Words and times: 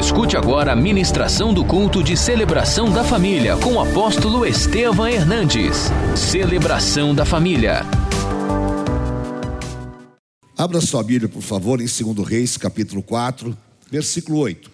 Escute 0.00 0.34
agora 0.34 0.72
a 0.72 0.76
ministração 0.76 1.52
do 1.52 1.62
culto 1.62 2.02
de 2.02 2.16
celebração 2.16 2.90
da 2.90 3.04
família 3.04 3.54
com 3.58 3.74
o 3.74 3.80
apóstolo 3.80 4.46
Estevam 4.46 5.06
Hernandes. 5.06 5.90
Celebração 6.16 7.14
da 7.14 7.26
família. 7.26 7.82
Abra 10.56 10.80
sua 10.80 11.02
Bíblia, 11.02 11.28
por 11.28 11.42
favor, 11.42 11.82
em 11.82 11.84
2 11.84 12.26
Reis, 12.26 12.56
capítulo 12.56 13.02
4, 13.02 13.54
versículo 13.90 14.38
8. 14.38 14.70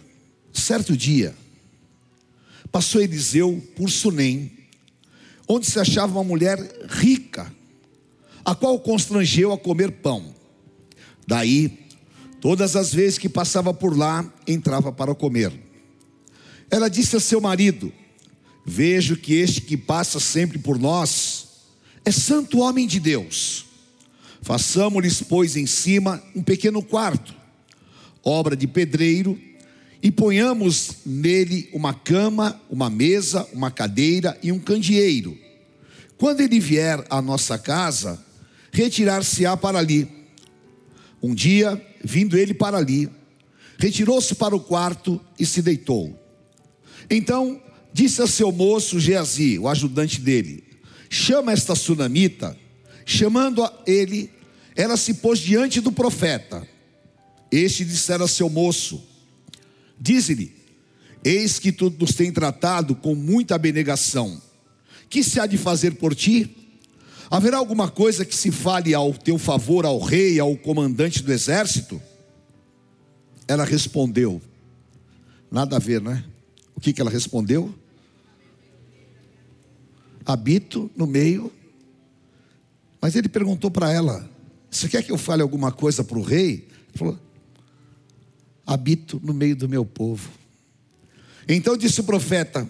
Certo 0.52 0.96
dia, 0.96 1.34
passou 2.70 3.02
Eliseu 3.02 3.60
por 3.74 3.90
Sunem, 3.90 4.52
onde 5.48 5.66
se 5.66 5.80
achava 5.80 6.12
uma 6.12 6.24
mulher 6.24 6.56
rica, 6.88 7.52
a 8.44 8.54
qual 8.54 8.78
constrangeu 8.78 9.52
a 9.52 9.58
comer 9.58 9.90
pão. 9.90 10.32
Daí, 11.26 11.85
todas 12.46 12.76
as 12.76 12.94
vezes 12.94 13.18
que 13.18 13.28
passava 13.28 13.74
por 13.74 13.98
lá, 13.98 14.24
entrava 14.46 14.92
para 14.92 15.12
comer. 15.16 15.52
Ela 16.70 16.88
disse 16.88 17.16
a 17.16 17.20
seu 17.20 17.40
marido: 17.40 17.92
Vejo 18.64 19.16
que 19.16 19.34
este 19.34 19.62
que 19.62 19.76
passa 19.76 20.20
sempre 20.20 20.56
por 20.56 20.78
nós 20.78 21.48
é 22.04 22.12
santo 22.12 22.60
homem 22.60 22.86
de 22.86 23.00
Deus. 23.00 23.66
Façamos-lhes, 24.42 25.22
pois, 25.22 25.56
em 25.56 25.66
cima 25.66 26.22
um 26.36 26.42
pequeno 26.44 26.80
quarto, 26.84 27.34
obra 28.22 28.54
de 28.54 28.68
pedreiro, 28.68 29.36
e 30.00 30.12
ponhamos 30.12 30.98
nele 31.04 31.68
uma 31.72 31.94
cama, 31.94 32.60
uma 32.70 32.88
mesa, 32.88 33.44
uma 33.52 33.72
cadeira 33.72 34.38
e 34.40 34.52
um 34.52 34.60
candeeiro. 34.60 35.36
Quando 36.16 36.42
ele 36.42 36.60
vier 36.60 37.04
à 37.10 37.20
nossa 37.20 37.58
casa, 37.58 38.24
retirar-se-á 38.70 39.56
para 39.56 39.80
ali. 39.80 40.06
Um 41.20 41.34
dia, 41.34 41.84
vindo 42.06 42.38
ele 42.38 42.54
para 42.54 42.78
ali, 42.78 43.10
retirou-se 43.78 44.34
para 44.36 44.54
o 44.54 44.60
quarto 44.60 45.20
e 45.38 45.44
se 45.44 45.60
deitou. 45.60 46.18
Então 47.10 47.60
disse 47.92 48.22
a 48.22 48.26
seu 48.26 48.52
moço 48.52 49.00
Geazi, 49.00 49.58
o 49.58 49.68
ajudante 49.68 50.20
dele: 50.20 50.64
Chama 51.10 51.52
esta 51.52 51.74
sunamita. 51.74 52.56
Chamando 53.08 53.62
a 53.62 53.72
ele, 53.86 54.28
ela 54.74 54.96
se 54.96 55.14
pôs 55.14 55.38
diante 55.38 55.80
do 55.80 55.92
profeta. 55.92 56.66
Este 57.52 57.84
dissera 57.84 58.24
a 58.24 58.28
seu 58.28 58.48
moço: 58.48 59.02
Dize-lhe: 60.00 60.52
Eis 61.24 61.58
que 61.58 61.72
tu 61.72 61.94
nos 61.98 62.14
tem 62.14 62.32
tratado 62.32 62.94
com 62.94 63.14
muita 63.14 63.54
abnegação. 63.54 64.40
Que 65.08 65.22
se 65.22 65.38
há 65.38 65.46
de 65.46 65.56
fazer 65.56 65.94
por 65.94 66.14
ti? 66.14 66.65
Haverá 67.30 67.56
alguma 67.56 67.90
coisa 67.90 68.24
que 68.24 68.36
se 68.36 68.52
fale 68.52 68.94
ao 68.94 69.12
teu 69.12 69.38
favor 69.38 69.84
ao 69.84 69.98
rei, 69.98 70.38
ao 70.38 70.56
comandante 70.56 71.22
do 71.22 71.32
exército? 71.32 72.00
Ela 73.48 73.64
respondeu: 73.64 74.40
Nada 75.50 75.76
a 75.76 75.78
ver, 75.78 76.00
não 76.00 76.12
é? 76.12 76.24
O 76.74 76.80
que, 76.80 76.92
que 76.92 77.00
ela 77.00 77.10
respondeu? 77.10 77.74
Habito 80.24 80.90
no 80.96 81.06
meio. 81.06 81.52
Mas 83.00 83.16
ele 83.16 83.28
perguntou 83.28 83.70
para 83.70 83.92
ela: 83.92 84.28
Você 84.70 84.88
quer 84.88 85.02
que 85.02 85.10
eu 85.10 85.18
fale 85.18 85.42
alguma 85.42 85.72
coisa 85.72 86.04
para 86.04 86.18
o 86.18 86.22
rei? 86.22 86.68
Ele 86.68 86.98
falou: 86.98 87.18
Habito 88.64 89.20
no 89.22 89.34
meio 89.34 89.56
do 89.56 89.68
meu 89.68 89.84
povo. 89.84 90.30
Então 91.48 91.76
disse 91.76 92.00
o 92.00 92.04
profeta: 92.04 92.68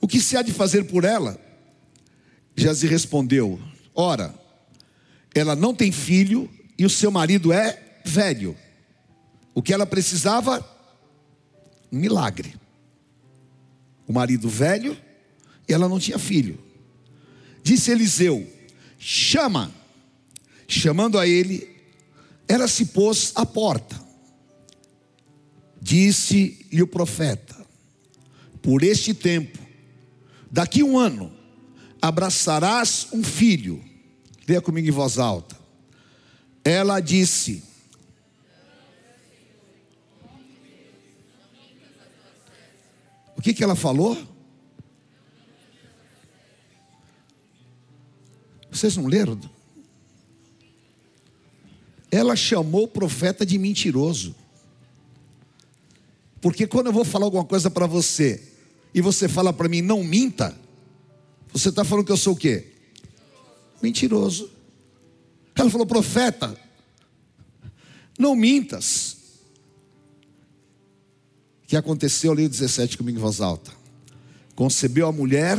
O 0.00 0.08
que 0.08 0.20
se 0.20 0.36
há 0.36 0.42
de 0.42 0.52
fazer 0.52 0.84
por 0.84 1.04
ela? 1.04 1.47
Jazi 2.58 2.88
respondeu: 2.88 3.60
Ora, 3.94 4.34
ela 5.32 5.54
não 5.54 5.72
tem 5.72 5.92
filho 5.92 6.50
e 6.76 6.84
o 6.84 6.90
seu 6.90 7.10
marido 7.10 7.52
é 7.52 8.00
velho. 8.04 8.56
O 9.54 9.62
que 9.62 9.72
ela 9.72 9.86
precisava? 9.86 10.58
Um 11.92 11.98
milagre. 11.98 12.54
O 14.08 14.12
marido 14.12 14.48
velho 14.48 14.96
e 15.68 15.72
ela 15.72 15.88
não 15.88 16.00
tinha 16.00 16.18
filho. 16.18 16.58
Disse 17.62 17.92
Eliseu: 17.92 18.46
Chama. 18.98 19.72
Chamando 20.70 21.18
a 21.18 21.26
ele, 21.26 21.66
ela 22.46 22.68
se 22.68 22.86
pôs 22.86 23.32
à 23.34 23.46
porta. 23.46 23.98
Disse-lhe 25.80 26.82
o 26.82 26.86
profeta: 26.88 27.56
Por 28.60 28.82
este 28.82 29.14
tempo, 29.14 29.58
daqui 30.50 30.82
um 30.82 30.98
ano, 30.98 31.37
abraçarás 32.00 33.08
um 33.12 33.22
filho. 33.22 33.84
Leia 34.46 34.60
comigo 34.60 34.88
em 34.88 34.92
voz 34.92 35.18
alta. 35.18 35.56
Ela 36.64 37.00
disse: 37.00 37.62
O 43.36 43.42
que, 43.42 43.54
que 43.54 43.62
ela 43.62 43.76
falou? 43.76 44.18
Vocês 48.70 48.96
não 48.96 49.06
leram? 49.06 49.38
Ela 52.10 52.34
chamou 52.34 52.84
o 52.84 52.88
profeta 52.88 53.44
de 53.44 53.58
mentiroso. 53.58 54.34
Porque 56.40 56.66
quando 56.66 56.86
eu 56.86 56.92
vou 56.92 57.04
falar 57.04 57.26
alguma 57.26 57.44
coisa 57.44 57.70
para 57.70 57.86
você 57.86 58.42
e 58.94 59.00
você 59.00 59.28
fala 59.28 59.52
para 59.52 59.68
mim, 59.68 59.82
não 59.82 60.02
minta, 60.02 60.56
você 61.58 61.70
está 61.70 61.84
falando 61.84 62.06
que 62.06 62.12
eu 62.12 62.16
sou 62.16 62.34
o 62.34 62.36
quê? 62.36 62.68
Mentiroso. 63.82 64.50
Ela 65.54 65.70
falou, 65.70 65.86
profeta, 65.86 66.56
não 68.18 68.36
mintas. 68.36 69.16
O 71.64 71.66
que 71.68 71.76
aconteceu? 71.76 72.32
Leio 72.32 72.48
17 72.48 72.96
comigo 72.96 73.18
em 73.18 73.20
voz 73.20 73.40
alta. 73.40 73.72
Concebeu 74.54 75.06
a 75.06 75.12
mulher 75.12 75.58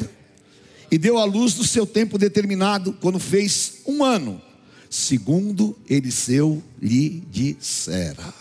e 0.92 0.98
deu 0.98 1.18
à 1.18 1.26
luz 1.26 1.56
no 1.56 1.64
seu 1.64 1.86
tempo 1.86 2.18
determinado, 2.18 2.94
quando 2.94 3.20
fez 3.20 3.82
um 3.86 4.04
ano, 4.04 4.42
segundo 4.90 5.78
Eliseu 5.88 6.64
lhe 6.82 7.22
dissera. 7.30 8.34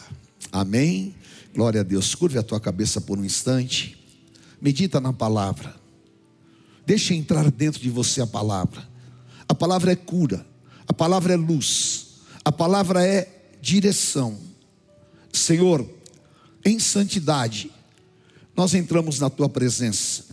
Amém. 0.50 1.14
Glória 1.54 1.80
a 1.82 1.84
Deus. 1.84 2.14
Curve 2.14 2.38
a 2.38 2.42
tua 2.42 2.58
cabeça 2.58 3.00
por 3.00 3.18
um 3.18 3.24
instante. 3.24 3.98
Medita 4.60 5.00
na 5.00 5.12
palavra. 5.12 5.78
Deixa 6.88 7.12
entrar 7.12 7.50
dentro 7.50 7.82
de 7.82 7.91
você 7.91 8.22
a 8.22 8.26
palavra. 8.26 8.88
A 9.47 9.54
palavra 9.54 9.93
é 9.93 9.94
cura. 9.94 10.47
A 10.87 10.93
palavra 10.94 11.34
é 11.34 11.37
luz. 11.37 12.22
A 12.43 12.50
palavra 12.50 13.06
é 13.06 13.43
direção. 13.60 14.38
Senhor, 15.31 15.87
em 16.65 16.78
santidade, 16.78 17.71
nós 18.56 18.72
entramos 18.72 19.21
na 19.21 19.28
tua 19.28 19.50
presença. 19.50 20.25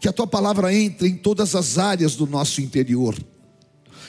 Que 0.00 0.08
a 0.08 0.12
tua 0.12 0.26
palavra 0.26 0.74
entre 0.74 1.06
em 1.06 1.16
todas 1.16 1.54
as 1.54 1.78
áreas 1.78 2.16
do 2.16 2.26
nosso 2.26 2.60
interior. 2.60 3.16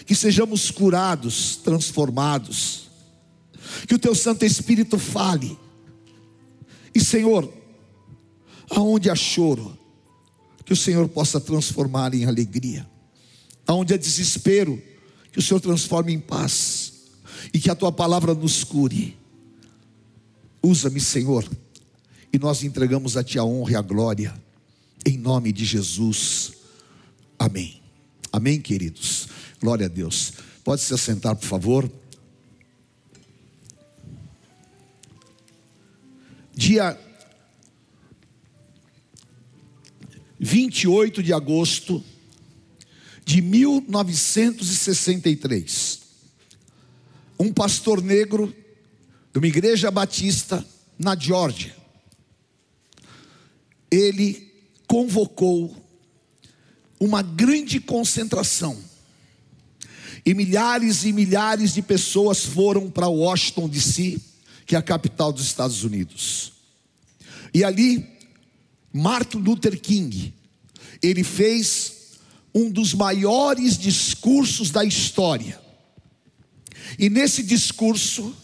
Que 0.03 0.15
sejamos 0.15 0.71
curados, 0.71 1.57
transformados. 1.57 2.89
Que 3.87 3.93
o 3.93 3.99
teu 3.99 4.15
Santo 4.15 4.43
Espírito 4.43 4.97
fale. 4.97 5.55
E 6.95 6.99
Senhor, 6.99 7.53
aonde 8.71 9.11
há 9.11 9.15
choro, 9.15 9.77
que 10.65 10.73
o 10.73 10.75
Senhor 10.75 11.07
possa 11.09 11.39
transformar 11.39 12.13
em 12.13 12.25
alegria. 12.25 12.87
Aonde 13.65 13.93
há 13.93 13.97
desespero, 13.97 14.81
que 15.31 15.39
o 15.39 15.41
Senhor 15.41 15.59
transforme 15.59 16.13
em 16.13 16.19
paz. 16.19 16.93
E 17.53 17.59
que 17.59 17.69
a 17.69 17.75
tua 17.75 17.91
palavra 17.91 18.33
nos 18.33 18.63
cure. 18.63 19.17
Usa-me, 20.61 20.99
Senhor, 20.99 21.47
e 22.31 22.37
nós 22.37 22.63
entregamos 22.63 23.17
a 23.17 23.23
Ti 23.23 23.39
a 23.39 23.43
honra 23.43 23.71
e 23.71 23.75
a 23.75 23.81
glória, 23.81 24.33
em 25.05 25.17
nome 25.17 25.51
de 25.51 25.65
Jesus. 25.65 26.53
Amém. 27.39 27.81
Amém, 28.31 28.61
queridos. 28.61 29.27
Glória 29.59 29.87
a 29.87 29.89
Deus. 29.89 30.33
Pode 30.63 30.81
se 30.81 30.93
assentar, 30.93 31.35
por 31.35 31.47
favor. 31.47 31.91
Dia 36.53 36.97
28 40.43 41.21
de 41.21 41.31
agosto 41.31 42.03
de 43.23 43.43
1963. 43.43 46.01
Um 47.39 47.53
pastor 47.53 48.01
negro 48.01 48.51
de 49.31 49.37
uma 49.37 49.45
igreja 49.45 49.91
batista 49.91 50.65
na 50.97 51.15
Geórgia. 51.15 51.75
Ele 53.91 54.51
convocou 54.87 55.77
uma 56.99 57.21
grande 57.21 57.79
concentração. 57.79 58.83
E 60.25 60.33
milhares 60.33 61.05
e 61.05 61.13
milhares 61.13 61.75
de 61.75 61.83
pessoas 61.83 62.43
foram 62.43 62.89
para 62.89 63.07
Washington 63.07 63.69
DC, 63.69 64.19
que 64.65 64.75
é 64.75 64.79
a 64.79 64.81
capital 64.81 65.31
dos 65.31 65.45
Estados 65.45 65.83
Unidos. 65.83 66.53
E 67.53 67.63
ali, 67.63 68.10
Martin 68.93 69.37
Luther 69.37 69.79
King, 69.79 70.33
ele 71.01 71.23
fez 71.23 72.19
um 72.53 72.69
dos 72.69 72.93
maiores 72.93 73.77
discursos 73.77 74.69
da 74.71 74.83
história. 74.83 75.59
E 76.99 77.09
nesse 77.09 77.43
discurso, 77.43 78.35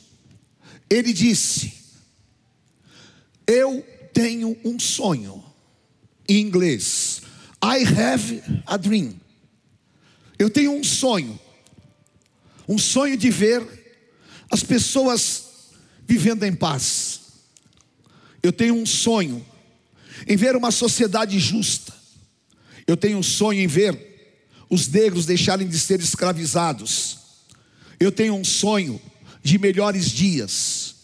ele 0.90 1.12
disse: 1.12 1.74
Eu 3.46 3.86
tenho 4.14 4.58
um 4.64 4.80
sonho. 4.80 5.44
Em 6.30 6.42
inglês, 6.42 7.22
I 7.64 7.84
have 7.86 8.44
a 8.66 8.78
dream. 8.78 9.16
Eu 10.38 10.50
tenho 10.50 10.72
um 10.72 10.84
sonho. 10.84 11.40
Um 12.68 12.78
sonho 12.78 13.16
de 13.16 13.30
ver 13.30 13.66
as 14.52 14.62
pessoas 14.62 15.46
vivendo 16.06 16.44
em 16.44 16.54
paz. 16.54 17.22
Eu 18.44 18.52
tenho 18.52 18.76
um 18.76 18.86
sonho 18.86 19.46
em 20.28 20.36
ver 20.36 20.56
uma 20.56 20.72
sociedade 20.72 21.40
justa. 21.40 21.94
Eu 22.86 22.98
tenho 22.98 23.18
um 23.18 23.24
sonho 23.24 23.62
em 23.62 23.68
ver 23.68 24.08
os 24.70 24.88
negros 24.88 25.26
deixarem 25.26 25.68
de 25.68 25.80
ser 25.80 26.00
escravizados. 26.00 27.18
Eu 28.00 28.12
tenho 28.12 28.36
um 28.36 28.44
sonho 28.44 29.02
de 29.42 29.58
melhores 29.58 30.12
dias. 30.12 30.96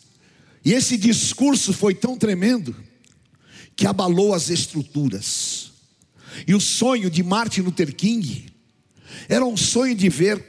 E 0.65 0.73
esse 0.73 0.97
discurso 0.97 1.73
foi 1.73 1.93
tão 1.93 2.17
tremendo 2.17 2.75
que 3.75 3.87
abalou 3.87 4.33
as 4.33 4.49
estruturas. 4.49 5.71
E 6.47 6.53
o 6.53 6.59
sonho 6.59 7.09
de 7.09 7.23
Martin 7.23 7.61
Luther 7.61 7.95
King 7.95 8.47
era 9.29 9.45
um 9.45 9.55
sonho 9.55 9.95
de 9.95 10.09
ver 10.09 10.43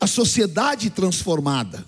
a 0.00 0.06
sociedade 0.06 0.90
transformada, 0.90 1.84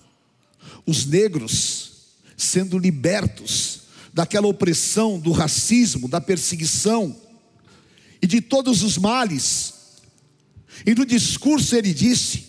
os 0.86 1.06
negros 1.06 1.92
sendo 2.36 2.78
libertos 2.78 3.85
daquela 4.16 4.46
opressão, 4.46 5.20
do 5.20 5.30
racismo, 5.30 6.08
da 6.08 6.22
perseguição 6.22 7.14
e 8.22 8.26
de 8.26 8.40
todos 8.40 8.82
os 8.82 8.96
males. 8.96 9.74
E 10.86 10.94
no 10.94 11.04
discurso 11.04 11.76
ele 11.76 11.92
disse: 11.92 12.46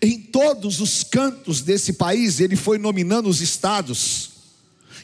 em 0.00 0.16
todos 0.16 0.80
os 0.80 1.02
cantos 1.02 1.60
desse 1.60 1.94
país, 1.94 2.38
ele 2.38 2.54
foi 2.54 2.78
nominando 2.78 3.28
os 3.28 3.40
estados, 3.40 4.30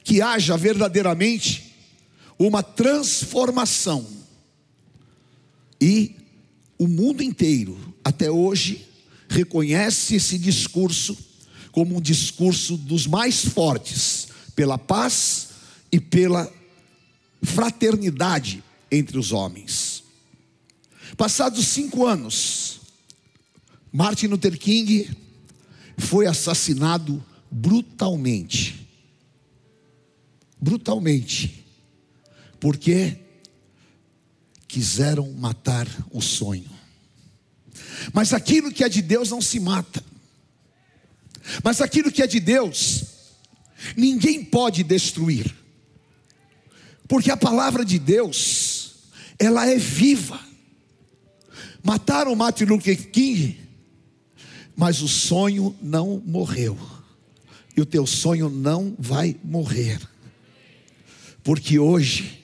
que 0.05 0.23
haja 0.23 0.57
verdadeiramente 0.57 1.75
uma 2.39 2.63
transformação. 2.63 4.07
E 5.81 6.15
o 6.79 6.87
mundo 6.87 7.25
inteiro, 7.25 7.77
até 8.05 8.31
hoje, 8.31 8.87
reconhece 9.29 10.15
esse 10.15 10.39
discurso 10.39 11.19
como 11.73 11.97
um 11.97 12.01
discurso 12.01 12.77
dos 12.77 13.05
mais 13.05 13.45
fortes, 13.45 14.29
pela 14.55 14.79
paz 14.79 15.49
e 15.93 16.01
pela 16.01 16.51
fraternidade 17.43 18.65
entre 18.91 19.19
os 19.19 19.31
homens. 19.31 20.03
Passados 21.17 21.67
cinco 21.69 22.07
anos, 22.07 22.81
Martin 23.93 24.29
Luther 24.29 24.59
King 24.59 25.11
foi 25.99 26.27
assassinado 26.27 27.23
brutalmente. 27.51 28.89
Brutalmente. 30.59 31.65
Porque 32.59 33.19
quiseram 34.67 35.31
matar 35.33 35.87
o 36.11 36.23
sonho. 36.23 36.71
Mas 38.15 38.33
aquilo 38.33 38.73
que 38.73 38.83
é 38.83 38.89
de 38.89 39.03
Deus 39.03 39.31
não 39.31 39.43
se 39.43 39.61
mata. 39.61 40.03
Mas 41.63 41.81
aquilo 41.81 42.11
que 42.11 42.23
é 42.23 42.27
de 42.27 42.41
Deus, 42.41 43.05
ninguém 43.97 44.45
pode 44.45 44.83
destruir 44.83 45.62
porque 47.13 47.31
a 47.31 47.37
palavra 47.37 47.85
de 47.85 47.99
Deus, 47.99 48.95
ela 49.39 49.69
é 49.69 49.77
viva. 49.77 50.41
Mataram 51.83 52.35
Martin 52.35 52.65
Luther 52.65 53.11
King, 53.11 53.61
mas 54.75 55.03
o 55.03 55.09
sonho 55.09 55.77
não 55.83 56.23
morreu, 56.25 56.75
e 57.77 57.83
o 57.83 57.85
teu 57.85 58.07
sonho 58.07 58.49
não 58.49 58.97
vai 58.99 59.37
morrer, 59.45 60.01
porque 61.45 61.79
hoje 61.79 62.43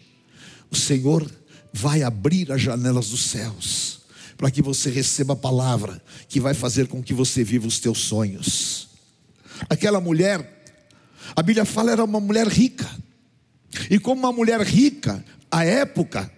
o 0.70 0.76
Senhor 0.76 1.26
vai 1.72 2.02
abrir 2.02 2.52
as 2.52 2.60
janelas 2.60 3.08
dos 3.08 3.22
céus, 3.22 4.02
para 4.36 4.50
que 4.50 4.60
você 4.60 4.90
receba 4.90 5.32
a 5.32 5.36
palavra 5.36 5.98
que 6.28 6.38
vai 6.38 6.52
fazer 6.52 6.88
com 6.88 7.02
que 7.02 7.14
você 7.14 7.42
viva 7.42 7.66
os 7.66 7.78
teus 7.78 8.00
sonhos. 8.00 8.90
Aquela 9.70 9.98
mulher, 9.98 10.62
a 11.34 11.42
Bíblia 11.42 11.64
fala, 11.64 11.90
era 11.90 12.04
uma 12.04 12.20
mulher 12.20 12.46
rica, 12.46 12.86
e 13.90 13.98
como 13.98 14.20
uma 14.20 14.32
mulher 14.32 14.60
rica, 14.62 15.24
à 15.50 15.64
época, 15.64 16.30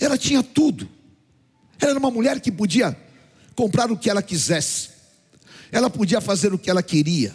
ela 0.00 0.18
tinha 0.18 0.42
tudo. 0.42 0.88
Ela 1.80 1.92
era 1.92 1.98
uma 1.98 2.10
mulher 2.10 2.40
que 2.40 2.50
podia 2.50 2.96
comprar 3.54 3.90
o 3.90 3.96
que 3.96 4.10
ela 4.10 4.22
quisesse. 4.22 4.90
Ela 5.70 5.90
podia 5.90 6.20
fazer 6.20 6.52
o 6.52 6.58
que 6.58 6.70
ela 6.70 6.82
queria. 6.82 7.34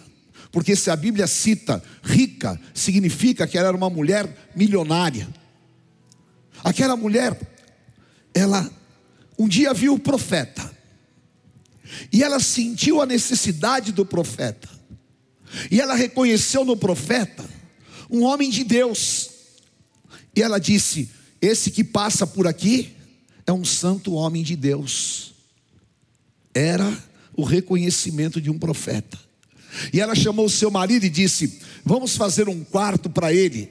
Porque 0.50 0.76
se 0.76 0.90
a 0.90 0.96
Bíblia 0.96 1.26
cita 1.26 1.82
rica, 2.02 2.60
significa 2.74 3.46
que 3.46 3.56
ela 3.56 3.68
era 3.68 3.76
uma 3.76 3.88
mulher 3.88 4.50
milionária. 4.54 5.28
Aquela 6.62 6.96
mulher, 6.96 7.38
ela 8.34 8.70
um 9.38 9.48
dia 9.48 9.72
viu 9.72 9.94
o 9.94 9.98
profeta. 9.98 10.70
E 12.12 12.22
ela 12.22 12.38
sentiu 12.38 13.00
a 13.00 13.06
necessidade 13.06 13.92
do 13.92 14.04
profeta. 14.04 14.68
E 15.70 15.80
ela 15.80 15.94
reconheceu 15.94 16.64
no 16.64 16.76
profeta 16.76 17.44
um 18.12 18.24
homem 18.24 18.50
de 18.50 18.62
Deus. 18.62 19.30
E 20.36 20.42
ela 20.42 20.60
disse: 20.60 21.10
Esse 21.40 21.70
que 21.70 21.82
passa 21.82 22.26
por 22.26 22.46
aqui 22.46 22.92
é 23.46 23.52
um 23.52 23.64
santo 23.64 24.12
homem 24.12 24.42
de 24.42 24.54
Deus. 24.54 25.32
Era 26.54 26.96
o 27.34 27.42
reconhecimento 27.42 28.40
de 28.40 28.50
um 28.50 28.58
profeta. 28.58 29.18
E 29.90 30.00
ela 30.00 30.14
chamou 30.14 30.48
seu 30.50 30.70
marido 30.70 31.06
e 31.06 31.10
disse: 31.10 31.60
Vamos 31.84 32.14
fazer 32.14 32.48
um 32.48 32.62
quarto 32.62 33.08
para 33.08 33.32
ele. 33.32 33.70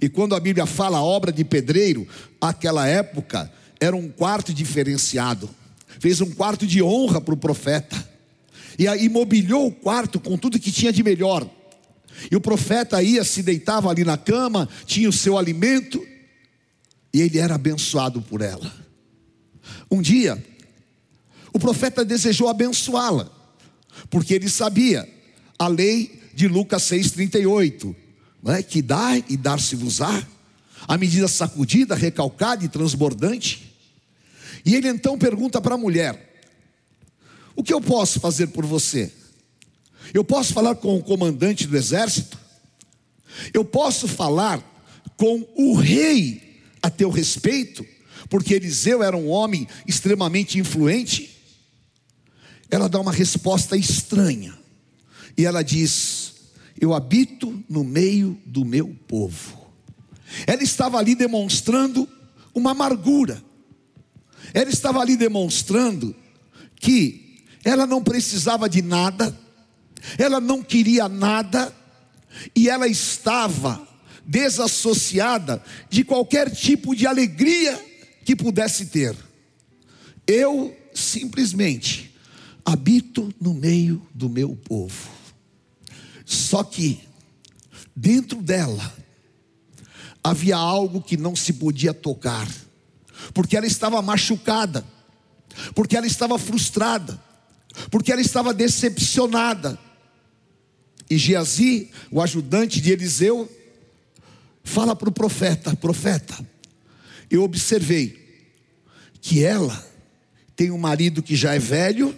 E 0.00 0.08
quando 0.08 0.34
a 0.34 0.40
Bíblia 0.40 0.66
fala 0.66 1.02
obra 1.02 1.32
de 1.32 1.44
pedreiro, 1.44 2.06
aquela 2.40 2.86
época 2.86 3.52
era 3.80 3.96
um 3.96 4.08
quarto 4.08 4.54
diferenciado. 4.54 5.50
Fez 5.98 6.20
um 6.20 6.30
quarto 6.30 6.66
de 6.66 6.82
honra 6.82 7.20
para 7.20 7.34
o 7.34 7.38
profeta. 7.38 7.96
E 8.78 8.86
aí 8.86 9.08
mobiliou 9.08 9.66
o 9.66 9.72
quarto 9.72 10.20
com 10.20 10.36
tudo 10.36 10.60
que 10.60 10.70
tinha 10.70 10.92
de 10.92 11.02
melhor. 11.02 11.48
E 12.30 12.36
o 12.36 12.40
profeta 12.40 13.02
ia, 13.02 13.24
se 13.24 13.42
deitava 13.42 13.90
ali 13.90 14.04
na 14.04 14.16
cama, 14.16 14.68
tinha 14.86 15.08
o 15.08 15.12
seu 15.12 15.36
alimento, 15.36 16.04
e 17.12 17.20
ele 17.20 17.38
era 17.38 17.54
abençoado 17.54 18.20
por 18.22 18.40
ela. 18.40 18.72
Um 19.90 20.02
dia, 20.02 20.42
o 21.52 21.58
profeta 21.58 22.04
desejou 22.04 22.48
abençoá-la, 22.48 23.30
porque 24.10 24.34
ele 24.34 24.48
sabia 24.48 25.08
a 25.58 25.68
lei 25.68 26.20
de 26.34 26.48
Lucas 26.48 26.82
6,38, 26.84 27.94
é? 28.46 28.62
que 28.62 28.82
dá 28.82 29.16
e 29.16 29.36
dar-se-vos-á, 29.36 30.26
a 30.86 30.98
medida 30.98 31.26
sacudida, 31.26 31.94
recalcada 31.94 32.64
e 32.64 32.68
transbordante. 32.68 33.74
E 34.64 34.74
ele 34.74 34.88
então 34.88 35.18
pergunta 35.18 35.60
para 35.60 35.74
a 35.74 35.78
mulher: 35.78 36.42
O 37.54 37.62
que 37.62 37.72
eu 37.72 37.80
posso 37.80 38.20
fazer 38.20 38.48
por 38.48 38.66
você? 38.66 39.12
Eu 40.12 40.24
posso 40.24 40.52
falar 40.52 40.76
com 40.76 40.96
o 40.96 41.02
comandante 41.02 41.66
do 41.66 41.76
exército? 41.76 42.38
Eu 43.52 43.64
posso 43.64 44.08
falar 44.08 44.62
com 45.16 45.46
o 45.56 45.74
rei 45.74 46.62
a 46.82 46.90
teu 46.90 47.10
respeito? 47.10 47.84
Porque 48.28 48.54
Eliseu 48.54 49.02
era 49.02 49.16
um 49.16 49.28
homem 49.28 49.66
extremamente 49.86 50.58
influente. 50.58 51.36
Ela 52.70 52.88
dá 52.88 53.00
uma 53.00 53.12
resposta 53.12 53.76
estranha. 53.76 54.56
E 55.36 55.44
ela 55.44 55.62
diz: 55.62 56.34
Eu 56.80 56.94
habito 56.94 57.62
no 57.68 57.84
meio 57.84 58.40
do 58.44 58.64
meu 58.64 58.96
povo. 59.06 59.66
Ela 60.46 60.62
estava 60.62 60.98
ali 60.98 61.14
demonstrando 61.14 62.08
uma 62.54 62.72
amargura. 62.72 63.42
Ela 64.52 64.70
estava 64.70 65.00
ali 65.00 65.16
demonstrando 65.16 66.14
que 66.76 67.44
ela 67.64 67.86
não 67.86 68.02
precisava 68.02 68.68
de 68.68 68.82
nada 68.82 69.36
ela 70.18 70.40
não 70.40 70.62
queria 70.62 71.08
nada 71.08 71.74
e 72.54 72.68
ela 72.68 72.86
estava 72.86 73.86
desassociada 74.24 75.62
de 75.88 76.04
qualquer 76.04 76.50
tipo 76.50 76.94
de 76.94 77.06
alegria 77.06 77.80
que 78.24 78.34
pudesse 78.34 78.86
ter. 78.86 79.16
Eu 80.26 80.76
simplesmente 80.92 82.14
habito 82.64 83.32
no 83.40 83.54
meio 83.54 84.02
do 84.12 84.28
meu 84.28 84.56
povo. 84.56 85.08
Só 86.24 86.64
que 86.64 87.00
dentro 87.94 88.42
dela 88.42 88.92
havia 90.22 90.56
algo 90.56 91.00
que 91.00 91.16
não 91.16 91.36
se 91.36 91.52
podia 91.52 91.94
tocar, 91.94 92.48
porque 93.32 93.56
ela 93.56 93.66
estava 93.66 94.02
machucada, 94.02 94.84
porque 95.72 95.96
ela 95.96 96.06
estava 96.06 96.36
frustrada, 96.36 97.22
porque 97.92 98.10
ela 98.10 98.20
estava 98.20 98.52
decepcionada, 98.52 99.78
e 101.08 101.16
Geazi, 101.16 101.90
o 102.10 102.20
ajudante 102.20 102.80
de 102.80 102.92
Eliseu, 102.92 103.48
fala 104.64 104.94
para 104.94 105.08
o 105.08 105.12
profeta: 105.12 105.74
Profeta, 105.76 106.36
eu 107.30 107.42
observei 107.42 108.24
que 109.20 109.42
ela 109.42 109.86
tem 110.54 110.70
um 110.70 110.78
marido 110.78 111.22
que 111.22 111.36
já 111.36 111.54
é 111.54 111.58
velho 111.58 112.16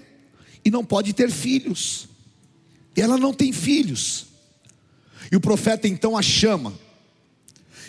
e 0.65 0.71
não 0.71 0.85
pode 0.85 1.13
ter 1.13 1.31
filhos. 1.31 2.09
Ela 2.97 3.17
não 3.17 3.33
tem 3.33 3.53
filhos. 3.53 4.27
E 5.31 5.37
o 5.37 5.41
profeta 5.41 5.87
então 5.87 6.17
a 6.17 6.23
chama 6.23 6.73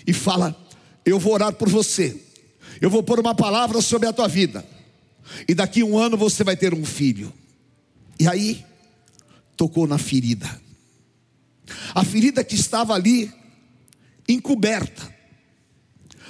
e 0.06 0.12
fala: 0.12 0.56
Eu 1.06 1.20
vou 1.20 1.34
orar 1.34 1.54
por 1.54 1.70
você, 1.70 2.20
eu 2.82 2.90
vou 2.90 3.02
pôr 3.02 3.20
uma 3.20 3.34
palavra 3.34 3.82
sobre 3.82 4.08
a 4.08 4.14
tua 4.14 4.28
vida, 4.28 4.66
e 5.48 5.54
daqui 5.54 5.82
um 5.84 5.98
ano 5.98 6.18
você 6.18 6.44
vai 6.44 6.58
ter 6.58 6.74
um 6.74 6.86
filho. 6.86 7.32
E 8.20 8.28
aí, 8.28 8.66
tocou 9.56 9.88
na 9.88 9.98
ferida, 9.98 10.62
a 11.94 12.04
ferida 12.04 12.44
que 12.44 12.56
estava 12.56 12.94
ali, 12.94 13.32
encoberta, 14.28 15.14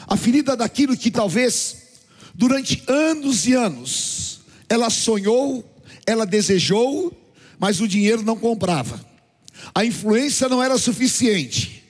a 0.07 0.15
ferida 0.17 0.55
daquilo 0.55 0.97
que 0.97 1.11
talvez, 1.11 1.77
durante 2.33 2.83
anos 2.87 3.45
e 3.47 3.53
anos, 3.53 4.41
ela 4.67 4.89
sonhou, 4.89 5.63
ela 6.05 6.25
desejou, 6.25 7.15
mas 7.59 7.81
o 7.81 7.87
dinheiro 7.87 8.23
não 8.23 8.37
comprava, 8.37 9.03
a 9.75 9.85
influência 9.85 10.47
não 10.49 10.63
era 10.63 10.77
suficiente, 10.77 11.83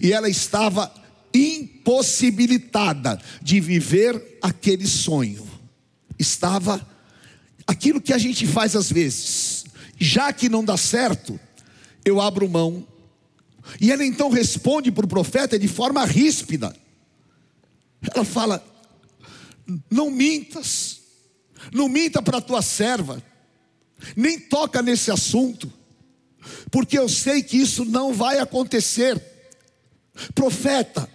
e 0.00 0.12
ela 0.12 0.28
estava 0.28 0.92
impossibilitada 1.32 3.20
de 3.42 3.60
viver 3.60 4.38
aquele 4.42 4.86
sonho. 4.86 5.46
Estava 6.18 6.86
aquilo 7.66 8.00
que 8.00 8.12
a 8.12 8.18
gente 8.18 8.46
faz 8.46 8.74
às 8.74 8.90
vezes, 8.90 9.64
já 9.98 10.32
que 10.32 10.48
não 10.48 10.64
dá 10.64 10.76
certo, 10.76 11.38
eu 12.06 12.20
abro 12.20 12.48
mão. 12.48 12.86
E 13.80 13.90
ela 13.90 14.04
então 14.04 14.30
responde 14.30 14.92
para 14.92 15.04
o 15.04 15.08
profeta 15.08 15.58
de 15.58 15.66
forma 15.66 16.04
ríspida. 16.04 16.74
Ela 18.14 18.24
fala: 18.24 18.64
Não 19.90 20.08
mintas, 20.08 21.00
não 21.72 21.88
minta 21.88 22.22
para 22.22 22.38
a 22.38 22.40
tua 22.40 22.62
serva, 22.62 23.20
nem 24.16 24.38
toca 24.38 24.80
nesse 24.80 25.10
assunto, 25.10 25.70
porque 26.70 26.96
eu 26.96 27.08
sei 27.08 27.42
que 27.42 27.56
isso 27.56 27.84
não 27.84 28.14
vai 28.14 28.38
acontecer. 28.38 29.20
Profeta, 30.32 31.10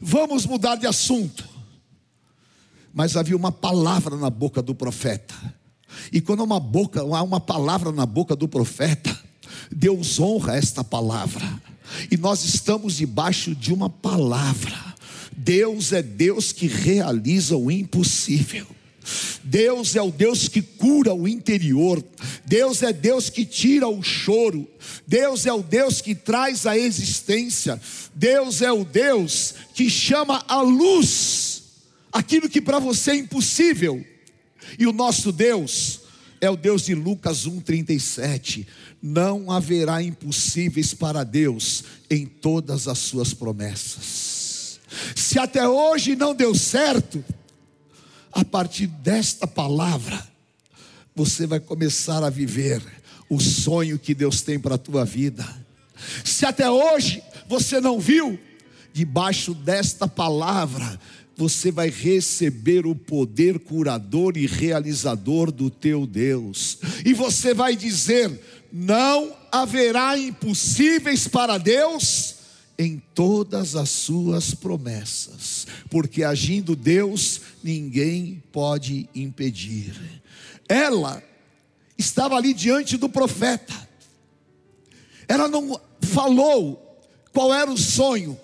vamos 0.00 0.46
mudar 0.46 0.76
de 0.76 0.86
assunto. 0.86 1.46
Mas 2.94 3.14
havia 3.14 3.36
uma 3.36 3.52
palavra 3.52 4.16
na 4.16 4.30
boca 4.30 4.62
do 4.62 4.74
profeta. 4.74 5.34
E 6.10 6.20
quando 6.20 6.40
há 6.40 6.44
uma 6.44 6.58
boca, 6.58 7.00
há 7.00 7.22
uma 7.22 7.38
palavra 7.38 7.92
na 7.92 8.06
boca 8.06 8.34
do 8.34 8.48
profeta, 8.48 9.27
Deus 9.70 10.18
honra 10.18 10.56
esta 10.56 10.82
palavra. 10.82 11.44
E 12.10 12.16
nós 12.16 12.44
estamos 12.44 12.96
debaixo 12.96 13.54
de 13.54 13.72
uma 13.72 13.88
palavra. 13.88 14.76
Deus 15.36 15.92
é 15.92 16.02
Deus 16.02 16.52
que 16.52 16.66
realiza 16.66 17.56
o 17.56 17.70
impossível. 17.70 18.66
Deus 19.42 19.96
é 19.96 20.02
o 20.02 20.10
Deus 20.10 20.48
que 20.48 20.60
cura 20.60 21.14
o 21.14 21.26
interior, 21.26 22.04
Deus 22.44 22.82
é 22.82 22.92
Deus 22.92 23.30
que 23.30 23.46
tira 23.46 23.88
o 23.88 24.02
choro, 24.02 24.68
Deus 25.06 25.46
é 25.46 25.52
o 25.52 25.62
Deus 25.62 26.02
que 26.02 26.14
traz 26.14 26.66
a 26.66 26.76
existência, 26.76 27.80
Deus 28.14 28.60
é 28.60 28.70
o 28.70 28.84
Deus 28.84 29.54
que 29.72 29.88
chama 29.88 30.44
a 30.46 30.60
luz 30.60 31.58
aquilo 32.12 32.48
que 32.48 32.60
para 32.60 32.78
você 32.78 33.12
é 33.12 33.16
impossível. 33.16 34.04
E 34.78 34.86
o 34.86 34.92
nosso 34.92 35.32
Deus 35.32 36.00
é 36.40 36.50
o 36.50 36.56
Deus 36.56 36.82
de 36.82 36.94
Lucas 36.94 37.46
1:37. 37.46 38.66
Não 39.02 39.50
haverá 39.50 40.02
impossíveis 40.02 40.94
para 40.94 41.24
Deus 41.24 41.84
em 42.10 42.26
todas 42.26 42.88
as 42.88 42.98
suas 42.98 43.32
promessas. 43.32 44.80
Se 45.14 45.38
até 45.38 45.68
hoje 45.68 46.16
não 46.16 46.34
deu 46.34 46.54
certo, 46.54 47.24
a 48.32 48.44
partir 48.44 48.86
desta 48.86 49.46
palavra, 49.46 50.26
você 51.14 51.46
vai 51.46 51.60
começar 51.60 52.22
a 52.22 52.30
viver 52.30 52.82
o 53.28 53.40
sonho 53.40 53.98
que 53.98 54.14
Deus 54.14 54.42
tem 54.42 54.58
para 54.58 54.76
a 54.76 54.78
tua 54.78 55.04
vida. 55.04 55.46
Se 56.24 56.46
até 56.46 56.70
hoje 56.70 57.22
você 57.48 57.80
não 57.80 57.98
viu, 57.98 58.38
debaixo 58.92 59.54
desta 59.54 60.08
palavra, 60.08 60.98
você 61.38 61.70
vai 61.70 61.88
receber 61.88 62.84
o 62.84 62.96
poder 62.96 63.60
curador 63.60 64.36
e 64.36 64.44
realizador 64.44 65.52
do 65.52 65.70
teu 65.70 66.04
Deus. 66.04 66.78
E 67.06 67.14
você 67.14 67.54
vai 67.54 67.76
dizer: 67.76 68.40
não 68.72 69.36
haverá 69.52 70.18
impossíveis 70.18 71.28
para 71.28 71.56
Deus 71.56 72.34
em 72.76 73.00
todas 73.14 73.76
as 73.76 73.88
suas 73.88 74.52
promessas, 74.52 75.64
porque 75.88 76.24
agindo 76.24 76.74
Deus, 76.74 77.40
ninguém 77.62 78.42
pode 78.50 79.08
impedir. 79.14 79.94
Ela 80.68 81.22
estava 81.96 82.34
ali 82.34 82.52
diante 82.52 82.96
do 82.96 83.08
profeta, 83.08 83.88
ela 85.28 85.46
não 85.46 85.80
falou 86.00 87.00
qual 87.32 87.54
era 87.54 87.70
o 87.70 87.78
sonho, 87.78 88.36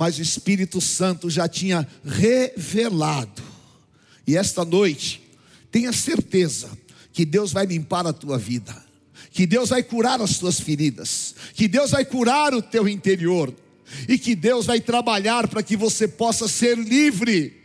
mas 0.00 0.16
o 0.16 0.22
Espírito 0.22 0.80
Santo 0.80 1.28
já 1.28 1.46
tinha 1.46 1.86
revelado. 2.02 3.42
E 4.26 4.34
esta 4.34 4.64
noite, 4.64 5.20
tenha 5.70 5.92
certeza 5.92 6.70
que 7.12 7.22
Deus 7.26 7.52
vai 7.52 7.66
limpar 7.66 8.06
a 8.06 8.12
tua 8.14 8.38
vida, 8.38 8.74
que 9.30 9.44
Deus 9.44 9.68
vai 9.68 9.82
curar 9.82 10.18
as 10.22 10.38
tuas 10.38 10.58
feridas, 10.58 11.34
que 11.52 11.68
Deus 11.68 11.90
vai 11.90 12.02
curar 12.06 12.54
o 12.54 12.62
teu 12.62 12.88
interior, 12.88 13.54
e 14.08 14.16
que 14.16 14.34
Deus 14.34 14.64
vai 14.64 14.80
trabalhar 14.80 15.46
para 15.48 15.62
que 15.62 15.76
você 15.76 16.08
possa 16.08 16.48
ser 16.48 16.78
livre, 16.78 17.60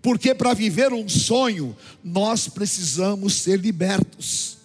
porque 0.00 0.34
para 0.34 0.54
viver 0.54 0.94
um 0.94 1.06
sonho, 1.06 1.76
nós 2.02 2.48
precisamos 2.48 3.34
ser 3.34 3.60
libertos. 3.60 4.56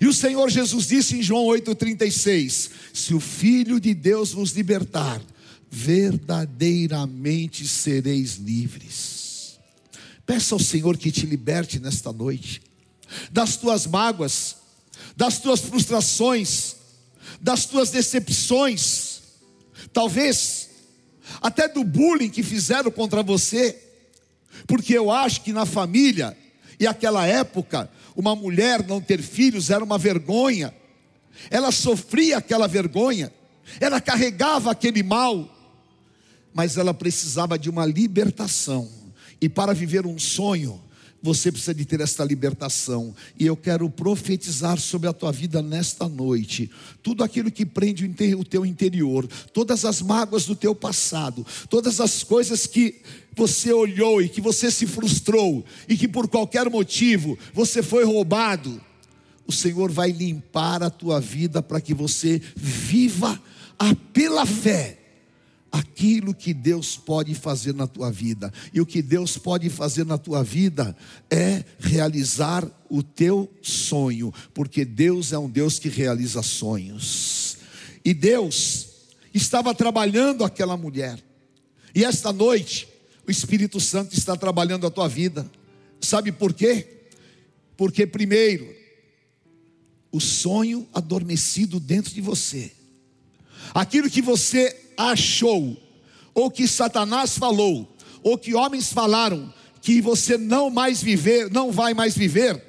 E 0.00 0.06
o 0.06 0.14
Senhor 0.14 0.48
Jesus 0.48 0.86
disse 0.86 1.16
em 1.16 1.22
João 1.22 1.46
8,36: 1.46 2.70
Se 2.92 3.12
o 3.12 3.18
Filho 3.18 3.80
de 3.80 3.92
Deus 3.92 4.32
vos 4.32 4.52
libertar, 4.52 5.20
verdadeiramente 5.74 7.66
sereis 7.66 8.36
livres. 8.36 9.58
Peça 10.24 10.54
ao 10.54 10.60
Senhor 10.60 10.96
que 10.96 11.10
te 11.10 11.26
liberte 11.26 11.80
nesta 11.80 12.12
noite, 12.12 12.62
das 13.30 13.56
tuas 13.56 13.84
mágoas, 13.84 14.56
das 15.16 15.40
tuas 15.40 15.60
frustrações, 15.60 16.76
das 17.40 17.66
tuas 17.66 17.90
decepções, 17.90 19.20
talvez 19.92 20.70
até 21.42 21.66
do 21.66 21.82
bullying 21.82 22.30
que 22.30 22.44
fizeram 22.44 22.90
contra 22.90 23.22
você, 23.22 23.76
porque 24.68 24.96
eu 24.96 25.10
acho 25.10 25.40
que 25.40 25.52
na 25.52 25.66
família, 25.66 26.38
e 26.78 26.86
aquela 26.86 27.26
época, 27.26 27.90
uma 28.14 28.36
mulher 28.36 28.86
não 28.86 29.00
ter 29.00 29.20
filhos 29.20 29.70
era 29.70 29.82
uma 29.82 29.98
vergonha, 29.98 30.72
ela 31.50 31.72
sofria 31.72 32.38
aquela 32.38 32.68
vergonha, 32.68 33.32
ela 33.80 34.00
carregava 34.00 34.70
aquele 34.70 35.02
mal, 35.02 35.53
mas 36.54 36.76
ela 36.76 36.94
precisava 36.94 37.58
de 37.58 37.68
uma 37.68 37.84
libertação. 37.84 38.88
E 39.40 39.48
para 39.48 39.74
viver 39.74 40.06
um 40.06 40.18
sonho, 40.18 40.80
você 41.20 41.50
precisa 41.50 41.74
de 41.74 41.86
ter 41.86 42.00
esta 42.00 42.22
libertação. 42.22 43.14
E 43.38 43.46
eu 43.46 43.56
quero 43.56 43.88
profetizar 43.90 44.78
sobre 44.78 45.08
a 45.08 45.12
tua 45.12 45.32
vida 45.32 45.60
nesta 45.62 46.06
noite. 46.06 46.70
Tudo 47.02 47.24
aquilo 47.24 47.50
que 47.50 47.66
prende 47.66 48.04
o 48.38 48.44
teu 48.44 48.64
interior, 48.64 49.26
todas 49.52 49.84
as 49.84 50.00
mágoas 50.00 50.44
do 50.44 50.54
teu 50.54 50.74
passado, 50.74 51.44
todas 51.68 51.98
as 51.98 52.22
coisas 52.22 52.66
que 52.66 53.00
você 53.34 53.72
olhou 53.72 54.22
e 54.22 54.28
que 54.28 54.40
você 54.40 54.70
se 54.70 54.86
frustrou 54.86 55.64
e 55.88 55.96
que 55.96 56.06
por 56.06 56.28
qualquer 56.28 56.70
motivo 56.70 57.38
você 57.52 57.82
foi 57.82 58.04
roubado. 58.04 58.80
O 59.46 59.52
Senhor 59.52 59.90
vai 59.90 60.10
limpar 60.10 60.82
a 60.82 60.90
tua 60.90 61.20
vida 61.20 61.62
para 61.62 61.80
que 61.80 61.94
você 61.94 62.40
viva 62.54 63.40
pela 64.12 64.46
fé 64.46 65.03
aquilo 65.74 66.32
que 66.32 66.54
Deus 66.54 66.96
pode 66.96 67.34
fazer 67.34 67.74
na 67.74 67.88
tua 67.88 68.08
vida. 68.08 68.52
E 68.72 68.80
o 68.80 68.86
que 68.86 69.02
Deus 69.02 69.36
pode 69.36 69.68
fazer 69.68 70.06
na 70.06 70.16
tua 70.16 70.44
vida 70.44 70.96
é 71.28 71.64
realizar 71.80 72.64
o 72.88 73.02
teu 73.02 73.52
sonho, 73.60 74.32
porque 74.54 74.84
Deus 74.84 75.32
é 75.32 75.38
um 75.38 75.50
Deus 75.50 75.80
que 75.80 75.88
realiza 75.88 76.42
sonhos. 76.42 77.56
E 78.04 78.14
Deus 78.14 78.86
estava 79.34 79.74
trabalhando 79.74 80.44
aquela 80.44 80.76
mulher. 80.76 81.20
E 81.92 82.04
esta 82.04 82.32
noite, 82.32 82.86
o 83.26 83.30
Espírito 83.32 83.80
Santo 83.80 84.16
está 84.16 84.36
trabalhando 84.36 84.86
a 84.86 84.90
tua 84.92 85.08
vida. 85.08 85.50
Sabe 86.00 86.30
por 86.30 86.52
quê? 86.52 87.08
Porque 87.76 88.06
primeiro, 88.06 88.72
o 90.12 90.20
sonho 90.20 90.86
adormecido 90.94 91.80
dentro 91.80 92.14
de 92.14 92.20
você. 92.20 92.70
Aquilo 93.74 94.08
que 94.08 94.22
você 94.22 94.83
achou, 94.96 95.76
ou 96.34 96.50
que 96.50 96.66
Satanás 96.66 97.38
falou, 97.38 97.88
ou 98.22 98.38
que 98.38 98.54
homens 98.54 98.92
falaram 98.92 99.52
que 99.80 100.00
você 100.00 100.38
não 100.38 100.70
mais 100.70 101.02
viver, 101.02 101.50
não 101.50 101.70
vai 101.70 101.92
mais 101.92 102.16
viver, 102.16 102.62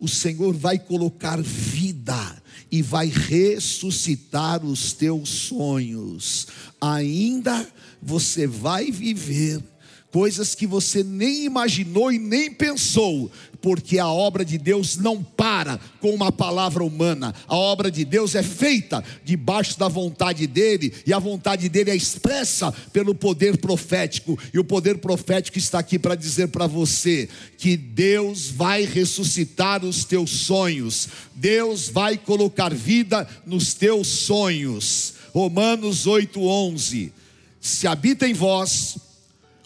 o 0.00 0.08
Senhor 0.08 0.54
vai 0.54 0.78
colocar 0.78 1.40
vida 1.42 2.42
e 2.70 2.82
vai 2.82 3.08
ressuscitar 3.08 4.64
os 4.64 4.92
teus 4.92 5.28
sonhos. 5.28 6.46
Ainda 6.80 7.66
você 8.00 8.46
vai 8.46 8.90
viver 8.90 9.62
coisas 10.10 10.54
que 10.54 10.66
você 10.66 11.02
nem 11.02 11.44
imaginou 11.44 12.10
e 12.10 12.18
nem 12.18 12.50
pensou, 12.50 13.30
porque 13.60 13.98
a 13.98 14.08
obra 14.08 14.44
de 14.44 14.56
Deus 14.56 14.96
não 14.96 15.22
para 15.22 15.78
com 16.00 16.10
uma 16.14 16.32
palavra 16.32 16.82
humana, 16.82 17.34
a 17.46 17.56
obra 17.56 17.90
de 17.90 18.04
Deus 18.04 18.34
é 18.34 18.42
feita 18.42 19.04
debaixo 19.24 19.78
da 19.78 19.88
vontade 19.88 20.46
dEle, 20.46 20.94
e 21.06 21.12
a 21.12 21.18
vontade 21.18 21.68
dEle 21.68 21.90
é 21.90 21.96
expressa 21.96 22.72
pelo 22.92 23.14
poder 23.14 23.58
profético, 23.58 24.38
e 24.52 24.58
o 24.58 24.64
poder 24.64 24.98
profético 24.98 25.58
está 25.58 25.80
aqui 25.80 25.98
para 25.98 26.14
dizer 26.14 26.48
para 26.48 26.66
você 26.66 27.28
que 27.58 27.76
Deus 27.76 28.48
vai 28.48 28.84
ressuscitar 28.84 29.84
os 29.84 30.04
teus 30.04 30.30
sonhos, 30.30 31.08
Deus 31.34 31.88
vai 31.88 32.16
colocar 32.16 32.72
vida 32.72 33.28
nos 33.44 33.74
teus 33.74 34.06
sonhos. 34.06 35.14
Romanos 35.34 36.06
8:11 36.06 37.12
Se 37.60 37.86
habita 37.86 38.26
em 38.26 38.32
vós 38.32 39.07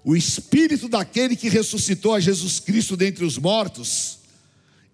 o 0.04 0.16
espírito 0.16 0.88
daquele 0.88 1.36
que 1.36 1.48
ressuscitou 1.48 2.14
a 2.14 2.20
Jesus 2.20 2.58
Cristo 2.58 2.96
dentre 2.96 3.24
os 3.24 3.38
mortos, 3.38 4.18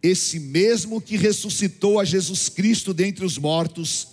esse 0.02 0.38
mesmo 0.38 1.00
que 1.00 1.16
ressuscitou 1.16 1.98
a 1.98 2.04
Jesus 2.04 2.48
Cristo 2.48 2.92
dentre 2.92 3.24
os 3.24 3.38
mortos, 3.38 4.08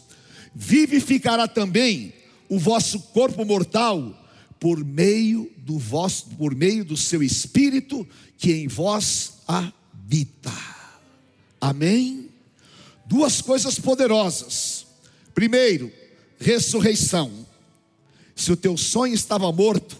vivificará 0.53 1.47
também 1.47 2.13
o 2.47 2.57
vosso 2.57 2.99
corpo 2.99 3.43
mortal 3.43 4.21
por 4.59 4.83
meio 4.83 5.51
do 5.57 5.77
vosso 5.77 6.27
por 6.37 6.55
meio 6.55 6.85
do 6.85 6.95
seu 6.95 7.21
espírito 7.21 8.07
que 8.37 8.53
em 8.53 8.67
vós 8.67 9.33
habita. 9.47 10.53
Amém. 11.59 12.29
Duas 13.05 13.41
coisas 13.41 13.77
poderosas. 13.79 14.85
Primeiro, 15.33 15.91
ressurreição. 16.39 17.45
Se 18.35 18.51
o 18.51 18.57
teu 18.57 18.77
sonho 18.77 19.13
estava 19.13 19.51
morto, 19.51 19.97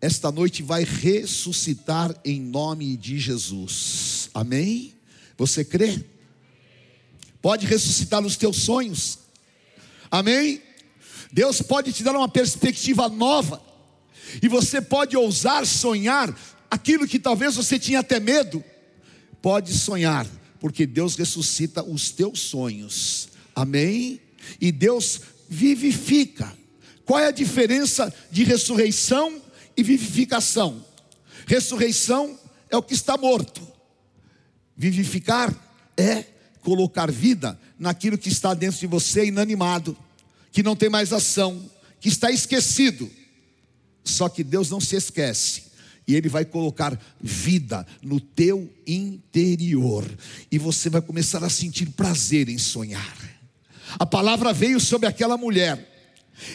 esta 0.00 0.32
noite 0.32 0.62
vai 0.62 0.82
ressuscitar 0.82 2.14
em 2.24 2.40
nome 2.40 2.96
de 2.96 3.18
Jesus. 3.18 4.30
Amém? 4.32 4.94
Você 5.36 5.64
crê? 5.64 6.02
Pode 7.42 7.66
ressuscitar 7.66 8.24
os 8.24 8.36
teus 8.36 8.56
sonhos. 8.62 9.18
Amém? 10.10 10.62
Deus 11.32 11.60
pode 11.60 11.92
te 11.92 12.02
dar 12.02 12.16
uma 12.16 12.28
perspectiva 12.28 13.08
nova. 13.08 13.62
E 14.42 14.48
você 14.48 14.80
pode 14.80 15.16
ousar 15.16 15.66
sonhar 15.66 16.34
aquilo 16.70 17.06
que 17.06 17.18
talvez 17.18 17.56
você 17.56 17.78
tinha 17.78 18.00
até 18.00 18.18
medo. 18.18 18.64
Pode 19.42 19.72
sonhar, 19.74 20.26
porque 20.58 20.86
Deus 20.86 21.14
ressuscita 21.14 21.82
os 21.82 22.10
teus 22.10 22.40
sonhos. 22.40 23.28
Amém? 23.54 24.20
E 24.60 24.72
Deus 24.72 25.20
vivifica. 25.48 26.56
Qual 27.04 27.18
é 27.18 27.26
a 27.26 27.32
diferença 27.32 28.12
de 28.30 28.44
ressurreição 28.44 29.42
e 29.80 29.82
vivificação. 29.82 30.84
Ressurreição 31.46 32.38
é 32.68 32.76
o 32.76 32.82
que 32.82 32.94
está 32.94 33.16
morto. 33.16 33.66
Vivificar 34.76 35.54
é 35.96 36.24
colocar 36.62 37.10
vida 37.10 37.58
naquilo 37.78 38.18
que 38.18 38.28
está 38.28 38.54
dentro 38.54 38.78
de 38.78 38.86
você 38.86 39.26
inanimado, 39.26 39.96
que 40.52 40.62
não 40.62 40.76
tem 40.76 40.88
mais 40.88 41.12
ação, 41.12 41.68
que 41.98 42.08
está 42.08 42.30
esquecido. 42.30 43.10
Só 44.04 44.28
que 44.28 44.44
Deus 44.44 44.70
não 44.70 44.80
se 44.80 44.96
esquece. 44.96 45.70
E 46.06 46.14
Ele 46.14 46.28
vai 46.28 46.44
colocar 46.44 46.98
vida 47.20 47.86
no 48.02 48.20
teu 48.20 48.70
interior. 48.86 50.04
E 50.50 50.58
você 50.58 50.90
vai 50.90 51.00
começar 51.00 51.42
a 51.44 51.50
sentir 51.50 51.86
prazer 51.90 52.48
em 52.48 52.58
sonhar. 52.58 53.16
A 53.98 54.06
palavra 54.06 54.52
veio 54.52 54.80
sobre 54.80 55.08
aquela 55.08 55.36
mulher. 55.36 55.86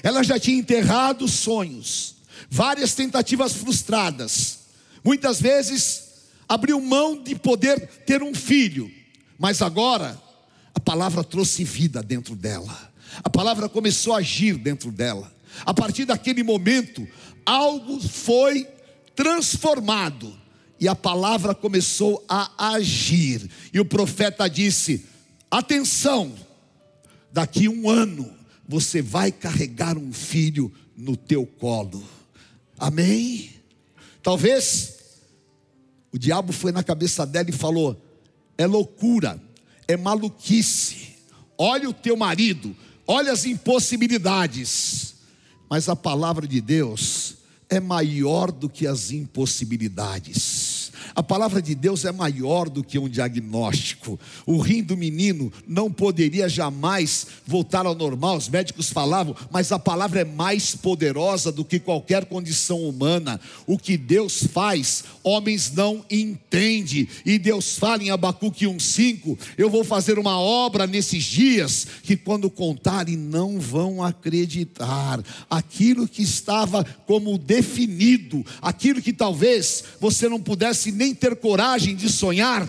Ela 0.03 0.23
já 0.23 0.39
tinha 0.39 0.57
enterrado 0.57 1.27
sonhos 1.27 2.14
várias 2.49 2.93
tentativas 2.93 3.53
frustradas. 3.53 4.59
Muitas 5.03 5.41
vezes 5.41 6.03
abriu 6.47 6.79
mão 6.79 7.21
de 7.21 7.35
poder 7.35 7.87
ter 8.05 8.21
um 8.21 8.33
filho, 8.33 8.91
mas 9.37 9.61
agora 9.61 10.19
a 10.73 10.79
palavra 10.79 11.23
trouxe 11.23 11.63
vida 11.63 12.01
dentro 12.01 12.35
dela. 12.35 12.93
A 13.23 13.29
palavra 13.29 13.69
começou 13.69 14.13
a 14.13 14.17
agir 14.17 14.57
dentro 14.57 14.91
dela. 14.91 15.31
A 15.65 15.73
partir 15.73 16.05
daquele 16.05 16.43
momento, 16.43 17.07
algo 17.45 17.99
foi 18.01 18.67
transformado 19.15 20.37
e 20.79 20.87
a 20.87 20.95
palavra 20.95 21.55
começou 21.55 22.23
a 22.27 22.73
agir. 22.73 23.49
E 23.73 23.79
o 23.79 23.85
profeta 23.85 24.49
disse: 24.49 25.05
Atenção, 25.49 26.33
daqui 27.31 27.69
um 27.69 27.89
ano 27.89 28.33
você 28.67 29.01
vai 29.01 29.31
carregar 29.31 29.97
um 29.97 30.11
filho 30.11 30.71
no 30.97 31.15
teu 31.15 31.45
colo. 31.45 32.03
Amém? 32.77 33.51
Talvez 34.21 34.95
o 36.11 36.17
diabo 36.17 36.53
foi 36.53 36.71
na 36.71 36.83
cabeça 36.83 37.25
dela 37.25 37.49
e 37.49 37.53
falou: 37.53 38.01
é 38.57 38.65
loucura, 38.65 39.41
é 39.87 39.97
maluquice. 39.97 41.15
Olha 41.57 41.89
o 41.89 41.93
teu 41.93 42.17
marido, 42.17 42.75
olha 43.07 43.31
as 43.31 43.45
impossibilidades. 43.45 45.15
Mas 45.69 45.89
a 45.89 45.95
palavra 45.95 46.47
de 46.47 46.61
Deus 46.61 47.35
é 47.69 47.79
maior 47.79 48.51
do 48.51 48.69
que 48.69 48.85
as 48.85 49.11
impossibilidades. 49.11 50.64
A 51.13 51.21
palavra 51.21 51.61
de 51.61 51.75
Deus 51.75 52.05
é 52.05 52.11
maior 52.11 52.69
do 52.69 52.83
que 52.83 52.97
um 52.97 53.09
diagnóstico. 53.09 54.19
O 54.45 54.57
rim 54.57 54.83
do 54.83 54.97
menino 54.97 55.51
não 55.67 55.91
poderia 55.91 56.47
jamais 56.49 57.27
voltar 57.45 57.85
ao 57.85 57.95
normal, 57.95 58.37
os 58.37 58.49
médicos 58.49 58.89
falavam, 58.89 59.35
mas 59.51 59.71
a 59.71 59.79
palavra 59.79 60.21
é 60.21 60.25
mais 60.25 60.75
poderosa 60.75 61.51
do 61.51 61.65
que 61.65 61.79
qualquer 61.79 62.25
condição 62.25 62.81
humana. 62.87 63.39
O 63.67 63.77
que 63.77 63.97
Deus 63.97 64.43
faz, 64.51 65.03
homens 65.23 65.71
não 65.71 66.05
entendem. 66.09 67.07
E 67.25 67.37
Deus 67.37 67.77
fala 67.77 68.03
em 68.03 68.11
Abacuque 68.11 68.65
1:5, 68.65 69.37
eu 69.57 69.69
vou 69.69 69.83
fazer 69.83 70.19
uma 70.19 70.39
obra 70.39 70.85
nesses 70.85 71.23
dias 71.23 71.87
que 72.03 72.15
quando 72.15 72.49
contarem 72.49 73.15
não 73.15 73.59
vão 73.59 74.03
acreditar. 74.03 75.23
Aquilo 75.49 76.07
que 76.07 76.21
estava 76.21 76.83
como 77.05 77.37
definido, 77.37 78.45
aquilo 78.61 79.01
que 79.01 79.13
talvez 79.13 79.83
você 79.99 80.29
não 80.29 80.39
pudesse 80.39 80.91
nem 80.95 81.13
ter 81.13 81.35
coragem 81.35 81.95
de 81.95 82.09
sonhar, 82.09 82.67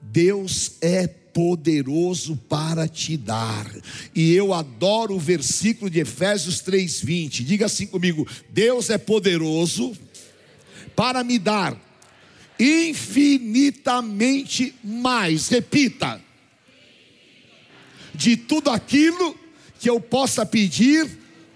Deus 0.00 0.72
é 0.80 1.06
poderoso 1.06 2.36
para 2.48 2.88
te 2.88 3.16
dar. 3.16 3.70
E 4.14 4.32
eu 4.32 4.52
adoro 4.52 5.14
o 5.14 5.20
versículo 5.20 5.88
de 5.88 6.00
Efésios 6.00 6.60
3:20. 6.62 7.44
Diga 7.44 7.66
assim 7.66 7.86
comigo: 7.86 8.26
Deus 8.50 8.90
é 8.90 8.98
poderoso 8.98 9.96
para 10.96 11.22
me 11.22 11.38
dar 11.38 11.80
infinitamente 12.58 14.74
mais. 14.82 15.48
Repita. 15.48 16.20
De 18.12 18.36
tudo 18.36 18.70
aquilo 18.70 19.38
que 19.78 19.88
eu 19.88 20.00
possa 20.00 20.44
pedir 20.44 21.08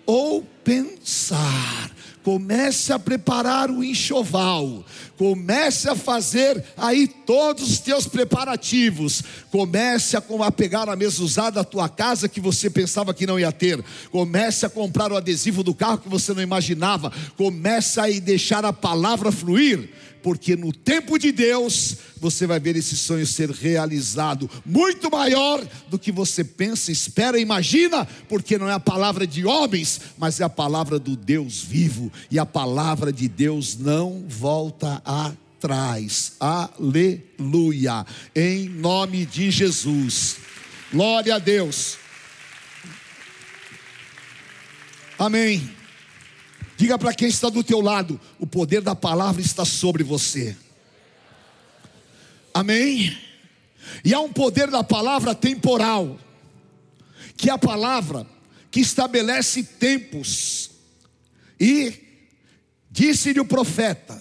ou 0.07 0.45
pensar. 0.63 1.91
Comece 2.23 2.93
a 2.93 2.99
preparar 2.99 3.71
o 3.71 3.83
enxoval. 3.83 4.85
Comece 5.17 5.89
a 5.89 5.97
fazer 5.97 6.65
aí 6.77 7.07
todos 7.07 7.71
os 7.71 7.79
teus 7.79 8.07
preparativos. 8.07 9.23
Comece 9.51 10.17
a, 10.17 10.23
pegar 10.51 10.89
a 10.89 10.97
mesa 10.97 11.23
usada 11.23 11.57
da 11.57 11.65
tua 11.65 11.89
casa 11.89 12.29
que 12.29 12.41
você 12.41 12.71
pensava 12.71 13.13
que 13.13 13.27
não 13.27 13.39
ia 13.39 13.53
ter. 13.53 13.83
Comece 14.11 14.65
a 14.65 14.71
comprar 14.71 15.13
o 15.13 15.17
adesivo 15.17 15.63
do 15.63 15.75
carro 15.75 15.99
que 15.99 16.09
você 16.09 16.33
não 16.33 16.43
imaginava. 16.43 17.13
Comece 17.37 18.01
a 18.01 18.07
deixar 18.21 18.65
a 18.65 18.73
palavra 18.73 19.33
fluir 19.33 19.91
porque 20.23 20.57
no 20.57 20.73
tempo 20.73 21.19
de 21.19 21.33
Deus 21.33 21.97
você 22.21 22.47
vai 22.47 22.61
ver 22.61 22.77
esse 22.77 22.97
sonho 22.97 23.27
ser 23.27 23.51
realizado, 23.51 24.49
muito 24.65 25.11
maior 25.11 25.67
do 25.89 25.99
que 25.99 26.13
você 26.13 26.45
pensa, 26.45 26.93
espera, 26.93 27.39
imagina, 27.39 28.07
porque 28.29 28.57
não 28.57 28.69
é 28.69 28.73
a 28.73 28.81
palavra 28.81 29.27
de 29.27 29.45
homens, 29.45 30.01
mas 30.17 30.41
é 30.41 30.45
a 30.45 30.49
palavra 30.49 30.99
do 30.99 31.17
Deus 31.17 31.63
vivo, 31.63 32.13
e 32.31 32.39
a 32.39 32.47
palavra 32.47 33.13
de 33.13 33.29
Deus 33.29 33.77
não 33.77 34.25
volta 34.29 35.03
atrás. 35.05 36.35
Aleluia! 36.39 38.07
Em 38.35 38.69
nome 38.69 39.27
de 39.27 39.51
Jesus. 39.51 40.37
Glória 40.93 41.37
a 41.37 41.39
Deus. 41.39 41.97
Amém. 45.19 45.82
Diga 46.83 46.99
para 46.99 47.15
quem 47.15 47.29
está 47.29 47.49
do 47.49 47.63
teu 47.63 47.81
lado, 47.81 48.21
o 48.41 48.45
poder 48.45 48.81
da 48.81 48.93
palavra 48.93 49.41
está 49.41 49.65
sobre 49.65 50.03
você. 50.03 50.57
Amém? 52.53 53.17
E 54.05 54.13
há 54.13 54.19
um 54.19 54.33
poder 54.33 54.69
da 54.69 54.83
palavra 54.83 55.33
temporal, 55.33 56.19
que 57.37 57.49
é 57.49 57.53
a 57.53 57.57
palavra 57.57 58.27
que 58.69 58.81
estabelece 58.81 59.63
tempos. 59.63 60.73
E 61.61 61.95
disse-lhe 62.91 63.39
o 63.39 63.45
profeta: 63.45 64.21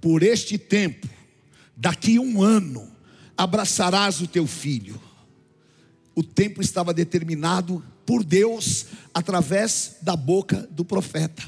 por 0.00 0.22
este 0.22 0.56
tempo, 0.56 1.06
daqui 1.76 2.18
um 2.18 2.42
ano, 2.42 2.90
abraçarás 3.36 4.22
o 4.22 4.26
teu 4.26 4.46
filho. 4.46 4.98
O 6.14 6.22
tempo 6.22 6.62
estava 6.62 6.94
determinado 6.94 7.84
por 8.06 8.24
Deus 8.24 8.86
através 9.14 9.96
da 10.02 10.16
boca 10.16 10.68
do 10.70 10.84
profeta. 10.84 11.42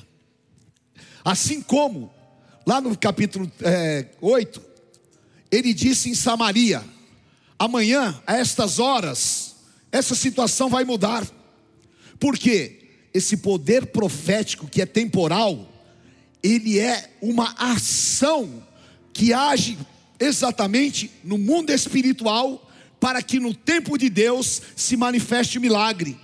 Assim 1.24 1.60
como, 1.60 2.12
lá 2.66 2.80
no 2.80 2.96
capítulo 2.96 3.50
é, 3.62 4.06
8, 4.20 4.62
ele 5.50 5.72
disse 5.72 6.10
em 6.10 6.14
Samaria: 6.14 6.84
amanhã, 7.58 8.20
a 8.26 8.36
estas 8.36 8.78
horas, 8.78 9.54
essa 9.90 10.14
situação 10.14 10.68
vai 10.68 10.84
mudar. 10.84 11.26
Por 12.18 12.38
quê? 12.38 12.80
Esse 13.12 13.36
poder 13.36 13.86
profético 13.86 14.66
que 14.66 14.82
é 14.82 14.86
temporal, 14.86 15.68
ele 16.42 16.78
é 16.78 17.10
uma 17.22 17.54
ação 17.56 18.62
que 19.12 19.32
age 19.32 19.78
exatamente 20.18 21.10
no 21.22 21.38
mundo 21.38 21.70
espiritual 21.70 22.70
para 22.98 23.22
que 23.22 23.38
no 23.38 23.54
tempo 23.54 23.96
de 23.96 24.08
Deus 24.08 24.60
se 24.74 24.96
manifeste 24.96 25.58
o 25.58 25.60
milagre. 25.60 26.18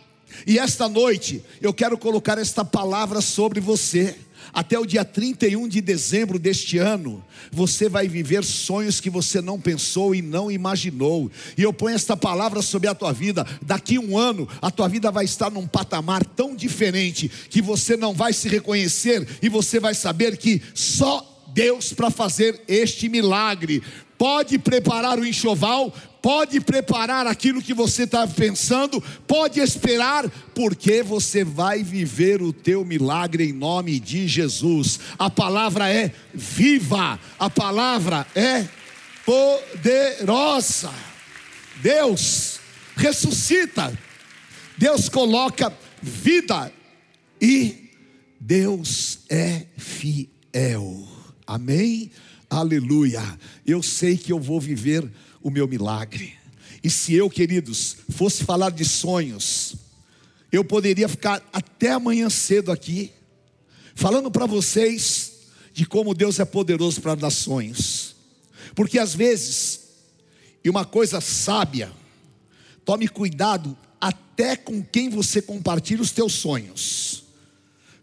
E 0.47 0.59
esta 0.59 0.89
noite 0.89 1.43
eu 1.61 1.73
quero 1.73 1.97
colocar 1.99 2.39
esta 2.39 2.65
palavra 2.65 3.21
sobre 3.21 3.61
você. 3.61 4.17
Até 4.53 4.79
o 4.79 4.87
dia 4.87 5.05
31 5.05 5.69
de 5.69 5.81
dezembro 5.81 6.39
deste 6.39 6.79
ano, 6.79 7.23
você 7.53 7.89
vai 7.89 8.09
viver 8.09 8.45
sonhos 8.45 9.01
que 9.01 9.11
você 9.11 9.41
não 9.41 9.61
pensou 9.61 10.15
e 10.15 10.23
não 10.23 10.51
imaginou. 10.51 11.31
E 11.57 11.63
eu 11.63 11.73
ponho 11.73 11.95
esta 11.95 12.17
palavra 12.17 12.61
sobre 12.63 12.89
a 12.89 12.95
tua 12.95 13.13
vida. 13.13 13.47
Daqui 13.63 13.99
um 13.99 14.19
ano, 14.19 14.49
a 14.61 14.71
tua 14.71 14.89
vida 14.89 15.11
vai 15.11 15.25
estar 15.25 15.51
num 15.51 15.67
patamar 15.67 16.25
tão 16.25 16.57
diferente 16.57 17.31
que 17.49 17.63
você 17.63 17.97
não 17.97 18.13
vai 18.13 18.33
se 18.33 18.49
reconhecer 18.49 19.27
e 19.41 19.49
você 19.49 19.79
vai 19.79 19.95
saber 19.95 20.37
que 20.37 20.61
só 20.75 21.27
Deus 21.53 21.93
para 21.93 22.11
fazer 22.11 22.61
este 22.67 23.09
milagre. 23.09 23.83
Pode 24.19 24.59
preparar 24.59 25.19
o 25.19 25.27
enxoval, 25.27 25.95
pode 26.23 26.61
preparar 26.61 27.27
aquilo 27.27 27.63
que 27.63 27.75
você 27.75 28.05
está 28.05 28.27
pensando, 28.27 29.03
pode 29.27 29.61
esperar, 29.61 30.29
porque 30.55 31.03
você 31.03 31.45
vai 31.45 31.83
viver 31.83 32.43
o 32.43 32.53
teu 32.53 32.85
milagre 32.85 33.49
em 33.49 33.53
nome 33.53 33.99
de 33.99 34.29
Jesus. 34.29 35.01
A 35.19 35.31
palavra 35.31 35.89
é 35.93 36.13
viva, 36.33 37.19
a 37.39 37.51
palavra 37.51 38.27
é 38.35 38.67
poderosa. 39.25 40.93
Deus 41.83 42.61
ressuscita, 42.97 43.99
Deus 44.77 45.09
coloca 45.09 45.73
vida 46.03 46.73
e 47.41 47.91
Deus 48.39 49.21
é 49.29 49.67
fiel. 49.77 51.09
Amém? 51.47 52.11
Aleluia. 52.49 53.23
Eu 53.67 53.83
sei 53.83 54.17
que 54.17 54.33
eu 54.33 54.41
vou 54.41 54.61
viver 54.61 55.09
o 55.43 55.51
meu 55.51 55.67
milagre. 55.67 56.35
E 56.83 56.89
se 56.89 57.15
eu, 57.15 57.29
queridos, 57.29 57.97
fosse 58.11 58.45
falar 58.45 58.71
de 58.71 58.85
sonhos, 58.85 59.75
eu 60.51 60.65
poderia 60.65 61.09
ficar 61.09 61.47
até 61.53 61.93
amanhã 61.93 62.29
cedo 62.31 62.73
aqui, 62.73 63.13
falando 63.95 64.31
para 64.31 64.47
vocês 64.47 65.33
de 65.73 65.87
como 65.87 66.15
Deus 66.15 66.39
é 66.41 66.45
poderoso 66.45 67.01
para 67.01 67.15
dar 67.15 67.31
sonhos. 67.31 68.17
Porque 68.75 68.99
às 68.99 69.15
vezes, 69.15 69.81
e 70.65 70.71
uma 70.71 70.85
coisa 70.85 71.21
sábia, 71.21 71.93
tome 72.85 73.09
cuidado 73.09 73.77
até 74.01 74.57
com 74.57 74.83
quem 74.83 75.09
você 75.09 75.43
compartilha 75.43 76.03
os 76.03 76.11
teus 76.11 76.33
sonhos. 76.33 77.25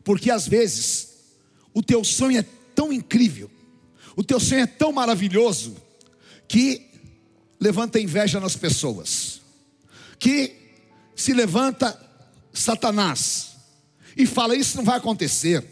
Porque 0.04 0.32
às 0.32 0.48
vezes, 0.48 1.10
o 1.74 1.82
teu 1.82 2.04
sonho 2.04 2.40
é 2.40 2.46
tão 2.74 2.94
incrível, 2.94 3.50
o 4.16 4.24
teu 4.24 4.40
sonho 4.40 4.62
é 4.62 4.68
tão 4.68 4.92
maravilhoso, 4.92 5.76
que 6.48 6.87
levanta 7.68 8.00
inveja 8.00 8.40
nas 8.40 8.56
pessoas, 8.56 9.42
que 10.18 10.56
se 11.14 11.34
levanta 11.34 12.00
Satanás 12.54 13.58
e 14.16 14.26
fala: 14.26 14.56
Isso 14.56 14.78
não 14.78 14.86
vai 14.86 14.98
acontecer, 14.98 15.66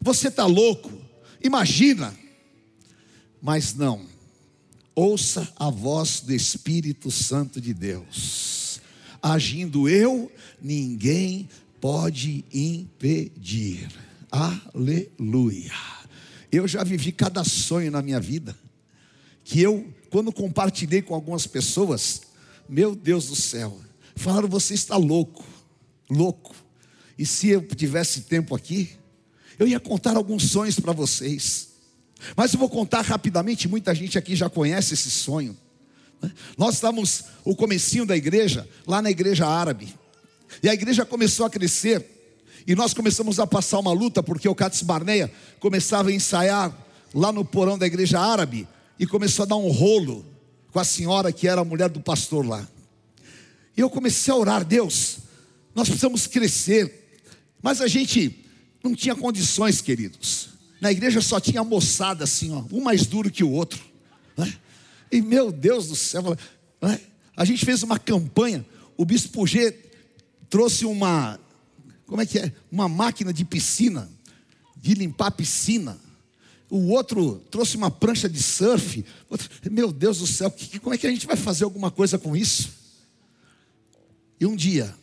você 0.00 0.28
está 0.28 0.44
louco, 0.44 0.92
imagina, 1.42 2.14
mas 3.40 3.74
não, 3.74 4.04
ouça 4.94 5.50
a 5.56 5.70
voz 5.70 6.20
do 6.20 6.34
Espírito 6.34 7.10
Santo 7.10 7.58
de 7.58 7.72
Deus, 7.72 8.78
agindo 9.22 9.88
eu, 9.88 10.30
ninguém 10.60 11.48
pode 11.80 12.44
impedir, 12.52 13.88
aleluia. 14.30 15.72
Eu 16.52 16.68
já 16.68 16.84
vivi 16.84 17.12
cada 17.12 17.44
sonho 17.44 17.90
na 17.90 18.02
minha 18.02 18.20
vida, 18.20 18.54
que 19.42 19.62
eu, 19.62 19.90
quando 20.10 20.32
compartilhei 20.32 21.00
com 21.00 21.14
algumas 21.14 21.46
pessoas, 21.46 22.22
meu 22.68 22.94
Deus 22.94 23.26
do 23.26 23.36
céu, 23.36 23.78
falaram: 24.16 24.48
você 24.48 24.74
está 24.74 24.96
louco, 24.96 25.44
louco. 26.10 26.54
E 27.16 27.24
se 27.24 27.48
eu 27.48 27.62
tivesse 27.62 28.22
tempo 28.22 28.54
aqui, 28.54 28.90
eu 29.58 29.68
ia 29.68 29.78
contar 29.78 30.16
alguns 30.16 30.50
sonhos 30.50 30.80
para 30.80 30.92
vocês. 30.92 31.68
Mas 32.36 32.52
eu 32.52 32.58
vou 32.58 32.68
contar 32.68 33.02
rapidamente, 33.02 33.68
muita 33.68 33.94
gente 33.94 34.18
aqui 34.18 34.34
já 34.34 34.50
conhece 34.50 34.94
esse 34.94 35.10
sonho. 35.10 35.56
Né? 36.20 36.30
Nós 36.56 36.74
estávamos 36.74 37.24
o 37.44 37.54
comecinho 37.54 38.04
da 38.04 38.16
igreja, 38.16 38.68
lá 38.86 39.00
na 39.00 39.10
igreja 39.10 39.46
árabe. 39.46 39.94
E 40.62 40.68
a 40.68 40.74
igreja 40.74 41.04
começou 41.04 41.46
a 41.46 41.50
crescer. 41.50 42.18
E 42.66 42.74
nós 42.74 42.92
começamos 42.92 43.38
a 43.38 43.46
passar 43.46 43.78
uma 43.78 43.92
luta, 43.92 44.22
porque 44.22 44.48
o 44.48 44.54
Cates 44.54 44.82
Barneia 44.82 45.32
começava 45.60 46.10
a 46.10 46.12
ensaiar 46.12 46.76
lá 47.14 47.32
no 47.32 47.44
porão 47.44 47.78
da 47.78 47.86
igreja 47.86 48.20
árabe 48.20 48.68
e 49.00 49.06
começou 49.06 49.44
a 49.44 49.46
dar 49.46 49.56
um 49.56 49.70
rolo 49.70 50.24
com 50.70 50.78
a 50.78 50.84
senhora 50.84 51.32
que 51.32 51.48
era 51.48 51.62
a 51.62 51.64
mulher 51.64 51.88
do 51.88 52.00
pastor 52.00 52.46
lá. 52.46 52.68
E 53.74 53.80
eu 53.80 53.88
comecei 53.88 54.32
a 54.32 54.36
orar, 54.36 54.64
Deus, 54.64 55.20
nós 55.74 55.88
precisamos 55.88 56.26
crescer, 56.26 57.18
mas 57.62 57.80
a 57.80 57.88
gente 57.88 58.44
não 58.84 58.94
tinha 58.94 59.16
condições, 59.16 59.80
queridos. 59.80 60.50
Na 60.80 60.92
igreja 60.92 61.20
só 61.22 61.40
tinha 61.40 61.64
moçada 61.64 62.24
assim, 62.24 62.52
ó, 62.52 62.62
um 62.70 62.82
mais 62.82 63.06
duro 63.06 63.30
que 63.30 63.42
o 63.42 63.50
outro. 63.50 63.80
Né? 64.36 64.54
E 65.10 65.22
meu 65.22 65.50
Deus 65.50 65.88
do 65.88 65.96
céu, 65.96 66.36
né? 66.80 67.00
a 67.34 67.44
gente 67.46 67.64
fez 67.64 67.82
uma 67.82 67.98
campanha, 67.98 68.64
o 68.96 69.04
bispo 69.04 69.46
G 69.46 69.72
trouxe 70.48 70.84
uma 70.84 71.40
como 72.10 72.20
é 72.20 72.26
que 72.26 72.40
é? 72.40 72.52
Uma 72.72 72.88
máquina 72.88 73.32
de 73.32 73.44
piscina, 73.44 74.10
de 74.76 74.94
limpar 74.94 75.28
a 75.28 75.30
piscina. 75.30 75.96
O 76.70 76.90
outro 76.90 77.42
trouxe 77.50 77.76
uma 77.76 77.90
prancha 77.90 78.28
de 78.28 78.40
surf. 78.40 79.04
Meu 79.68 79.92
Deus 79.92 80.18
do 80.18 80.26
céu, 80.26 80.54
como 80.80 80.94
é 80.94 80.98
que 80.98 81.06
a 81.06 81.10
gente 81.10 81.26
vai 81.26 81.36
fazer 81.36 81.64
alguma 81.64 81.90
coisa 81.90 82.16
com 82.16 82.36
isso? 82.36 82.70
E 84.38 84.46
um 84.46 84.54
dia, 84.54 84.94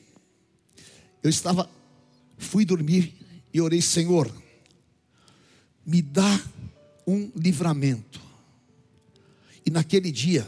eu 1.22 1.30
estava, 1.30 1.70
fui 2.38 2.64
dormir 2.64 3.14
e 3.54 3.60
orei, 3.60 3.82
Senhor, 3.82 4.32
me 5.86 6.02
dá 6.02 6.42
um 7.06 7.30
livramento. 7.36 8.22
E 9.66 9.70
naquele 9.70 10.10
dia, 10.10 10.48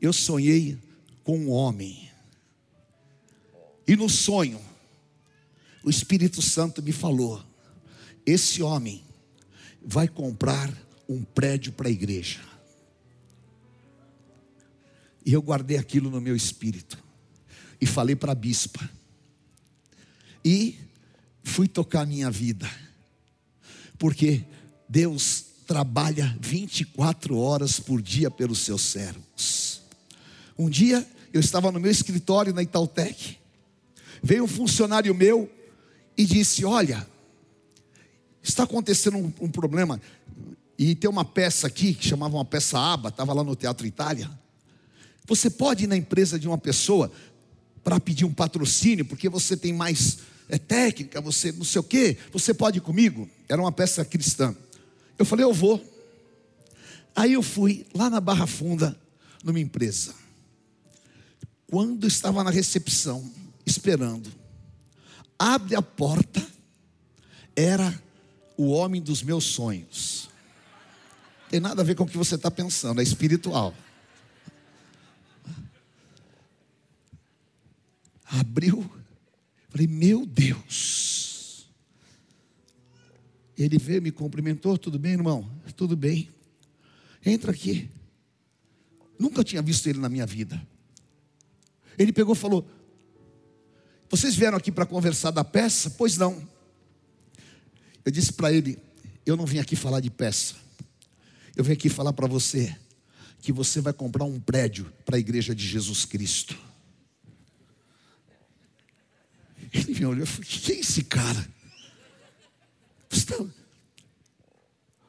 eu 0.00 0.12
sonhei 0.12 0.78
com 1.24 1.36
um 1.36 1.50
homem. 1.50 2.08
E 3.88 3.96
no 3.96 4.08
sonho, 4.08 4.60
o 5.82 5.90
Espírito 5.90 6.40
Santo 6.40 6.80
me 6.82 6.92
falou: 6.92 7.44
esse 8.24 8.62
homem 8.62 9.05
vai 9.86 10.08
comprar 10.08 10.68
um 11.08 11.22
prédio 11.22 11.70
para 11.70 11.86
a 11.86 11.90
igreja. 11.90 12.40
E 15.24 15.32
eu 15.32 15.40
guardei 15.40 15.76
aquilo 15.76 16.10
no 16.10 16.20
meu 16.20 16.34
espírito. 16.34 16.98
E 17.80 17.86
falei 17.86 18.16
para 18.16 18.32
a 18.32 18.34
bispa. 18.34 18.90
E 20.44 20.76
fui 21.44 21.68
tocar 21.68 22.02
a 22.02 22.06
minha 22.06 22.30
vida. 22.30 22.68
Porque 23.96 24.44
Deus 24.88 25.44
trabalha 25.66 26.36
24 26.40 27.36
horas 27.36 27.78
por 27.78 28.02
dia 28.02 28.30
pelos 28.30 28.60
seus 28.60 28.82
servos. 28.82 29.82
Um 30.58 30.68
dia 30.68 31.06
eu 31.32 31.40
estava 31.40 31.70
no 31.70 31.78
meu 31.78 31.90
escritório 31.90 32.52
na 32.52 32.62
Itautec. 32.62 33.38
Veio 34.22 34.44
um 34.44 34.48
funcionário 34.48 35.14
meu 35.14 35.50
e 36.16 36.24
disse: 36.24 36.64
Olha, 36.64 37.06
está 38.48 38.64
acontecendo 38.64 39.16
um, 39.18 39.32
um, 39.40 39.50
problema. 39.50 40.00
E 40.78 40.94
tem 40.94 41.08
uma 41.08 41.24
peça 41.24 41.66
aqui 41.66 41.94
que 41.94 42.06
chamava 42.06 42.36
uma 42.36 42.44
peça 42.44 42.78
aba, 42.78 43.08
estava 43.08 43.32
lá 43.32 43.42
no 43.42 43.56
Teatro 43.56 43.86
Itália. 43.86 44.30
Você 45.26 45.50
pode 45.50 45.84
ir 45.84 45.86
na 45.86 45.96
empresa 45.96 46.38
de 46.38 46.46
uma 46.46 46.58
pessoa 46.58 47.10
para 47.82 47.98
pedir 47.98 48.24
um 48.24 48.32
patrocínio, 48.32 49.04
porque 49.04 49.28
você 49.28 49.56
tem 49.56 49.72
mais 49.72 50.18
é, 50.48 50.58
técnica, 50.58 51.20
você 51.20 51.52
não 51.52 51.64
sei 51.64 51.80
o 51.80 51.84
quê, 51.84 52.16
você 52.32 52.52
pode 52.52 52.78
ir 52.78 52.80
comigo? 52.80 53.28
Era 53.48 53.60
uma 53.60 53.72
peça 53.72 54.04
cristã. 54.04 54.54
Eu 55.18 55.24
falei, 55.24 55.44
eu 55.44 55.52
vou. 55.52 55.82
Aí 57.14 57.32
eu 57.32 57.42
fui 57.42 57.86
lá 57.94 58.10
na 58.10 58.20
Barra 58.20 58.46
Funda, 58.46 58.96
numa 59.42 59.58
empresa. 59.58 60.14
Quando 61.66 62.06
estava 62.06 62.44
na 62.44 62.50
recepção, 62.50 63.28
esperando, 63.64 64.30
abre 65.38 65.74
a 65.74 65.82
porta, 65.82 66.44
era 67.54 68.05
o 68.56 68.68
homem 68.68 69.02
dos 69.02 69.22
meus 69.22 69.44
sonhos. 69.44 70.28
Tem 71.48 71.60
nada 71.60 71.82
a 71.82 71.84
ver 71.84 71.94
com 71.94 72.04
o 72.04 72.06
que 72.06 72.16
você 72.16 72.34
está 72.34 72.50
pensando, 72.50 73.00
é 73.00 73.04
espiritual. 73.04 73.74
Abriu, 78.24 78.90
falei, 79.68 79.86
meu 79.86 80.26
Deus. 80.26 81.66
Ele 83.56 83.78
veio, 83.78 84.02
me 84.02 84.10
cumprimentou, 84.10 84.76
tudo 84.76 84.98
bem, 84.98 85.12
irmão? 85.12 85.48
Tudo 85.76 85.96
bem. 85.96 86.28
Entra 87.24 87.52
aqui. 87.52 87.88
Nunca 89.18 89.42
tinha 89.42 89.62
visto 89.62 89.86
ele 89.88 89.98
na 89.98 90.08
minha 90.08 90.26
vida. 90.26 90.60
Ele 91.98 92.12
pegou 92.12 92.34
e 92.34 92.38
falou: 92.38 92.68
Vocês 94.10 94.36
vieram 94.36 94.58
aqui 94.58 94.70
para 94.70 94.84
conversar 94.84 95.30
da 95.30 95.42
peça? 95.42 95.90
Pois 95.90 96.18
não. 96.18 96.46
Eu 98.06 98.12
disse 98.12 98.32
para 98.32 98.52
ele: 98.52 98.78
Eu 99.26 99.36
não 99.36 99.44
vim 99.44 99.58
aqui 99.58 99.74
falar 99.74 99.98
de 99.98 100.08
peça. 100.08 100.54
Eu 101.56 101.64
vim 101.64 101.72
aqui 101.72 101.88
falar 101.88 102.12
para 102.12 102.28
você 102.28 102.74
que 103.42 103.52
você 103.52 103.80
vai 103.80 103.92
comprar 103.92 104.24
um 104.24 104.38
prédio 104.38 104.90
para 105.04 105.16
a 105.16 105.18
igreja 105.18 105.52
de 105.54 105.66
Jesus 105.66 106.04
Cristo. 106.04 106.56
Ele 109.72 109.98
me 109.98 110.06
olhou 110.06 110.22
e 110.22 110.26
falou: 110.26 110.46
Quem 110.48 110.76
é 110.76 110.78
esse 110.78 111.02
cara? 111.02 111.48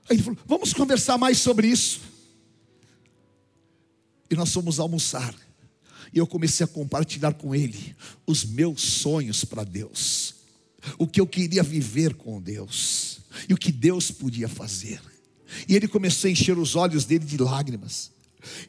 Aí 0.09 0.15
ele 0.15 0.23
falou: 0.23 0.39
Vamos 0.47 0.73
conversar 0.73 1.19
mais 1.19 1.37
sobre 1.37 1.67
isso. 1.67 2.01
E 4.29 4.35
nós 4.35 4.51
fomos 4.51 4.79
almoçar. 4.79 5.35
E 6.11 6.17
eu 6.17 6.25
comecei 6.25 6.63
a 6.63 6.67
compartilhar 6.67 7.33
com 7.33 7.53
ele 7.53 7.95
os 8.25 8.43
meus 8.43 8.81
sonhos 8.81 9.45
para 9.45 9.63
Deus, 9.63 10.33
o 10.97 11.07
que 11.07 11.19
eu 11.19 11.27
queria 11.27 11.63
viver 11.63 12.15
com 12.15 12.41
Deus, 12.41 13.19
e 13.47 13.53
o 13.53 13.57
que 13.57 13.71
Deus 13.71 14.11
podia 14.11 14.47
fazer. 14.47 15.01
E 15.67 15.75
ele 15.75 15.87
começou 15.87 16.27
a 16.27 16.31
encher 16.31 16.57
os 16.57 16.75
olhos 16.75 17.05
dele 17.05 17.25
de 17.25 17.37
lágrimas. 17.37 18.11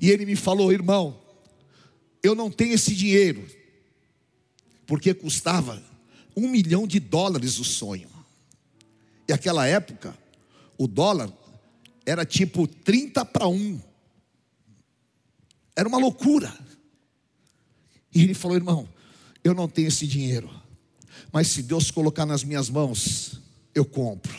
E 0.01 0.11
ele 0.11 0.25
me 0.25 0.37
falou, 0.37 0.73
irmão, 0.73 1.21
eu 2.23 2.35
não 2.35 2.51
tenho 2.51 2.75
esse 2.75 2.95
dinheiro, 2.95 3.47
porque 4.87 5.13
custava 5.15 5.83
um 6.37 6.49
milhão 6.49 6.87
de 6.87 7.01
dólares 7.01 7.59
o 7.59 7.65
sonho. 7.65 8.09
E 9.29 9.33
aquela 9.33 9.67
época, 9.67 10.17
o 10.79 10.87
dólar 10.87 11.33
era 12.07 12.25
tipo 12.25 12.67
30 12.67 13.25
para 13.27 13.49
1. 13.49 13.81
Era 15.77 15.89
uma 15.89 15.99
loucura. 15.99 16.57
E 18.15 18.23
ele 18.23 18.35
falou, 18.35 18.57
irmão, 18.57 18.89
eu 19.45 19.55
não 19.55 19.69
tenho 19.69 19.89
esse 19.89 20.07
dinheiro, 20.07 20.51
mas 21.33 21.49
se 21.49 21.63
Deus 21.63 21.91
colocar 21.91 22.27
nas 22.27 22.43
minhas 22.43 22.71
mãos, 22.71 23.41
eu 23.75 23.85
compro. 23.85 24.37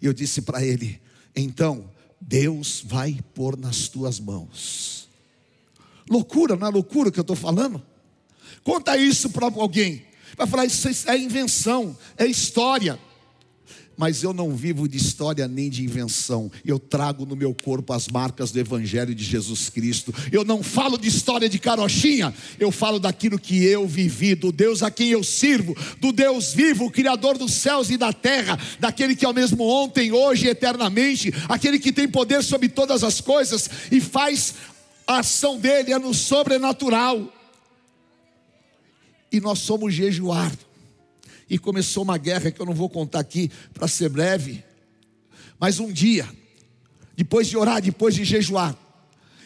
E 0.00 0.06
eu 0.06 0.12
disse 0.12 0.42
para 0.42 0.64
ele, 0.64 1.00
então, 1.36 1.90
Deus 2.20 2.82
vai 2.84 3.18
pôr 3.34 3.56
nas 3.56 3.88
tuas 3.88 4.18
mãos. 4.18 5.08
Loucura, 6.08 6.56
não 6.56 6.66
é 6.66 6.70
loucura 6.70 7.10
que 7.10 7.18
eu 7.18 7.22
estou 7.22 7.36
falando? 7.36 7.82
Conta 8.64 8.96
isso 8.96 9.30
para 9.30 9.46
alguém. 9.46 10.04
Vai 10.36 10.46
falar, 10.46 10.64
isso 10.64 10.88
é 11.08 11.18
invenção, 11.18 11.96
é 12.16 12.26
história 12.26 12.98
mas 14.00 14.22
eu 14.22 14.32
não 14.32 14.56
vivo 14.56 14.88
de 14.88 14.96
história 14.96 15.46
nem 15.46 15.68
de 15.68 15.84
invenção. 15.84 16.50
Eu 16.64 16.78
trago 16.78 17.26
no 17.26 17.36
meu 17.36 17.52
corpo 17.52 17.92
as 17.92 18.08
marcas 18.08 18.50
do 18.50 18.58
Evangelho 18.58 19.14
de 19.14 19.22
Jesus 19.22 19.68
Cristo. 19.68 20.10
Eu 20.32 20.42
não 20.42 20.62
falo 20.62 20.96
de 20.96 21.06
história 21.06 21.50
de 21.50 21.58
carochinha, 21.58 22.32
eu 22.58 22.72
falo 22.72 22.98
daquilo 22.98 23.38
que 23.38 23.62
eu 23.62 23.86
vivi, 23.86 24.34
do 24.34 24.50
Deus 24.50 24.82
a 24.82 24.90
quem 24.90 25.10
eu 25.10 25.22
sirvo, 25.22 25.76
do 25.98 26.12
Deus 26.12 26.54
vivo, 26.54 26.86
o 26.86 26.90
Criador 26.90 27.36
dos 27.36 27.52
céus 27.52 27.90
e 27.90 27.98
da 27.98 28.10
terra, 28.10 28.58
daquele 28.78 29.14
que 29.14 29.26
é 29.26 29.28
o 29.28 29.34
mesmo 29.34 29.64
ontem, 29.64 30.10
hoje 30.10 30.46
e 30.46 30.48
eternamente, 30.48 31.30
aquele 31.46 31.78
que 31.78 31.92
tem 31.92 32.08
poder 32.08 32.42
sobre 32.42 32.70
todas 32.70 33.04
as 33.04 33.20
coisas 33.20 33.68
e 33.92 34.00
faz 34.00 34.54
a 35.06 35.18
ação 35.18 35.58
dele 35.58 35.92
é 35.92 35.98
no 35.98 36.14
sobrenatural. 36.14 37.30
E 39.30 39.42
nós 39.42 39.58
somos 39.58 39.92
jejuar 39.92 40.50
e 41.50 41.58
começou 41.58 42.04
uma 42.04 42.16
guerra 42.16 42.52
que 42.52 42.62
eu 42.62 42.64
não 42.64 42.72
vou 42.72 42.88
contar 42.88 43.18
aqui 43.18 43.50
para 43.74 43.88
ser 43.88 44.08
breve. 44.08 44.62
Mas 45.58 45.80
um 45.80 45.92
dia, 45.92 46.26
depois 47.16 47.48
de 47.48 47.56
orar, 47.56 47.82
depois 47.82 48.14
de 48.14 48.24
jejuar, 48.24 48.78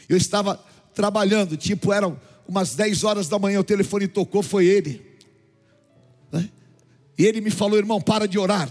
eu 0.07 0.17
estava 0.19 0.63
trabalhando, 0.95 1.57
tipo, 1.57 1.95
eram 1.95 2.21
umas 2.47 2.75
10 2.75 3.05
horas 3.05 3.27
da 3.27 3.39
manhã, 3.39 3.59
o 3.59 3.65
telefone 3.65 4.07
tocou, 4.07 4.43
foi 4.43 4.67
ele. 4.67 5.05
Né? 6.31 6.51
E 7.17 7.25
ele 7.25 7.41
me 7.41 7.51
falou, 7.51 7.79
irmão, 7.79 8.01
para 8.01 8.29
de 8.29 8.39
orar, 8.39 8.71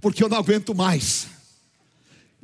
porque 0.00 0.24
eu 0.24 0.28
não 0.28 0.36
aguento 0.36 0.74
mais. 0.74 1.28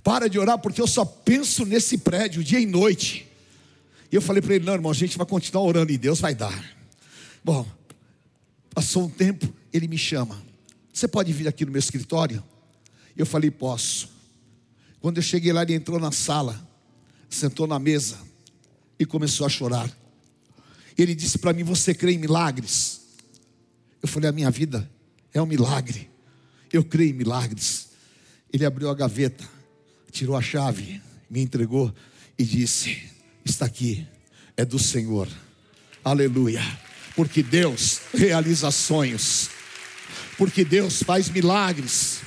Para 0.04 0.28
de 0.28 0.38
orar, 0.38 0.61
porque 0.61 0.80
eu 0.80 0.87
só 0.87 1.04
penso 1.04 1.66
nesse 1.66 1.98
prédio 1.98 2.44
dia 2.44 2.61
e 2.61 2.66
noite. 2.66 3.26
E 4.12 4.14
eu 4.14 4.22
falei 4.22 4.40
para 4.40 4.54
ele, 4.54 4.64
não, 4.64 4.74
irmão, 4.74 4.92
a 4.92 4.94
gente 4.94 5.18
vai 5.18 5.26
continuar 5.26 5.64
orando 5.64 5.90
e 5.90 5.98
Deus 5.98 6.20
vai 6.20 6.37
dar. 6.37 6.64
Bom, 7.44 7.66
passou 8.72 9.04
um 9.04 9.11
tempo, 9.11 9.52
ele 9.72 9.88
me 9.88 9.98
chama. 9.98 10.42
Você 10.92 11.07
pode 11.07 11.33
vir 11.33 11.46
aqui 11.48 11.64
no 11.64 11.72
meu 11.72 11.78
escritório? 11.78 12.42
Eu 13.16 13.26
falei, 13.26 13.50
posso. 13.50 14.11
Quando 15.00 15.18
eu 15.18 15.22
cheguei 15.22 15.52
lá, 15.52 15.62
ele 15.62 15.74
entrou 15.74 16.00
na 16.00 16.11
sala, 16.11 16.61
sentou 17.28 17.66
na 17.66 17.78
mesa 17.78 18.18
e 18.98 19.07
começou 19.07 19.46
a 19.46 19.48
chorar. 19.48 19.90
Ele 20.96 21.14
disse 21.14 21.38
para 21.38 21.52
mim: 21.52 21.62
Você 21.62 21.94
crê 21.94 22.12
em 22.12 22.18
milagres? 22.18 23.00
Eu 24.02 24.09
falei: 24.09 24.28
A 24.28 24.33
minha 24.33 24.50
vida 24.50 24.90
é 25.33 25.40
um 25.40 25.46
milagre. 25.46 26.11
Eu 26.72 26.85
creio 26.85 27.11
em 27.11 27.14
milagres. 27.14 27.90
Ele 28.52 28.64
abriu 28.64 28.90
a 28.90 28.94
gaveta, 28.94 29.48
tirou 30.11 30.37
a 30.37 30.42
chave, 30.42 31.00
me 31.31 31.40
entregou 31.40 31.94
e 32.37 32.44
disse: 32.44 33.00
Está 33.44 33.66
aqui, 33.66 34.04
é 34.57 34.64
do 34.64 34.78
Senhor. 34.78 35.28
Aleluia. 36.04 36.62
Porque 37.14 37.42
Deus 37.42 38.00
realiza 38.12 38.70
sonhos 38.70 39.50
porque 40.38 40.64
Deus 40.64 41.03
faz 41.03 41.29
milagres, 41.29 42.20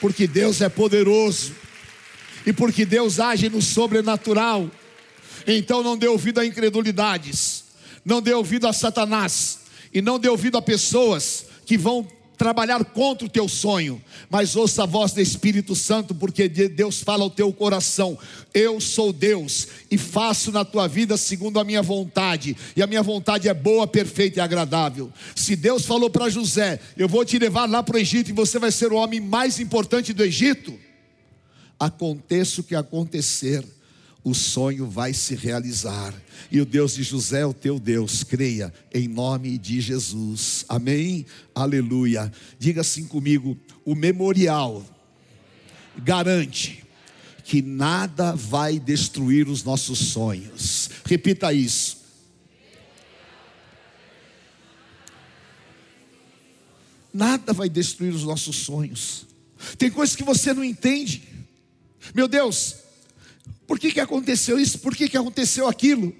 porque 0.00 0.26
Deus 0.26 0.60
é 0.60 0.68
poderoso. 0.68 1.54
E 2.46 2.52
porque 2.52 2.84
Deus 2.84 3.18
age 3.18 3.48
no 3.48 3.60
sobrenatural. 3.60 4.70
Então 5.46 5.82
não 5.82 5.96
dê 5.96 6.06
ouvido 6.06 6.38
a 6.38 6.46
incredulidades, 6.46 7.64
não 8.04 8.22
dê 8.22 8.32
ouvido 8.32 8.68
a 8.68 8.72
Satanás. 8.72 9.60
E 9.92 10.02
não 10.02 10.18
dê 10.18 10.28
ouvido 10.28 10.58
a 10.58 10.62
pessoas 10.62 11.46
que 11.64 11.78
vão 11.78 12.06
trabalhar 12.38 12.82
contra 12.84 13.26
o 13.26 13.28
teu 13.30 13.48
sonho, 13.48 14.00
mas 14.30 14.54
ouça 14.54 14.84
a 14.84 14.86
voz 14.86 15.12
do 15.12 15.20
Espírito 15.20 15.74
Santo, 15.74 16.14
porque 16.14 16.48
Deus 16.48 17.02
fala 17.02 17.24
ao 17.24 17.30
teu 17.30 17.52
coração: 17.52 18.16
Eu 18.54 18.80
sou 18.80 19.12
Deus 19.12 19.66
e 19.90 19.98
faço 19.98 20.52
na 20.52 20.64
tua 20.64 20.86
vida 20.86 21.16
segundo 21.16 21.58
a 21.58 21.64
minha 21.64 21.82
vontade, 21.82 22.56
e 22.76 22.82
a 22.82 22.86
minha 22.86 23.02
vontade 23.02 23.48
é 23.48 23.54
boa, 23.54 23.86
perfeita 23.86 24.38
e 24.38 24.40
agradável. 24.40 25.12
Se 25.34 25.56
Deus 25.56 25.84
falou 25.84 26.08
para 26.08 26.30
José: 26.30 26.78
Eu 26.96 27.08
vou 27.08 27.24
te 27.24 27.38
levar 27.38 27.68
lá 27.68 27.82
para 27.82 27.96
o 27.96 27.98
Egito 27.98 28.30
e 28.30 28.32
você 28.32 28.58
vai 28.58 28.70
ser 28.70 28.92
o 28.92 28.96
homem 28.96 29.20
mais 29.20 29.58
importante 29.58 30.12
do 30.12 30.22
Egito, 30.22 30.78
aconteça 31.78 32.60
o 32.60 32.64
que 32.64 32.76
acontecer 32.76 33.64
o 34.28 34.34
sonho 34.34 34.86
vai 34.86 35.12
se 35.12 35.34
realizar. 35.34 36.14
E 36.50 36.60
o 36.60 36.66
Deus 36.66 36.94
de 36.94 37.02
José 37.02 37.40
é 37.40 37.46
o 37.46 37.54
teu 37.54 37.80
Deus, 37.80 38.22
creia, 38.22 38.72
em 38.92 39.08
nome 39.08 39.58
de 39.58 39.80
Jesus. 39.80 40.64
Amém? 40.68 41.26
Aleluia. 41.54 42.32
Diga 42.58 42.82
assim 42.82 43.06
comigo: 43.06 43.56
o 43.84 43.94
memorial 43.94 44.84
garante 45.96 46.84
que 47.44 47.62
nada 47.62 48.32
vai 48.34 48.78
destruir 48.78 49.48
os 49.48 49.64
nossos 49.64 49.98
sonhos. 49.98 50.90
Repita 51.06 51.52
isso. 51.52 51.96
Nada 57.12 57.54
vai 57.54 57.70
destruir 57.70 58.12
os 58.12 58.24
nossos 58.24 58.56
sonhos. 58.56 59.26
Tem 59.78 59.90
coisas 59.90 60.14
que 60.14 60.22
você 60.22 60.52
não 60.52 60.62
entende. 60.62 61.26
Meu 62.14 62.28
Deus, 62.28 62.76
por 63.68 63.78
que, 63.78 63.92
que 63.92 64.00
aconteceu 64.00 64.58
isso? 64.58 64.78
Por 64.78 64.96
que, 64.96 65.10
que 65.10 65.16
aconteceu 65.18 65.68
aquilo? 65.68 66.16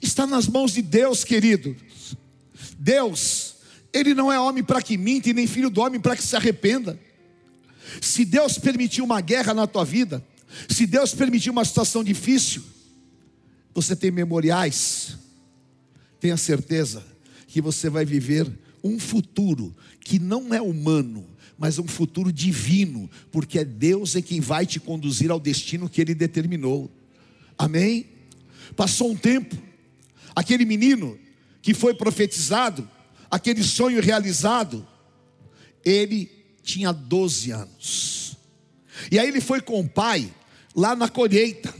Está 0.00 0.28
nas 0.28 0.46
mãos 0.46 0.72
de 0.72 0.80
Deus, 0.80 1.24
querido. 1.24 1.74
Deus, 2.78 3.56
Ele 3.92 4.14
não 4.14 4.32
é 4.32 4.38
homem 4.38 4.62
para 4.62 4.80
que 4.80 4.96
minta 4.96 5.28
e 5.28 5.32
nem 5.32 5.44
filho 5.48 5.68
do 5.68 5.80
homem 5.80 6.00
para 6.00 6.14
que 6.14 6.22
se 6.22 6.36
arrependa. 6.36 6.96
Se 8.00 8.24
Deus 8.24 8.58
permitiu 8.58 9.04
uma 9.04 9.20
guerra 9.20 9.52
na 9.52 9.66
tua 9.66 9.84
vida, 9.84 10.24
se 10.68 10.86
Deus 10.86 11.12
permitiu 11.12 11.52
uma 11.52 11.64
situação 11.64 12.04
difícil, 12.04 12.62
você 13.74 13.96
tem 13.96 14.12
memoriais, 14.12 15.16
tenha 16.20 16.36
certeza 16.36 17.04
que 17.48 17.60
você 17.60 17.90
vai 17.90 18.04
viver 18.04 18.48
um 18.84 19.00
futuro 19.00 19.74
que 19.98 20.20
não 20.20 20.54
é 20.54 20.62
humano, 20.62 21.26
mas 21.58 21.78
um 21.78 21.86
futuro 21.86 22.32
divino, 22.32 23.08
porque 23.30 23.60
é 23.60 23.64
Deus 23.64 24.16
é 24.16 24.22
quem 24.22 24.40
vai 24.40 24.66
te 24.66 24.80
conduzir 24.80 25.30
ao 25.30 25.40
destino 25.40 25.88
que 25.88 26.00
Ele 26.00 26.14
determinou. 26.14 26.90
Amém? 27.56 28.06
Passou 28.76 29.10
um 29.10 29.16
tempo, 29.16 29.56
aquele 30.34 30.64
menino 30.64 31.18
que 31.62 31.72
foi 31.72 31.94
profetizado, 31.94 32.88
aquele 33.30 33.62
sonho 33.62 34.02
realizado, 34.02 34.86
ele 35.84 36.30
tinha 36.62 36.92
12 36.92 37.50
anos. 37.50 38.36
E 39.10 39.18
aí 39.18 39.28
ele 39.28 39.40
foi 39.40 39.60
com 39.60 39.80
o 39.80 39.88
pai 39.88 40.32
lá 40.74 40.96
na 40.96 41.08
colheita. 41.08 41.74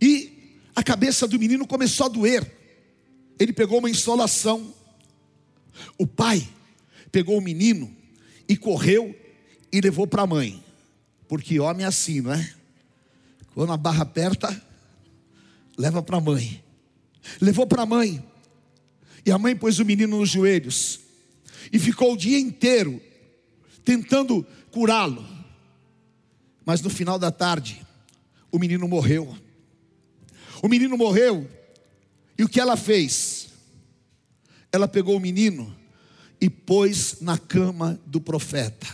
E 0.00 0.58
a 0.74 0.82
cabeça 0.82 1.26
do 1.26 1.38
menino 1.38 1.66
começou 1.66 2.06
a 2.06 2.08
doer. 2.08 2.50
Ele 3.38 3.52
pegou 3.52 3.78
uma 3.78 3.90
insolação. 3.90 4.74
O 5.96 6.06
pai 6.06 6.46
pegou 7.10 7.38
o 7.38 7.42
menino 7.42 7.94
e 8.50 8.56
correu 8.56 9.14
e 9.70 9.80
levou 9.80 10.08
para 10.08 10.22
a 10.22 10.26
mãe. 10.26 10.60
Porque 11.28 11.60
homem 11.60 11.84
é 11.84 11.88
assim, 11.88 12.20
não 12.20 12.32
é? 12.32 12.52
Quando 13.54 13.72
a 13.72 13.76
barra 13.76 14.02
aperta, 14.02 14.60
leva 15.78 16.02
para 16.02 16.16
a 16.16 16.20
mãe. 16.20 16.60
Levou 17.40 17.64
para 17.64 17.82
a 17.82 17.86
mãe. 17.86 18.20
E 19.24 19.30
a 19.30 19.38
mãe 19.38 19.54
pôs 19.54 19.78
o 19.78 19.84
menino 19.84 20.18
nos 20.18 20.30
joelhos. 20.30 20.98
E 21.72 21.78
ficou 21.78 22.14
o 22.14 22.16
dia 22.16 22.40
inteiro 22.40 23.00
tentando 23.84 24.44
curá-lo. 24.72 25.24
Mas 26.66 26.82
no 26.82 26.90
final 26.90 27.20
da 27.20 27.30
tarde, 27.30 27.80
o 28.50 28.58
menino 28.58 28.88
morreu. 28.88 29.32
O 30.60 30.66
menino 30.66 30.98
morreu. 30.98 31.48
E 32.36 32.42
o 32.42 32.48
que 32.48 32.58
ela 32.58 32.76
fez? 32.76 33.48
Ela 34.72 34.88
pegou 34.88 35.16
o 35.16 35.20
menino 35.20 35.79
e 36.40 36.48
pôs 36.48 37.16
na 37.20 37.36
cama 37.36 38.00
do 38.06 38.20
profeta. 38.20 38.86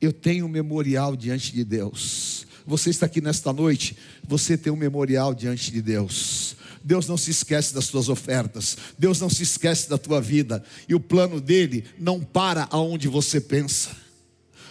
Eu 0.00 0.12
tenho 0.12 0.46
um 0.46 0.48
memorial 0.48 1.16
diante 1.16 1.52
de 1.52 1.64
Deus. 1.64 2.46
Você 2.66 2.90
está 2.90 3.06
aqui 3.06 3.20
nesta 3.20 3.52
noite, 3.52 3.96
você 4.22 4.56
tem 4.56 4.72
um 4.72 4.76
memorial 4.76 5.34
diante 5.34 5.72
de 5.72 5.80
Deus. 5.80 6.54
Deus 6.84 7.08
não 7.08 7.16
se 7.16 7.30
esquece 7.30 7.74
das 7.74 7.88
tuas 7.88 8.08
ofertas, 8.08 8.76
Deus 8.98 9.20
não 9.20 9.28
se 9.28 9.42
esquece 9.42 9.88
da 9.88 9.98
tua 9.98 10.20
vida, 10.20 10.62
e 10.88 10.94
o 10.94 11.00
plano 11.00 11.40
dele 11.40 11.84
não 11.98 12.20
para 12.20 12.68
aonde 12.70 13.08
você 13.08 13.40
pensa. 13.40 13.90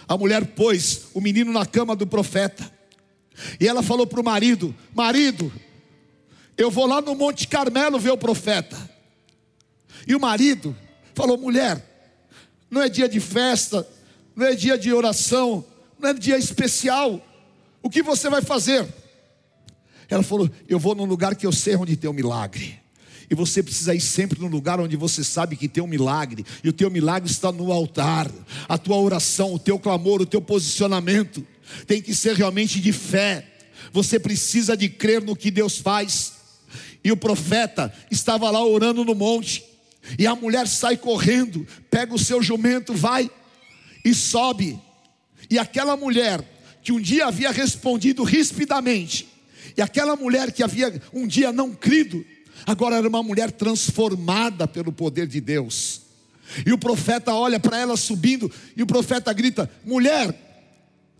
A 0.06 0.16
mulher 0.16 0.46
pôs 0.54 1.08
o 1.12 1.20
menino 1.20 1.52
na 1.52 1.66
cama 1.66 1.94
do 1.94 2.06
profeta, 2.06 2.72
e 3.60 3.68
ela 3.68 3.82
falou 3.82 4.06
para 4.06 4.20
o 4.20 4.24
marido: 4.24 4.74
Marido, 4.94 5.52
eu 6.56 6.70
vou 6.70 6.86
lá 6.86 7.00
no 7.00 7.14
Monte 7.14 7.46
Carmelo 7.46 7.98
ver 7.98 8.10
o 8.10 8.18
profeta. 8.18 8.76
E 10.06 10.14
o 10.14 10.20
marido 10.20 10.74
falou: 11.18 11.36
Mulher, 11.36 11.84
não 12.70 12.80
é 12.80 12.88
dia 12.88 13.08
de 13.08 13.18
festa, 13.18 13.86
não 14.36 14.46
é 14.46 14.54
dia 14.54 14.78
de 14.78 14.92
oração, 14.92 15.64
não 15.98 16.10
é 16.10 16.14
dia 16.14 16.38
especial. 16.38 17.20
O 17.82 17.90
que 17.90 18.02
você 18.02 18.30
vai 18.30 18.40
fazer? 18.40 18.86
Ela 20.08 20.22
falou: 20.22 20.48
Eu 20.68 20.78
vou 20.78 20.94
num 20.94 21.04
lugar 21.04 21.34
que 21.34 21.44
eu 21.44 21.50
sei 21.50 21.74
onde 21.74 21.96
tem 21.96 22.08
um 22.08 22.14
milagre. 22.14 22.78
E 23.30 23.34
você 23.34 23.62
precisa 23.62 23.94
ir 23.94 24.00
sempre 24.00 24.40
no 24.40 24.46
lugar 24.46 24.80
onde 24.80 24.96
você 24.96 25.22
sabe 25.22 25.56
que 25.56 25.68
tem 25.68 25.82
um 25.82 25.88
milagre. 25.88 26.46
E 26.64 26.68
o 26.68 26.72
teu 26.72 26.90
milagre 26.90 27.30
está 27.30 27.52
no 27.52 27.70
altar. 27.72 28.30
A 28.66 28.78
tua 28.78 28.96
oração, 28.96 29.52
o 29.52 29.58
teu 29.58 29.78
clamor, 29.78 30.22
o 30.22 30.26
teu 30.26 30.40
posicionamento 30.40 31.44
tem 31.86 32.00
que 32.00 32.14
ser 32.14 32.34
realmente 32.36 32.80
de 32.80 32.90
fé. 32.90 33.44
Você 33.92 34.18
precisa 34.18 34.74
de 34.74 34.88
crer 34.88 35.20
no 35.20 35.36
que 35.36 35.50
Deus 35.50 35.76
faz. 35.76 36.34
E 37.04 37.12
o 37.12 37.18
profeta 37.18 37.92
estava 38.10 38.50
lá 38.50 38.64
orando 38.64 39.04
no 39.04 39.14
monte. 39.14 39.67
E 40.16 40.26
a 40.26 40.34
mulher 40.34 40.68
sai 40.68 40.96
correndo, 40.96 41.66
pega 41.90 42.14
o 42.14 42.18
seu 42.18 42.42
jumento, 42.42 42.94
vai 42.94 43.30
e 44.04 44.14
sobe. 44.14 44.78
E 45.50 45.58
aquela 45.58 45.96
mulher 45.96 46.42
que 46.82 46.92
um 46.92 47.00
dia 47.00 47.26
havia 47.26 47.50
respondido 47.50 48.22
rispidamente, 48.22 49.28
e 49.76 49.82
aquela 49.82 50.16
mulher 50.16 50.52
que 50.52 50.62
havia 50.62 51.00
um 51.12 51.26
dia 51.26 51.52
não 51.52 51.74
crido, 51.74 52.24
agora 52.66 52.96
era 52.96 53.08
uma 53.08 53.22
mulher 53.22 53.50
transformada 53.52 54.66
pelo 54.66 54.92
poder 54.92 55.26
de 55.26 55.40
Deus. 55.40 56.02
E 56.64 56.72
o 56.72 56.78
profeta 56.78 57.34
olha 57.34 57.60
para 57.60 57.78
ela 57.78 57.96
subindo, 57.96 58.50
e 58.76 58.82
o 58.82 58.86
profeta 58.86 59.32
grita: 59.32 59.70
Mulher, 59.84 60.34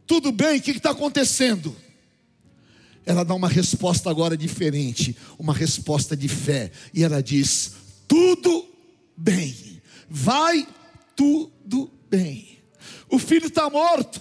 tudo 0.07 0.33
bem, 0.33 0.59
o 0.59 0.63
que 0.63 0.71
está 0.71 0.91
acontecendo? 0.91 1.77
Ela 3.05 3.25
dá 3.25 3.35
uma 3.35 3.49
resposta 3.49 4.11
agora 4.11 4.37
diferente, 4.37 5.17
uma 5.39 5.53
resposta 5.53 6.17
de 6.17 6.29
fé, 6.29 6.71
e 6.95 7.05
ela 7.05 7.23
diz: 7.23 7.73
bem, 9.19 9.83
vai 10.09 10.67
tudo 11.17 11.91
bem. 12.09 12.59
O 13.11 13.19
filho 13.19 13.49
está 13.49 13.69
morto, 13.69 14.21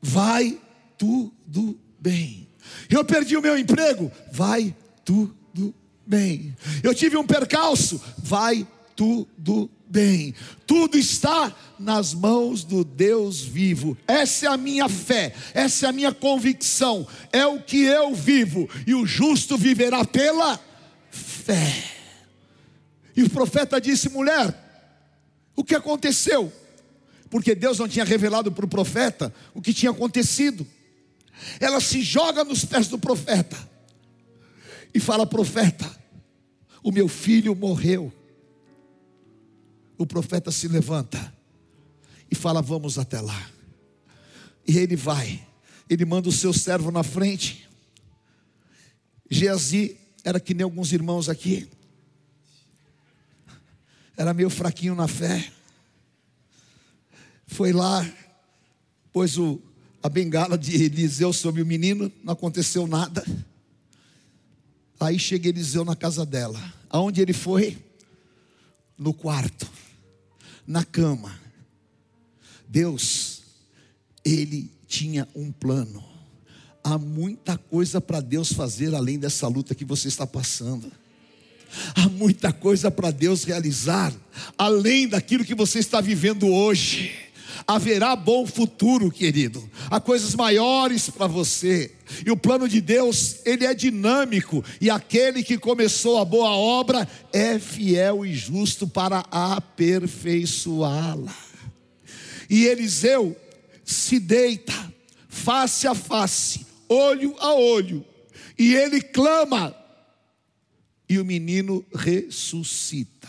vai 0.00 0.58
tudo 0.96 1.78
bem. 2.00 2.48
Eu 2.88 3.04
perdi 3.04 3.36
o 3.36 3.42
meu 3.42 3.58
emprego, 3.58 4.10
vai 4.32 4.74
tudo 5.04 5.74
bem. 6.06 6.56
Eu 6.82 6.94
tive 6.94 7.16
um 7.16 7.26
percalço, 7.26 8.00
vai 8.18 8.66
tudo 8.96 9.70
bem. 9.86 10.34
Tudo 10.66 10.96
está 10.96 11.54
nas 11.78 12.14
mãos 12.14 12.64
do 12.64 12.82
Deus 12.82 13.40
vivo. 13.40 13.96
Essa 14.08 14.46
é 14.46 14.48
a 14.48 14.56
minha 14.56 14.88
fé, 14.88 15.34
essa 15.52 15.86
é 15.86 15.88
a 15.88 15.92
minha 15.92 16.12
convicção, 16.12 17.06
é 17.32 17.46
o 17.46 17.60
que 17.60 17.82
eu 17.82 18.14
vivo, 18.14 18.68
e 18.86 18.94
o 18.94 19.06
justo 19.06 19.56
viverá 19.58 20.04
pela 20.04 20.58
fé. 21.10 21.93
E 23.16 23.22
o 23.22 23.30
profeta 23.30 23.80
disse: 23.80 24.08
mulher, 24.08 24.54
o 25.56 25.62
que 25.62 25.74
aconteceu? 25.74 26.52
Porque 27.30 27.54
Deus 27.54 27.78
não 27.78 27.88
tinha 27.88 28.04
revelado 28.04 28.52
para 28.52 28.64
o 28.64 28.68
profeta 28.68 29.34
o 29.54 29.60
que 29.60 29.72
tinha 29.72 29.90
acontecido. 29.90 30.66
Ela 31.58 31.80
se 31.80 32.02
joga 32.02 32.44
nos 32.44 32.64
pés 32.64 32.88
do 32.88 32.98
profeta 32.98 33.56
e 34.94 35.00
fala: 35.00 35.26
Profeta, 35.26 35.90
o 36.82 36.92
meu 36.92 37.08
filho 37.08 37.54
morreu. 37.54 38.12
O 39.98 40.06
profeta 40.06 40.50
se 40.50 40.68
levanta 40.68 41.34
e 42.30 42.34
fala: 42.34 42.62
Vamos 42.62 42.98
até 42.98 43.20
lá. 43.20 43.50
E 44.66 44.78
ele 44.78 44.96
vai, 44.96 45.46
ele 45.90 46.04
manda 46.04 46.28
o 46.28 46.32
seu 46.32 46.52
servo 46.52 46.90
na 46.90 47.02
frente. 47.02 47.68
Geazi 49.30 49.96
era 50.22 50.38
que 50.38 50.54
nem 50.54 50.64
alguns 50.64 50.92
irmãos 50.92 51.28
aqui, 51.28 51.68
era 54.16 54.32
meio 54.32 54.50
fraquinho 54.50 54.94
na 54.94 55.08
fé. 55.08 55.50
Foi 57.46 57.72
lá, 57.72 58.06
pôs 59.12 59.36
o, 59.38 59.60
a 60.02 60.08
bengala 60.08 60.56
de 60.56 60.82
Eliseu 60.82 61.32
sobre 61.32 61.62
o 61.62 61.66
menino, 61.66 62.10
não 62.22 62.32
aconteceu 62.32 62.86
nada. 62.86 63.24
Aí 64.98 65.18
chega 65.18 65.48
Eliseu 65.48 65.84
na 65.84 65.96
casa 65.96 66.24
dela. 66.24 66.60
Aonde 66.88 67.20
ele 67.20 67.32
foi? 67.32 67.76
No 68.96 69.12
quarto, 69.12 69.68
na 70.66 70.84
cama. 70.84 71.38
Deus, 72.68 73.42
ele 74.24 74.70
tinha 74.86 75.28
um 75.34 75.50
plano. 75.52 76.02
Há 76.82 76.98
muita 76.98 77.58
coisa 77.58 78.00
para 78.00 78.20
Deus 78.20 78.52
fazer 78.52 78.94
além 78.94 79.18
dessa 79.18 79.48
luta 79.48 79.74
que 79.74 79.84
você 79.84 80.08
está 80.08 80.26
passando. 80.26 80.90
Há 81.94 82.08
muita 82.08 82.52
coisa 82.52 82.90
para 82.90 83.10
Deus 83.10 83.44
realizar, 83.44 84.12
além 84.56 85.08
daquilo 85.08 85.44
que 85.44 85.54
você 85.54 85.78
está 85.78 86.00
vivendo 86.00 86.48
hoje. 86.48 87.12
Haverá 87.66 88.14
bom 88.14 88.46
futuro, 88.46 89.10
querido. 89.10 89.68
Há 89.90 90.00
coisas 90.00 90.34
maiores 90.34 91.08
para 91.08 91.26
você. 91.26 91.92
E 92.26 92.30
o 92.30 92.36
plano 92.36 92.68
de 92.68 92.80
Deus, 92.80 93.36
ele 93.44 93.64
é 93.64 93.72
dinâmico, 93.72 94.62
e 94.80 94.90
aquele 94.90 95.42
que 95.42 95.56
começou 95.56 96.18
a 96.18 96.24
boa 96.24 96.50
obra 96.50 97.08
é 97.32 97.58
fiel 97.58 98.26
e 98.26 98.34
justo 98.34 98.86
para 98.86 99.24
aperfeiçoá-la. 99.30 101.34
E 102.50 102.66
Eliseu 102.66 103.34
se 103.84 104.18
deita 104.18 104.74
face 105.28 105.86
a 105.86 105.94
face, 105.94 106.66
olho 106.88 107.34
a 107.38 107.54
olho, 107.54 108.04
e 108.58 108.74
ele 108.74 109.00
clama 109.00 109.74
e 111.08 111.18
o 111.18 111.24
menino 111.24 111.84
ressuscita. 111.94 113.28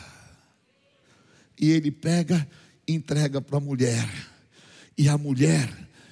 E 1.59 1.71
ele 1.71 1.91
pega, 1.91 2.47
entrega 2.87 3.41
para 3.41 3.57
a 3.57 3.61
mulher. 3.61 4.09
E 4.97 5.09
a 5.09 5.17
mulher 5.17 5.69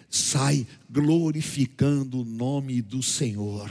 sai 0.09 0.67
glorificando 0.93 2.21
o 2.21 2.25
nome 2.25 2.79
do 2.79 3.01
Senhor. 3.01 3.67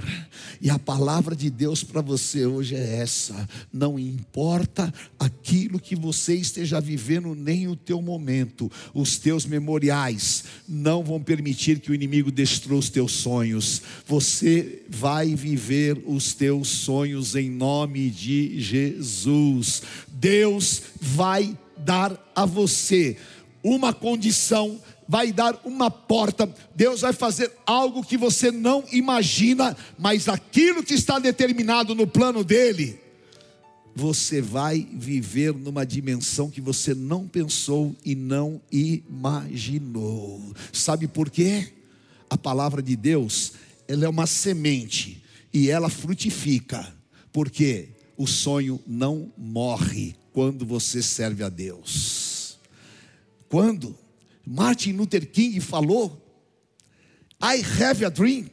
E 0.61 0.68
a 0.68 0.78
palavra 0.78 1.37
de 1.37 1.48
Deus 1.48 1.85
para 1.85 2.00
você 2.00 2.44
hoje 2.44 2.74
é 2.74 2.96
essa: 2.96 3.48
não 3.72 3.96
importa 3.96 4.92
aquilo 5.20 5.78
que 5.78 5.94
você 5.94 6.35
esteja 6.35 6.80
vivendo, 6.80 7.32
nem 7.37 7.68
o 7.68 7.76
teu 7.76 8.02
momento, 8.02 8.70
os 8.92 9.18
teus 9.18 9.46
memoriais 9.46 10.44
não 10.68 11.04
vão 11.04 11.22
permitir 11.22 11.78
que 11.78 11.92
o 11.92 11.94
inimigo 11.94 12.32
destrua 12.32 12.80
os 12.80 12.90
teus 12.90 13.12
sonhos. 13.12 13.80
Você 14.04 14.82
vai 14.88 15.37
viver 15.37 16.02
os 16.04 16.35
teus 16.35 16.68
sonhos 16.68 17.37
em 17.37 17.48
nome 17.48 18.11
de 18.11 18.59
Jesus. 18.61 19.82
Deus 20.09 20.82
vai 21.01 21.57
dar 21.78 22.32
a 22.34 22.44
você 22.44 23.16
uma 23.62 23.92
condição 23.92 24.80
vai 25.12 25.30
dar 25.30 25.60
uma 25.66 25.90
porta, 25.90 26.50
Deus 26.74 27.02
vai 27.02 27.12
fazer 27.12 27.52
algo 27.66 28.02
que 28.02 28.16
você 28.16 28.50
não 28.50 28.82
imagina, 28.90 29.76
mas 29.98 30.26
aquilo 30.26 30.82
que 30.82 30.94
está 30.94 31.18
determinado 31.18 31.94
no 31.94 32.06
plano 32.06 32.42
dele, 32.42 32.98
você 33.94 34.40
vai 34.40 34.88
viver 34.90 35.52
numa 35.52 35.84
dimensão 35.84 36.48
que 36.48 36.62
você 36.62 36.94
não 36.94 37.28
pensou 37.28 37.94
e 38.02 38.14
não 38.14 38.58
imaginou. 38.72 40.40
Sabe 40.72 41.06
por 41.06 41.28
quê? 41.28 41.74
A 42.30 42.38
palavra 42.38 42.82
de 42.82 42.96
Deus, 42.96 43.52
ela 43.86 44.06
é 44.06 44.08
uma 44.08 44.26
semente 44.26 45.22
e 45.52 45.68
ela 45.68 45.90
frutifica, 45.90 46.90
porque 47.30 47.90
o 48.16 48.26
sonho 48.26 48.80
não 48.86 49.30
morre 49.36 50.16
quando 50.32 50.64
você 50.64 51.02
serve 51.02 51.44
a 51.44 51.50
Deus. 51.50 52.58
Quando 53.50 53.94
Martin 54.47 54.93
Luther 54.93 55.26
King 55.26 55.61
falou: 55.61 56.20
I 57.43 57.62
have 57.82 58.05
a 58.05 58.09
dream. 58.09 58.51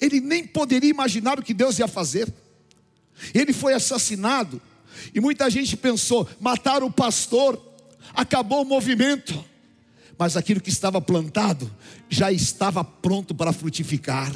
Ele 0.00 0.20
nem 0.20 0.46
poderia 0.46 0.90
imaginar 0.90 1.38
o 1.38 1.42
que 1.42 1.54
Deus 1.54 1.78
ia 1.78 1.88
fazer. 1.88 2.32
Ele 3.32 3.52
foi 3.52 3.74
assassinado. 3.74 4.60
E 5.14 5.20
muita 5.20 5.48
gente 5.50 5.76
pensou: 5.76 6.28
mataram 6.40 6.86
o 6.86 6.92
pastor, 6.92 7.60
acabou 8.14 8.62
o 8.62 8.66
movimento. 8.66 9.44
Mas 10.16 10.36
aquilo 10.36 10.60
que 10.60 10.70
estava 10.70 11.00
plantado 11.00 11.70
já 12.08 12.30
estava 12.30 12.84
pronto 12.84 13.34
para 13.34 13.52
frutificar. 13.52 14.32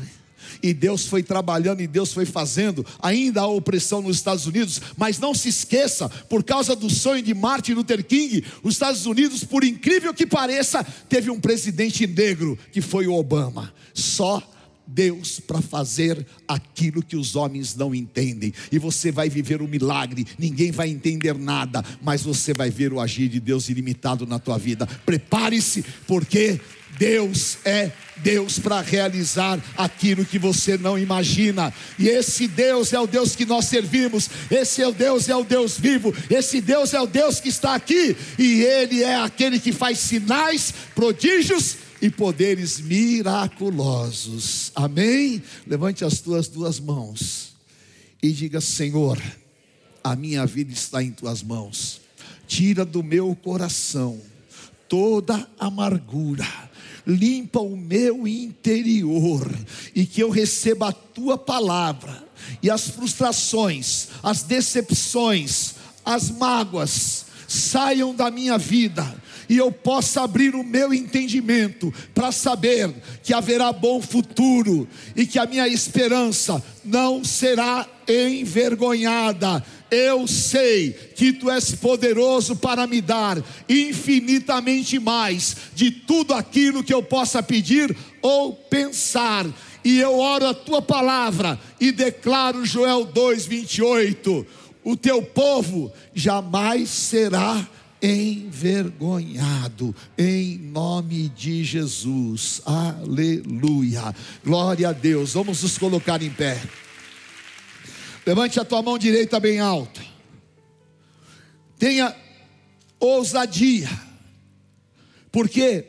E 0.62 0.72
Deus 0.74 1.06
foi 1.06 1.22
trabalhando 1.22 1.80
e 1.80 1.86
Deus 1.86 2.12
foi 2.12 2.24
fazendo. 2.24 2.84
Ainda 3.00 3.42
há 3.42 3.46
opressão 3.46 4.02
nos 4.02 4.16
Estados 4.16 4.46
Unidos, 4.46 4.80
mas 4.96 5.18
não 5.18 5.34
se 5.34 5.48
esqueça, 5.48 6.08
por 6.08 6.42
causa 6.42 6.74
do 6.74 6.90
sonho 6.90 7.22
de 7.22 7.34
Martin 7.34 7.72
Luther 7.72 8.04
King, 8.04 8.44
os 8.62 8.74
Estados 8.74 9.06
Unidos, 9.06 9.44
por 9.44 9.64
incrível 9.64 10.12
que 10.14 10.26
pareça, 10.26 10.84
teve 11.08 11.30
um 11.30 11.40
presidente 11.40 12.06
negro 12.06 12.58
que 12.72 12.80
foi 12.80 13.06
o 13.06 13.14
Obama. 13.14 13.72
Só 13.94 14.42
Deus 14.88 15.38
para 15.38 15.60
fazer 15.60 16.26
aquilo 16.46 17.02
que 17.02 17.16
os 17.16 17.36
homens 17.36 17.76
não 17.76 17.94
entendem. 17.94 18.54
E 18.72 18.78
você 18.78 19.12
vai 19.12 19.28
viver 19.28 19.60
um 19.60 19.68
milagre, 19.68 20.26
ninguém 20.38 20.70
vai 20.70 20.88
entender 20.88 21.36
nada, 21.36 21.84
mas 22.02 22.22
você 22.22 22.54
vai 22.54 22.70
ver 22.70 22.92
o 22.92 23.00
agir 23.00 23.28
de 23.28 23.38
Deus 23.38 23.68
ilimitado 23.68 24.26
na 24.26 24.38
tua 24.38 24.56
vida. 24.56 24.86
Prepare-se, 25.04 25.84
porque 26.06 26.58
Deus 26.98 27.58
é 27.64 27.92
Deus 28.16 28.58
para 28.58 28.80
realizar 28.80 29.62
aquilo 29.76 30.24
que 30.24 30.38
você 30.38 30.76
não 30.76 30.98
imagina. 30.98 31.72
E 31.98 32.08
esse 32.08 32.48
Deus 32.48 32.92
é 32.92 32.98
o 32.98 33.06
Deus 33.06 33.36
que 33.36 33.46
nós 33.46 33.66
servimos. 33.66 34.28
Esse 34.50 34.82
é 34.82 34.88
o 34.88 34.92
Deus 34.92 35.28
é 35.28 35.36
o 35.36 35.44
Deus 35.44 35.78
vivo. 35.78 36.12
Esse 36.28 36.60
Deus 36.60 36.92
é 36.92 37.00
o 37.00 37.06
Deus 37.06 37.40
que 37.40 37.48
está 37.48 37.74
aqui 37.74 38.16
e 38.38 38.62
ele 38.62 39.02
é 39.02 39.16
aquele 39.16 39.60
que 39.60 39.72
faz 39.72 39.98
sinais, 39.98 40.74
prodígios 40.94 41.76
e 42.02 42.10
poderes 42.10 42.80
miraculosos. 42.80 44.72
Amém? 44.74 45.42
Levante 45.66 46.04
as 46.04 46.20
tuas 46.20 46.48
duas 46.48 46.80
mãos 46.80 47.52
e 48.22 48.32
diga: 48.32 48.60
Senhor, 48.60 49.22
a 50.02 50.16
minha 50.16 50.44
vida 50.44 50.72
está 50.72 51.02
em 51.02 51.12
tuas 51.12 51.42
mãos. 51.42 52.00
Tira 52.46 52.84
do 52.84 53.02
meu 53.02 53.36
coração 53.36 54.20
toda 54.88 55.46
amargura, 55.58 56.46
limpa 57.08 57.58
o 57.58 57.74
meu 57.74 58.28
interior 58.28 59.50
e 59.94 60.04
que 60.04 60.22
eu 60.22 60.28
receba 60.28 60.90
a 60.90 60.92
tua 60.92 61.38
palavra 61.38 62.28
e 62.62 62.70
as 62.70 62.88
frustrações, 62.88 64.08
as 64.22 64.42
decepções, 64.42 65.74
as 66.04 66.30
mágoas 66.30 67.24
saiam 67.48 68.14
da 68.14 68.30
minha 68.30 68.58
vida 68.58 69.16
e 69.48 69.56
eu 69.56 69.72
possa 69.72 70.22
abrir 70.22 70.54
o 70.54 70.62
meu 70.62 70.92
entendimento 70.92 71.92
para 72.14 72.30
saber 72.30 72.92
que 73.22 73.32
haverá 73.32 73.72
bom 73.72 74.02
futuro 74.02 74.86
e 75.16 75.26
que 75.26 75.38
a 75.38 75.46
minha 75.46 75.66
esperança 75.66 76.62
não 76.84 77.24
será 77.24 77.86
envergonhada. 78.06 79.64
Eu 79.90 80.26
sei 80.26 80.90
que 80.90 81.32
tu 81.32 81.50
és 81.50 81.74
poderoso 81.74 82.56
para 82.56 82.86
me 82.86 83.00
dar 83.00 83.42
infinitamente 83.68 84.98
mais 84.98 85.56
de 85.74 85.90
tudo 85.90 86.34
aquilo 86.34 86.84
que 86.84 86.92
eu 86.92 87.02
possa 87.02 87.42
pedir 87.42 87.96
ou 88.20 88.52
pensar. 88.52 89.46
E 89.82 89.98
eu 89.98 90.18
oro 90.18 90.46
a 90.46 90.52
tua 90.52 90.82
palavra 90.82 91.58
e 91.80 91.90
declaro 91.90 92.66
Joel 92.66 93.06
2:28, 93.06 94.44
o 94.84 94.96
teu 94.96 95.22
povo 95.22 95.90
jamais 96.14 96.90
será 96.90 97.66
envergonhado, 98.02 99.94
em 100.16 100.56
nome 100.58 101.28
de 101.28 101.64
Jesus, 101.64 102.62
aleluia, 102.64 104.14
glória 104.44 104.90
a 104.90 104.92
Deus. 104.92 105.34
Vamos 105.34 105.62
nos 105.62 105.76
colocar 105.76 106.22
em 106.22 106.30
pé. 106.30 106.62
Levante 108.24 108.60
a 108.60 108.64
tua 108.64 108.82
mão 108.82 108.98
direita 108.98 109.40
bem 109.40 109.58
alta, 109.58 110.04
tenha 111.78 112.14
ousadia, 113.00 113.88
porque 115.32 115.86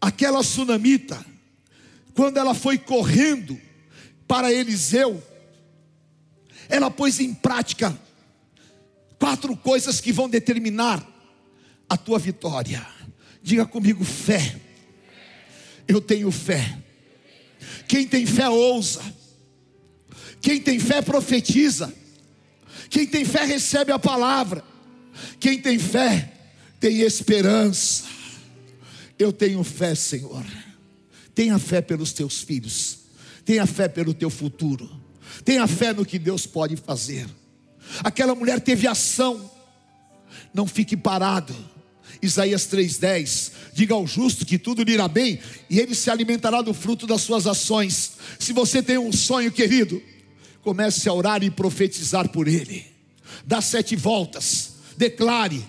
aquela 0.00 0.42
sunamita, 0.42 1.24
quando 2.14 2.36
ela 2.36 2.54
foi 2.54 2.78
correndo 2.78 3.60
para 4.26 4.52
Eliseu, 4.52 5.22
ela 6.68 6.90
pôs 6.90 7.20
em 7.20 7.34
prática 7.34 7.98
quatro 9.18 9.56
coisas 9.56 10.00
que 10.00 10.12
vão 10.12 10.28
determinar 10.28 11.13
a 11.88 11.96
tua 11.96 12.18
vitória. 12.18 12.86
Diga 13.42 13.66
comigo: 13.66 14.04
fé. 14.04 14.56
Eu 15.86 16.00
tenho 16.00 16.30
fé. 16.30 16.78
Quem 17.86 18.06
tem 18.06 18.26
fé 18.26 18.48
ousa. 18.48 19.02
Quem 20.40 20.60
tem 20.60 20.78
fé 20.78 21.02
profetiza. 21.02 21.92
Quem 22.88 23.06
tem 23.06 23.24
fé 23.24 23.44
recebe 23.44 23.92
a 23.92 23.98
palavra. 23.98 24.64
Quem 25.38 25.60
tem 25.60 25.78
fé 25.78 26.32
tem 26.80 27.00
esperança. 27.00 28.04
Eu 29.18 29.32
tenho 29.32 29.62
fé, 29.62 29.94
Senhor. 29.94 30.44
Tenha 31.34 31.58
fé 31.58 31.80
pelos 31.80 32.12
teus 32.12 32.40
filhos. 32.40 32.98
Tenha 33.44 33.66
fé 33.66 33.88
pelo 33.88 34.14
teu 34.14 34.30
futuro. 34.30 34.90
Tenha 35.44 35.66
fé 35.66 35.92
no 35.92 36.04
que 36.04 36.18
Deus 36.18 36.46
pode 36.46 36.76
fazer. 36.76 37.26
Aquela 38.02 38.34
mulher 38.34 38.60
teve 38.60 38.86
ação. 38.86 39.50
Não 40.52 40.66
fique 40.66 40.96
parado 40.96 41.54
Isaías 42.22 42.66
3,10: 42.66 43.52
Diga 43.72 43.94
ao 43.94 44.06
justo 44.06 44.46
que 44.46 44.58
tudo 44.58 44.82
lhe 44.82 44.92
irá 44.92 45.08
bem, 45.08 45.38
e 45.68 45.78
ele 45.78 45.94
se 45.94 46.10
alimentará 46.10 46.62
do 46.62 46.74
fruto 46.74 47.06
das 47.06 47.22
suas 47.22 47.46
ações. 47.46 48.12
Se 48.38 48.52
você 48.52 48.82
tem 48.82 48.98
um 48.98 49.12
sonho, 49.12 49.50
querido, 49.50 50.02
comece 50.62 51.08
a 51.08 51.12
orar 51.12 51.42
e 51.42 51.50
profetizar 51.50 52.28
por 52.28 52.48
ele. 52.48 52.84
Dá 53.46 53.60
sete 53.60 53.96
voltas, 53.96 54.74
declare, 54.96 55.64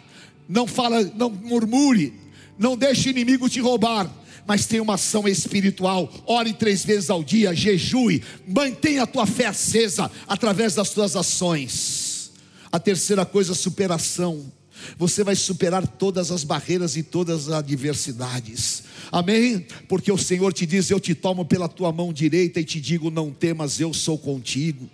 não 0.48 0.68
fala, 0.68 1.04
não 1.16 1.30
murmure, 1.30 2.14
não 2.58 2.78
deixe 2.78 3.10
o 3.10 3.12
inimigo 3.12 3.50
te 3.50 3.60
roubar 3.60 4.12
mas 4.46 4.66
tem 4.66 4.80
uma 4.80 4.94
ação 4.94 5.28
espiritual. 5.28 6.12
Ore 6.26 6.54
três 6.54 6.86
vezes 6.86 7.10
ao 7.10 7.24
dia, 7.24 7.56
jejue, 7.56 8.24
mantenha 8.48 9.04
a 9.04 9.08
tua 9.08 9.26
fé 9.26 9.48
acesa 9.48 10.12
através 10.28 10.76
das 10.76 10.92
tuas 10.92 11.16
ações. 11.16 12.32
A 12.72 12.80
terceira 12.80 13.26
coisa, 13.26 13.54
superação. 13.54 14.52
Você 14.98 15.24
vai 15.24 15.36
superar 15.36 15.86
todas 15.86 16.32
as 16.32 16.44
barreiras 16.44 16.96
e 16.96 17.04
todas 17.04 17.48
as 17.48 17.54
adversidades. 17.54 18.84
Amém? 19.12 19.66
Porque 19.88 20.12
o 20.12 20.18
Senhor 20.18 20.54
te 20.54 20.66
diz: 20.66 20.90
Eu 20.90 21.00
te 21.00 21.16
tomo 21.16 21.46
pela 21.46 21.68
tua 21.68 21.92
mão 21.92 22.14
direita 22.14 22.60
e 22.60 22.66
te 22.66 22.80
digo: 22.80 23.10
Não 23.10 23.32
temas, 23.32 23.80
eu 23.80 23.94
sou 23.94 24.18
contigo. 24.18 24.90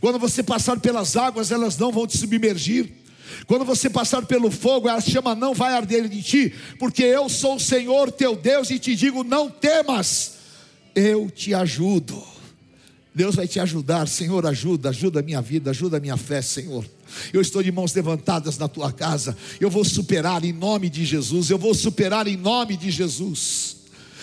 Quando 0.00 0.18
você 0.18 0.42
passar 0.42 0.80
pelas 0.80 1.16
águas, 1.16 1.50
elas 1.50 1.76
não 1.76 1.92
vão 1.92 2.06
te 2.06 2.18
submergir. 2.18 2.92
Quando 3.46 3.64
você 3.64 3.88
passar 3.88 4.26
pelo 4.26 4.50
fogo, 4.50 4.88
a 4.88 5.00
chama 5.00 5.34
não 5.34 5.54
vai 5.54 5.72
arder 5.72 6.08
de 6.08 6.22
ti, 6.22 6.54
porque 6.78 7.02
eu 7.02 7.28
sou 7.28 7.56
o 7.56 7.60
Senhor 7.60 8.10
teu 8.10 8.34
Deus 8.36 8.70
e 8.70 8.78
te 8.78 8.94
digo: 8.94 9.22
Não 9.22 9.48
temas, 9.48 10.32
eu 10.94 11.30
te 11.30 11.54
ajudo. 11.54 12.39
Deus 13.14 13.34
vai 13.34 13.48
te 13.48 13.58
ajudar, 13.58 14.06
Senhor, 14.06 14.46
ajuda, 14.46 14.90
ajuda 14.90 15.20
a 15.20 15.22
minha 15.22 15.40
vida, 15.42 15.70
ajuda 15.70 15.96
a 15.96 16.00
minha 16.00 16.16
fé, 16.16 16.40
Senhor. 16.40 16.84
Eu 17.32 17.40
estou 17.40 17.62
de 17.62 17.72
mãos 17.72 17.92
levantadas 17.92 18.56
na 18.56 18.68
tua 18.68 18.92
casa. 18.92 19.36
Eu 19.60 19.68
vou 19.68 19.84
superar 19.84 20.44
em 20.44 20.52
nome 20.52 20.88
de 20.88 21.04
Jesus. 21.04 21.50
Eu 21.50 21.58
vou 21.58 21.74
superar 21.74 22.28
em 22.28 22.36
nome 22.36 22.76
de 22.76 22.90
Jesus. 22.90 23.80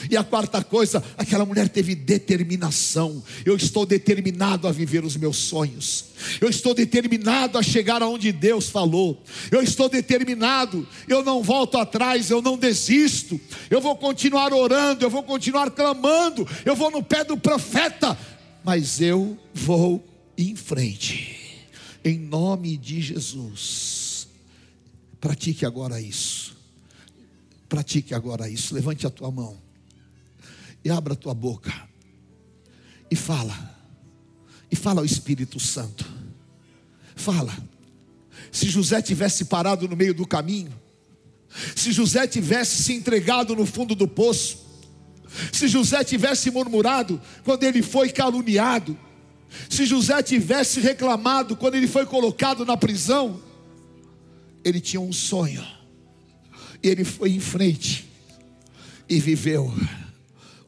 E 0.09 0.15
a 0.15 0.23
quarta 0.23 0.63
coisa, 0.63 1.03
aquela 1.17 1.45
mulher 1.45 1.69
teve 1.69 1.95
determinação. 1.95 3.23
Eu 3.45 3.55
estou 3.55 3.85
determinado 3.85 4.67
a 4.67 4.71
viver 4.71 5.03
os 5.03 5.17
meus 5.17 5.38
sonhos. 5.38 6.05
Eu 6.39 6.49
estou 6.49 6.73
determinado 6.73 7.57
a 7.57 7.63
chegar 7.63 8.01
aonde 8.01 8.31
Deus 8.31 8.69
falou. 8.69 9.21
Eu 9.51 9.61
estou 9.61 9.89
determinado. 9.89 10.88
Eu 11.07 11.23
não 11.23 11.41
volto 11.41 11.77
atrás, 11.77 12.29
eu 12.29 12.41
não 12.41 12.57
desisto. 12.57 13.39
Eu 13.69 13.81
vou 13.81 13.95
continuar 13.95 14.53
orando, 14.53 15.03
eu 15.03 15.09
vou 15.09 15.23
continuar 15.23 15.71
clamando. 15.71 16.47
Eu 16.63 16.75
vou 16.75 16.91
no 16.91 17.01
pé 17.01 17.23
do 17.23 17.38
profeta, 17.38 18.17
mas 18.68 18.99
eu 18.99 19.39
vou 19.53 20.05
em 20.38 20.53
frente 20.53 21.63
em 22.03 22.20
nome 22.20 22.76
de 22.76 22.99
Jesus. 22.99 24.28
Pratique 25.22 25.65
agora 25.65 26.01
isso. 26.01 26.53
Pratique 27.70 28.13
agora 28.13 28.49
isso. 28.49 28.76
Levante 28.76 29.07
a 29.07 29.09
tua 29.09 29.32
mão 29.32 29.57
e 30.84 30.89
abra 30.89 31.13
a 31.13 31.15
tua 31.15 31.34
boca 31.34 31.74
e 33.09 33.15
fala. 33.15 33.74
E 34.70 34.76
fala 34.76 34.99
ao 34.99 35.05
Espírito 35.05 35.61
Santo. 35.61 36.05
Fala. 37.15 37.57
Se 38.51 38.68
José 38.68 39.01
tivesse 39.01 39.45
parado 39.45 39.88
no 39.88 39.95
meio 39.95 40.13
do 40.13 40.28
caminho, 40.28 40.78
se 41.74 41.93
José 41.93 42.28
tivesse 42.28 42.84
se 42.84 42.91
entregado 42.91 43.55
no 43.55 43.65
fundo 43.65 43.95
do 43.95 44.09
poço, 44.09 44.66
se 45.51 45.67
José 45.67 46.03
tivesse 46.03 46.49
murmurado 46.51 47.21
quando 47.43 47.63
ele 47.63 47.82
foi 47.82 48.09
caluniado, 48.09 48.97
se 49.69 49.86
José 49.86 50.21
tivesse 50.21 50.80
reclamado 50.80 51.55
quando 51.55 51.75
ele 51.75 51.88
foi 51.88 52.05
colocado 52.05 52.65
na 52.65 52.75
prisão, 52.75 53.41
ele 54.63 54.80
tinha 54.80 54.99
um 54.99 55.13
sonho, 55.13 55.65
e 56.84 56.88
ele 56.88 57.03
foi 57.03 57.32
em 57.32 57.39
frente, 57.39 58.07
e 59.09 59.19
viveu. 59.19 59.73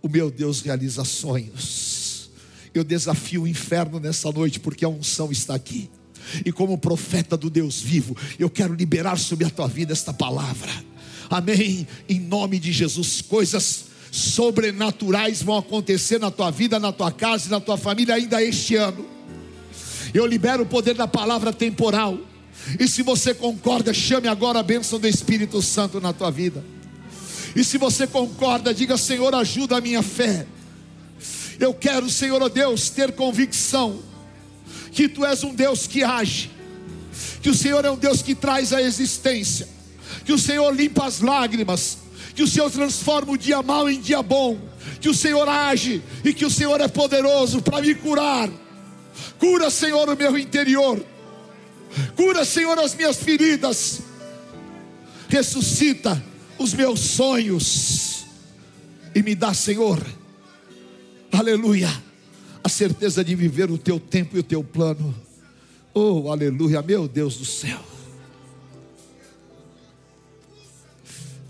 O 0.02 0.08
meu 0.08 0.32
Deus 0.32 0.62
realiza 0.62 1.04
sonhos. 1.04 2.30
Eu 2.74 2.84
desafio 2.84 3.44
o 3.44 3.48
inferno 3.48 4.00
nessa 4.00 4.32
noite, 4.32 4.60
porque 4.60 4.86
a 4.86 4.90
unção 4.90 5.32
está 5.32 5.56
aqui. 5.56 5.90
E 6.46 6.52
como 6.52 6.78
profeta 6.78 7.36
do 7.36 7.50
Deus 7.50 7.82
vivo, 7.82 8.16
eu 8.38 8.50
quero 8.50 8.74
liberar 8.74 9.18
sobre 9.18 9.46
a 9.46 9.50
tua 9.50 9.68
vida 9.68 9.92
esta 9.92 10.14
palavra. 10.14 10.72
Amém. 11.30 11.88
Em 12.08 12.20
nome 12.20 12.60
de 12.60 12.72
Jesus, 12.72 13.22
coisas 13.22 13.89
sobrenaturais 14.12 15.42
vão 15.42 15.58
acontecer 15.58 16.20
na 16.20 16.32
tua 16.32 16.52
vida, 16.52 16.80
na 16.80 16.92
tua 16.92 17.12
casa 17.12 17.48
e 17.48 17.52
na 17.52 17.60
tua 17.60 17.78
família 17.78 18.16
ainda 18.16 18.44
este 18.44 18.76
ano. 18.76 19.06
Eu 20.14 20.26
libero 20.26 20.64
o 20.64 20.66
poder 20.66 20.96
da 20.96 21.08
palavra 21.08 21.54
temporal. 21.54 22.18
E 22.80 22.88
se 22.88 23.04
você 23.04 23.34
concorda, 23.34 23.94
chame 23.94 24.28
agora 24.28 24.60
a 24.60 24.64
bênção 24.64 25.00
do 25.00 25.08
Espírito 25.08 25.62
Santo 25.62 26.02
na 26.02 26.14
tua 26.14 26.32
vida. 26.32 26.64
E 27.56 27.64
se 27.64 27.78
você 27.78 28.06
concorda, 28.06 28.74
diga: 28.74 28.98
Senhor, 28.98 29.34
ajuda 29.36 29.78
a 29.78 29.82
minha 29.82 30.02
fé. 30.02 30.46
Eu 31.60 31.74
quero, 31.74 32.10
Senhor, 32.10 32.42
oh 32.42 32.50
Deus, 32.50 32.90
ter 32.90 33.12
convicção 33.12 34.00
que 34.92 35.08
tu 35.08 35.26
és 35.26 35.44
um 35.44 35.54
Deus 35.54 35.86
que 35.88 36.04
age, 36.04 36.50
que 37.42 37.50
o 37.50 37.54
Senhor 37.54 37.84
é 37.86 37.92
um 37.92 37.98
Deus 37.98 38.22
que 38.22 38.34
traz 38.34 38.74
a 38.74 38.82
existência, 38.82 39.68
que 40.26 40.34
o 40.34 40.40
Senhor 40.40 40.74
limpa 40.74 41.06
as 41.06 41.20
lágrimas, 41.20 41.99
que 42.40 42.44
o 42.44 42.48
Senhor 42.48 42.72
transforma 42.72 43.34
o 43.34 43.38
dia 43.38 43.62
mal 43.62 43.90
em 43.90 44.00
dia 44.00 44.24
bom, 44.24 44.58
que 45.02 45.10
o 45.10 45.14
Senhor 45.14 45.46
age 45.50 46.02
e 46.24 46.34
que 46.34 46.46
o 46.46 46.50
Senhor 46.50 46.80
é 46.80 46.88
poderoso 46.88 47.62
para 47.62 47.82
me 47.82 47.94
curar. 47.94 48.50
Cura, 49.38 49.70
Senhor, 49.70 50.08
o 50.08 50.16
meu 50.16 50.38
interior. 50.38 51.06
Cura, 52.16 52.46
Senhor, 52.46 52.80
as 52.80 52.96
minhas 52.96 53.18
feridas. 53.18 54.04
Ressuscita 55.28 56.24
os 56.58 56.74
meus 56.74 57.02
sonhos 57.02 58.24
e 59.14 59.22
me 59.22 59.36
dá, 59.36 59.54
Senhor, 59.54 60.02
aleluia, 61.34 61.92
a 62.64 62.70
certeza 62.70 63.22
de 63.22 63.36
viver 63.36 63.70
o 63.70 63.78
teu 63.78 64.00
tempo 64.00 64.38
e 64.38 64.40
o 64.40 64.44
teu 64.44 64.64
plano. 64.64 65.14
Oh, 65.94 66.32
aleluia, 66.32 66.82
meu 66.82 67.06
Deus 67.06 67.36
do 67.36 67.44
céu. 67.44 67.99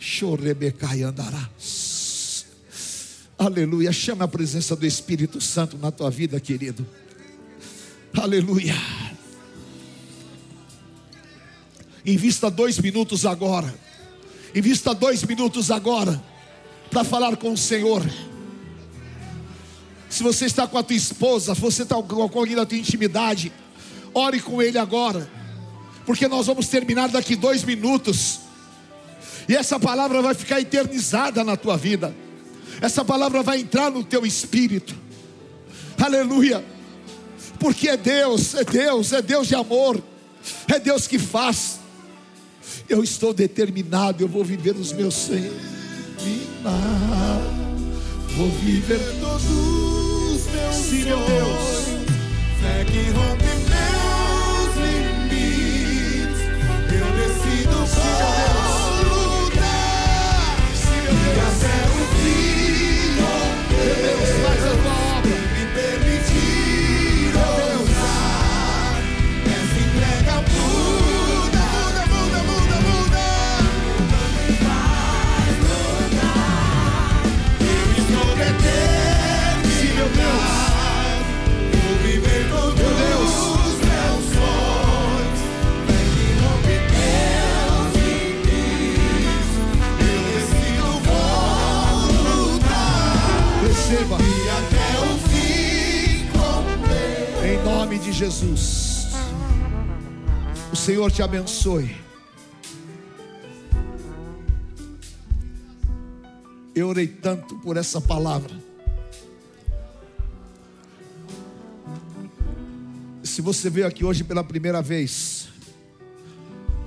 Chorebecai 0.09 1.03
andarás. 1.03 2.45
Aleluia. 3.37 3.91
Chama 3.91 4.25
a 4.25 4.27
presença 4.27 4.75
do 4.75 4.85
Espírito 4.85 5.39
Santo 5.39 5.77
na 5.77 5.91
tua 5.91 6.09
vida, 6.09 6.39
querido. 6.39 6.85
Aleluia. 8.17 8.73
Invista 12.03 12.49
dois 12.49 12.79
minutos 12.79 13.23
agora. 13.23 13.73
Invista 14.55 14.95
dois 14.95 15.23
minutos 15.23 15.69
agora 15.69 16.19
para 16.89 17.03
falar 17.03 17.37
com 17.37 17.53
o 17.53 17.57
Senhor. 17.57 18.03
Se 20.09 20.23
você 20.23 20.45
está 20.45 20.67
com 20.67 20.79
a 20.79 20.83
tua 20.83 20.95
esposa, 20.95 21.53
se 21.53 21.61
você 21.61 21.83
está 21.83 22.01
com 22.01 22.21
alguém 22.23 22.55
da 22.55 22.65
tua 22.65 22.79
intimidade, 22.79 23.53
ore 24.11 24.41
com 24.41 24.59
ele 24.59 24.79
agora, 24.79 25.29
porque 26.03 26.27
nós 26.27 26.47
vamos 26.47 26.67
terminar 26.67 27.09
daqui 27.09 27.35
dois 27.35 27.63
minutos, 27.63 28.48
e 29.49 29.55
essa 29.55 29.79
palavra 29.79 30.21
vai 30.21 30.35
ficar 30.35 30.61
eternizada 30.61 31.43
na 31.43 31.57
tua 31.57 31.75
vida, 31.75 32.15
essa 32.79 33.03
palavra 33.03 33.43
vai 33.43 33.59
entrar 33.59 33.89
no 33.91 34.03
teu 34.03 34.25
espírito, 34.25 34.95
aleluia, 35.99 36.63
porque 37.59 37.89
é 37.89 37.97
Deus, 37.97 38.53
é 38.53 38.63
Deus, 38.63 39.11
é 39.11 39.21
Deus 39.21 39.47
de 39.47 39.55
amor, 39.55 40.01
é 40.67 40.79
Deus 40.79 41.07
que 41.07 41.19
faz, 41.19 41.79
eu 42.87 43.03
estou 43.03 43.33
determinado, 43.33 44.23
eu 44.23 44.27
vou 44.27 44.45
viver 44.45 44.75
os 44.75 44.93
meus 44.93 45.15
sonhos. 45.15 45.53
Vou 48.35 48.49
viver 48.51 48.99
todos 49.19 49.43
os 49.43 50.45
meus 50.47 50.75
Sim, 50.75 51.03
meu 51.03 51.17
Deus. 51.17 51.89
Fé 52.61 52.85
que 52.85 53.09
rompe 53.11 53.43
meus 53.69 54.75
limites. 54.87 56.39
Eu 56.93 57.07
decido 57.17 57.71
meu 57.71 57.85
Deus. 57.85 58.68
De 98.09 98.17
Jesus. 98.17 99.07
O 100.71 100.75
Senhor 100.75 101.11
te 101.11 101.21
abençoe. 101.21 101.95
Eu 106.75 106.87
orei 106.87 107.07
tanto 107.07 107.55
por 107.57 107.77
essa 107.77 108.01
palavra. 108.01 108.51
Se 113.23 113.41
você 113.41 113.69
veio 113.69 113.87
aqui 113.87 114.03
hoje 114.03 114.23
pela 114.23 114.43
primeira 114.43 114.81
vez, 114.81 115.49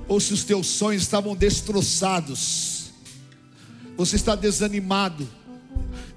ou 0.07 0.19
se 0.19 0.33
os 0.33 0.43
teus 0.43 0.67
sonhos 0.67 1.03
estavam 1.03 1.35
destroçados, 1.35 2.91
você 3.95 4.15
está 4.15 4.35
desanimado, 4.35 5.27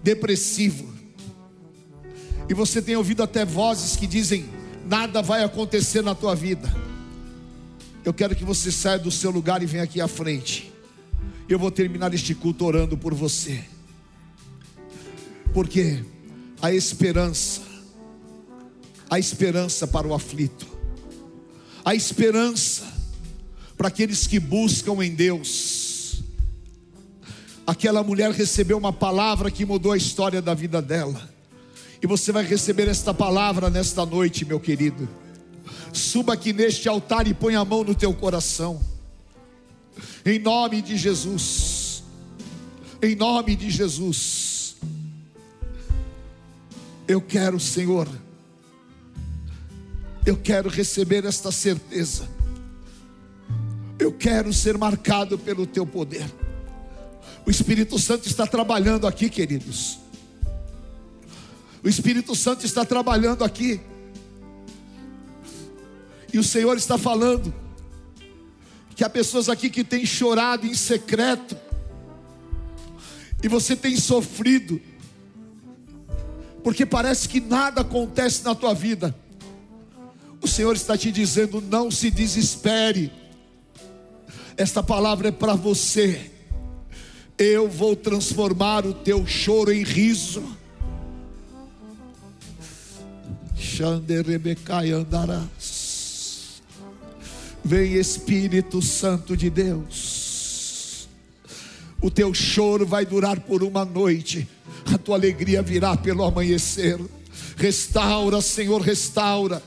depressivo, 0.03 0.93
e 2.49 2.55
você 2.55 2.81
tem 2.81 2.97
ouvido 2.97 3.23
até 3.23 3.45
vozes 3.45 3.97
que 3.97 4.07
dizem: 4.07 4.56
nada 4.89 5.21
vai 5.21 5.43
acontecer 5.43 6.03
na 6.03 6.15
tua 6.15 6.35
vida. 6.35 6.73
Eu 8.05 8.15
quero 8.15 8.37
que 8.37 8.45
você 8.45 8.71
saia 8.71 8.99
do 8.99 9.11
seu 9.11 9.31
lugar 9.31 9.63
e 9.63 9.67
venha 9.67 9.83
aqui 9.83 10.01
à 10.01 10.07
frente. 10.07 10.73
Eu 11.49 11.59
vou 11.59 11.71
terminar 11.71 12.15
este 12.15 12.35
culto 12.35 12.65
orando 12.65 12.97
por 12.97 13.13
você. 13.13 13.65
Porque 15.53 16.05
a 16.63 16.73
esperança, 16.73 17.63
a 19.11 19.19
esperança 19.19 19.87
para 19.87 20.07
o 20.07 20.15
aflito, 20.15 20.67
a 21.85 21.95
esperança 21.95 22.85
para 23.77 23.89
aqueles 23.89 24.27
que 24.27 24.39
buscam 24.39 25.05
em 25.05 25.15
Deus. 25.15 26.23
Aquela 27.67 28.03
mulher 28.03 28.31
recebeu 28.31 28.79
uma 28.79 28.93
palavra 28.93 29.51
que 29.51 29.65
mudou 29.65 29.93
a 29.93 29.97
história 29.97 30.41
da 30.41 30.55
vida 30.55 30.81
dela. 30.81 31.36
E 32.03 32.07
você 32.07 32.33
vai 32.33 32.45
receber 32.45 32.89
esta 32.89 33.15
palavra 33.15 33.71
nesta 33.71 34.05
noite, 34.05 34.45
meu 34.45 34.61
querido. 34.61 35.09
Suba 35.93 36.35
aqui 36.35 36.53
neste 36.53 36.89
altar 36.89 37.27
e 37.27 37.35
põe 37.35 37.55
a 37.55 37.65
mão 37.65 37.83
no 37.83 37.95
teu 37.95 38.13
coração. 38.13 38.81
Em 40.25 40.39
nome 40.39 40.83
de 40.83 40.97
Jesus. 40.97 42.03
Em 43.03 43.15
nome 43.15 43.57
de 43.57 43.71
Jesus. 43.71 44.77
Eu 47.09 47.21
quero, 47.21 47.59
Senhor. 47.59 48.09
Eu 50.25 50.37
quero 50.37 50.69
receber 50.69 51.25
esta 51.25 51.53
certeza. 51.53 52.29
Eu 53.99 54.13
quero 54.13 54.53
ser 54.53 54.77
marcado 54.77 55.39
pelo 55.39 55.67
teu 55.67 55.87
poder. 55.87 56.27
O 57.47 57.51
Espírito 57.51 57.99
Santo 57.99 58.27
está 58.27 58.47
trabalhando 58.47 59.07
aqui, 59.07 59.31
queridos. 59.31 59.99
O 61.87 61.89
Espírito 61.89 62.35
Santo 62.35 62.67
está 62.67 62.85
trabalhando 62.85 63.45
aqui. 63.45 63.81
E 66.33 66.37
o 66.37 66.43
Senhor 66.43 66.77
está 66.77 66.99
falando 66.99 67.55
que 68.97 69.05
há 69.05 69.09
pessoas 69.09 69.49
aqui 69.49 69.71
que 69.71 69.85
têm 69.85 70.05
chorado 70.05 70.67
em 70.67 70.75
secreto, 70.75 71.57
e 73.41 73.47
você 73.47 73.77
tem 73.77 73.97
sofrido, 73.97 74.81
porque 76.65 76.85
parece 76.85 77.29
que 77.29 77.41
nada 77.41 77.83
acontece 77.83 78.43
na 78.43 78.53
tua 78.53 78.75
vida. 78.75 79.15
O 80.43 80.49
Senhor 80.49 80.75
está 80.75 80.99
te 80.99 81.13
dizendo: 81.13 81.61
não 81.61 81.89
se 81.89 82.11
desespere, 82.11 83.13
esta 84.57 84.83
palavra 84.83 85.29
é 85.29 85.33
para 85.33 85.55
você. 85.55 86.33
Eu 87.39 87.69
vou 87.69 87.95
transformar 87.95 88.85
o 88.85 88.93
teu 88.93 89.25
choro 89.25 89.73
em 89.73 89.85
riso. 89.85 90.66
Xanderebecai 93.59 94.93
andarás. 94.93 96.63
Vem 97.65 97.95
Espírito 97.95 98.81
Santo 98.81 99.37
de 99.37 99.51
Deus. 99.51 101.09
O 102.01 102.11
teu 102.11 102.33
choro 102.33 102.87
vai 102.87 103.05
durar 103.05 103.41
por 103.41 103.63
uma 103.63 103.85
noite, 103.85 104.47
a 104.93 104.99
tua 104.99 105.17
alegria 105.17 105.63
virá 105.63 105.97
pelo 105.97 106.25
amanhecer. 106.25 107.01
Restaura, 107.57 108.41
Senhor, 108.41 108.81
restaura. 108.81 109.63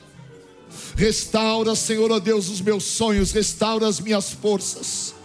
Restaura, 0.96 1.76
Senhor, 1.76 2.12
ó 2.12 2.16
oh 2.16 2.20
Deus, 2.20 2.50
os 2.50 2.62
meus 2.62 2.84
sonhos, 2.84 3.32
restaura 3.32 3.88
as 3.88 4.00
minhas 4.00 4.32
forças. 4.32 5.16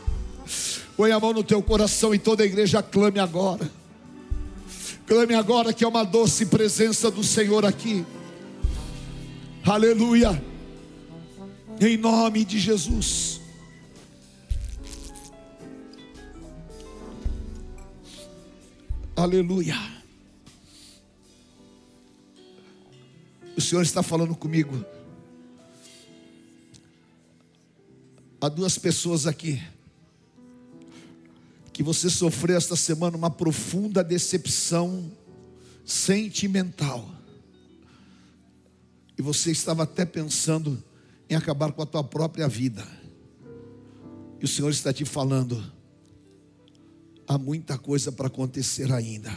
Põe 0.96 1.12
a 1.12 1.20
mão 1.20 1.32
no 1.32 1.44
teu 1.44 1.62
coração 1.62 2.14
e 2.14 2.18
toda 2.18 2.42
a 2.42 2.46
igreja 2.46 2.82
clame 2.82 3.18
agora. 3.18 3.70
Clame 5.06 5.34
agora 5.34 5.72
que 5.72 5.84
é 5.84 5.88
uma 5.88 6.04
doce 6.04 6.46
presença 6.46 7.10
do 7.10 7.22
Senhor 7.22 7.64
aqui. 7.64 8.04
Aleluia. 9.66 10.44
Em 11.80 11.96
nome 11.96 12.44
de 12.44 12.58
Jesus. 12.58 13.40
Aleluia. 19.16 19.74
O 23.56 23.60
Senhor 23.60 23.80
está 23.80 24.02
falando 24.02 24.36
comigo. 24.36 24.84
Há 28.42 28.50
duas 28.50 28.76
pessoas 28.76 29.26
aqui 29.26 29.62
que 31.72 31.82
você 31.82 32.10
sofreu 32.10 32.58
esta 32.58 32.76
semana 32.76 33.16
uma 33.16 33.30
profunda 33.30 34.04
decepção 34.04 35.10
sentimental. 35.86 37.23
E 39.16 39.22
você 39.22 39.50
estava 39.50 39.84
até 39.84 40.04
pensando 40.04 40.82
em 41.28 41.34
acabar 41.34 41.72
com 41.72 41.82
a 41.82 41.86
tua 41.86 42.02
própria 42.02 42.48
vida. 42.48 42.86
E 44.40 44.44
o 44.44 44.48
Senhor 44.48 44.70
está 44.70 44.92
te 44.92 45.04
falando: 45.04 45.64
há 47.26 47.38
muita 47.38 47.78
coisa 47.78 48.12
para 48.12 48.26
acontecer 48.26 48.92
ainda. 48.92 49.32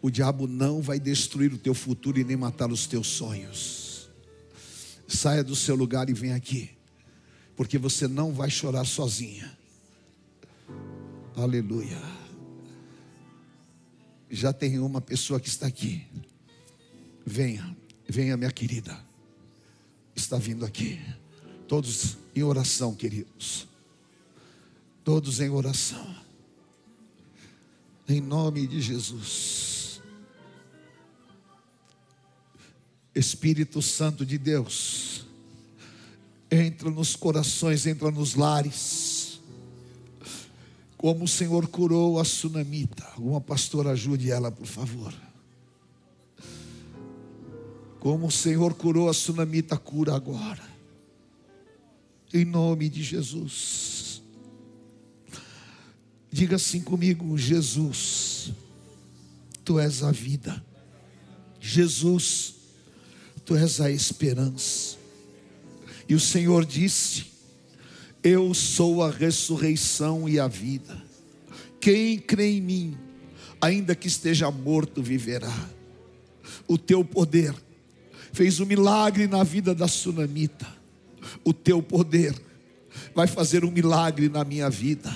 O 0.00 0.10
diabo 0.10 0.46
não 0.46 0.82
vai 0.82 0.98
destruir 0.98 1.52
o 1.52 1.58
teu 1.58 1.74
futuro 1.74 2.18
e 2.18 2.24
nem 2.24 2.36
matar 2.36 2.70
os 2.72 2.86
teus 2.86 3.06
sonhos. 3.06 4.10
Saia 5.06 5.44
do 5.44 5.54
seu 5.54 5.76
lugar 5.76 6.08
e 6.08 6.12
vem 6.12 6.32
aqui, 6.32 6.70
porque 7.54 7.78
você 7.78 8.08
não 8.08 8.32
vai 8.32 8.50
chorar 8.50 8.84
sozinha. 8.84 9.56
Aleluia. 11.36 12.00
Já 14.30 14.52
tem 14.52 14.78
uma 14.78 15.00
pessoa 15.00 15.38
que 15.38 15.48
está 15.48 15.66
aqui. 15.66 16.06
Venha, 17.24 17.76
venha, 18.12 18.36
minha 18.36 18.52
querida. 18.52 18.96
Está 20.14 20.36
vindo 20.36 20.64
aqui. 20.64 21.00
Todos 21.66 22.18
em 22.36 22.42
oração, 22.42 22.94
queridos. 22.94 23.66
Todos 25.02 25.40
em 25.40 25.48
oração. 25.48 26.14
Em 28.06 28.20
nome 28.20 28.66
de 28.66 28.80
Jesus. 28.80 30.00
Espírito 33.14 33.82
Santo 33.82 34.24
de 34.24 34.38
Deus, 34.38 35.26
entra 36.50 36.90
nos 36.90 37.14
corações, 37.14 37.86
entra 37.86 38.10
nos 38.10 38.34
lares. 38.34 39.40
Como 40.96 41.24
o 41.24 41.28
Senhor 41.28 41.66
curou 41.68 42.18
a 42.18 42.24
sunamita. 42.24 43.04
Alguma 43.16 43.40
pastora 43.40 43.90
ajude 43.90 44.30
ela, 44.30 44.50
por 44.50 44.66
favor. 44.66 45.12
Como 48.02 48.26
o 48.26 48.32
Senhor 48.32 48.74
curou 48.74 49.08
a 49.08 49.14
sunamita, 49.14 49.76
cura 49.76 50.16
agora. 50.16 50.68
Em 52.34 52.44
nome 52.44 52.88
de 52.88 53.00
Jesus. 53.00 54.20
Diga 56.28 56.56
assim 56.56 56.80
comigo: 56.80 57.38
Jesus, 57.38 58.52
tu 59.64 59.78
és 59.78 60.02
a 60.02 60.10
vida. 60.10 60.66
Jesus, 61.60 62.54
tu 63.44 63.54
és 63.54 63.80
a 63.80 63.88
esperança. 63.88 64.96
E 66.08 66.16
o 66.16 66.20
Senhor 66.20 66.66
disse: 66.66 67.26
Eu 68.20 68.52
sou 68.52 69.04
a 69.04 69.12
ressurreição 69.12 70.28
e 70.28 70.40
a 70.40 70.48
vida. 70.48 71.00
Quem 71.80 72.18
crê 72.18 72.56
em 72.56 72.60
mim, 72.60 72.98
ainda 73.60 73.94
que 73.94 74.08
esteja 74.08 74.50
morto, 74.50 75.00
viverá. 75.00 75.54
O 76.66 76.76
teu 76.76 77.04
poder 77.04 77.54
fez 78.32 78.60
um 78.60 78.66
milagre 78.66 79.26
na 79.26 79.44
vida 79.44 79.74
da 79.74 79.86
sunamita. 79.86 80.66
O 81.44 81.52
teu 81.52 81.82
poder 81.82 82.34
vai 83.14 83.26
fazer 83.26 83.64
um 83.64 83.70
milagre 83.70 84.28
na 84.28 84.44
minha 84.44 84.68
vida. 84.68 85.12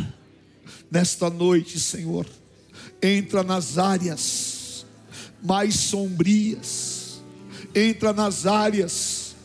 Nesta 0.91 1.29
noite, 1.29 1.81
Senhor. 1.81 2.27
Entra 3.03 3.43
nas 3.43 3.79
áreas 3.79 4.87
mais 5.43 5.75
sombrias, 5.75 7.21
entra 7.75 8.13
nas 8.13 8.47
áreas 8.47 9.37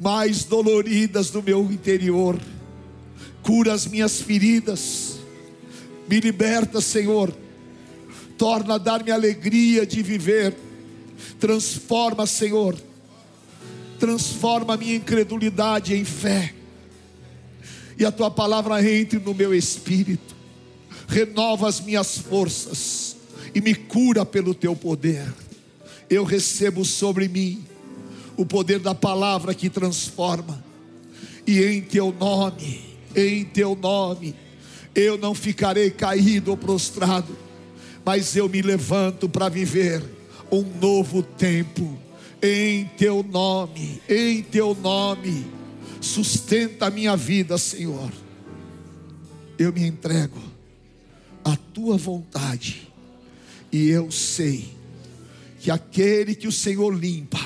mais 0.00 0.44
doloridas 0.44 1.30
do 1.30 1.42
meu 1.42 1.70
interior, 1.70 2.38
cura 3.42 3.72
as 3.72 3.86
minhas 3.86 4.20
feridas, 4.20 5.18
me 6.08 6.20
liberta, 6.20 6.80
Senhor, 6.80 7.34
torna 8.38 8.74
a 8.74 8.78
dar-me 8.78 9.10
alegria 9.10 9.86
de 9.86 10.02
viver, 10.02 10.56
transforma, 11.38 12.26
Senhor, 12.26 12.76
transforma 13.98 14.74
a 14.74 14.76
minha 14.76 14.96
incredulidade 14.96 15.94
em 15.94 16.04
fé, 16.04 16.54
e 17.98 18.04
a 18.04 18.10
tua 18.10 18.30
palavra 18.30 18.82
entre 18.90 19.18
no 19.18 19.34
meu 19.34 19.54
espírito. 19.54 20.34
Renova 21.06 21.68
as 21.68 21.80
minhas 21.80 22.16
forças 22.16 23.16
e 23.54 23.60
me 23.60 23.74
cura 23.74 24.24
pelo 24.24 24.54
teu 24.54 24.74
poder. 24.74 25.26
Eu 26.08 26.24
recebo 26.24 26.84
sobre 26.84 27.28
mim 27.28 27.64
o 28.36 28.46
poder 28.46 28.78
da 28.78 28.94
palavra 28.94 29.54
que 29.54 29.68
transforma, 29.68 30.64
e 31.46 31.62
em 31.62 31.82
teu 31.82 32.14
nome, 32.18 32.80
em 33.14 33.44
teu 33.44 33.74
nome, 33.74 34.34
eu 34.94 35.18
não 35.18 35.34
ficarei 35.34 35.90
caído 35.90 36.52
ou 36.52 36.56
prostrado, 36.56 37.36
mas 38.04 38.34
eu 38.34 38.48
me 38.48 38.62
levanto 38.62 39.28
para 39.28 39.48
viver 39.48 40.02
um 40.50 40.64
novo 40.80 41.22
tempo, 41.22 41.98
em 42.42 42.86
teu 42.96 43.22
nome, 43.22 44.00
em 44.08 44.42
teu 44.42 44.74
nome, 44.74 45.46
sustenta 46.00 46.86
a 46.86 46.90
minha 46.90 47.16
vida, 47.16 47.58
Senhor. 47.58 48.10
Eu 49.58 49.72
me 49.72 49.86
entrego 49.86 50.40
a 51.44 51.56
tua 51.56 51.96
vontade. 51.96 52.88
E 53.72 53.88
eu 53.88 54.10
sei 54.10 54.68
que 55.60 55.70
aquele 55.70 56.34
que 56.34 56.48
o 56.48 56.52
Senhor 56.52 56.90
limpa 56.90 57.40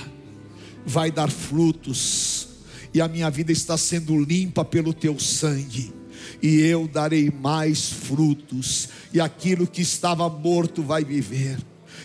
vai 0.86 1.10
dar 1.10 1.30
frutos, 1.30 2.48
e 2.92 3.00
a 3.00 3.08
minha 3.08 3.28
vida 3.28 3.50
está 3.50 3.76
sendo 3.76 4.16
limpa 4.22 4.64
pelo 4.64 4.94
teu 4.94 5.18
sangue. 5.18 5.92
E 6.40 6.60
eu 6.60 6.86
darei 6.86 7.30
mais 7.30 7.90
frutos, 7.90 8.88
e 9.12 9.20
aquilo 9.20 9.66
que 9.66 9.82
estava 9.82 10.28
morto 10.28 10.82
vai 10.82 11.04
viver, 11.04 11.58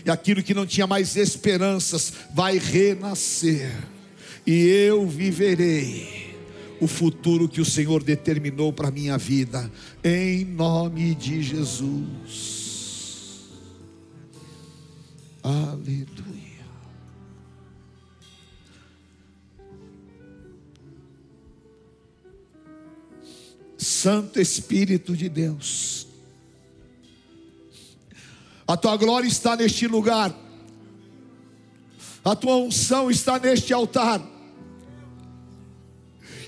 e 0.06 0.10
aquilo 0.10 0.44
que 0.44 0.54
não 0.54 0.66
tinha 0.66 0.88
mais 0.88 1.16
esperanças 1.16 2.14
vai 2.34 2.58
renascer, 2.58 3.72
e 4.46 4.66
eu 4.66 5.08
viverei 5.08 6.30
o 6.82 6.88
futuro 6.88 7.50
que 7.50 7.60
o 7.60 7.66
Senhor 7.66 8.04
determinou 8.04 8.72
para 8.72 8.88
a 8.88 8.92
minha 8.92 9.18
vida, 9.18 9.72
em 10.04 10.46
nome 10.46 11.14
de 11.14 11.44
Jesus. 11.44 12.60
Aleluia. 15.44 16.40
Santo 23.78 24.40
Espírito 24.40 25.16
de 25.16 25.28
Deus, 25.28 26.08
a 28.70 28.78
tua 28.78 28.96
glória 28.98 29.28
está 29.28 29.56
neste 29.56 29.88
lugar, 29.88 30.32
a 32.24 32.36
tua 32.36 32.56
unção 32.58 33.10
está 33.10 33.40
neste 33.40 33.74
altar 33.74 34.22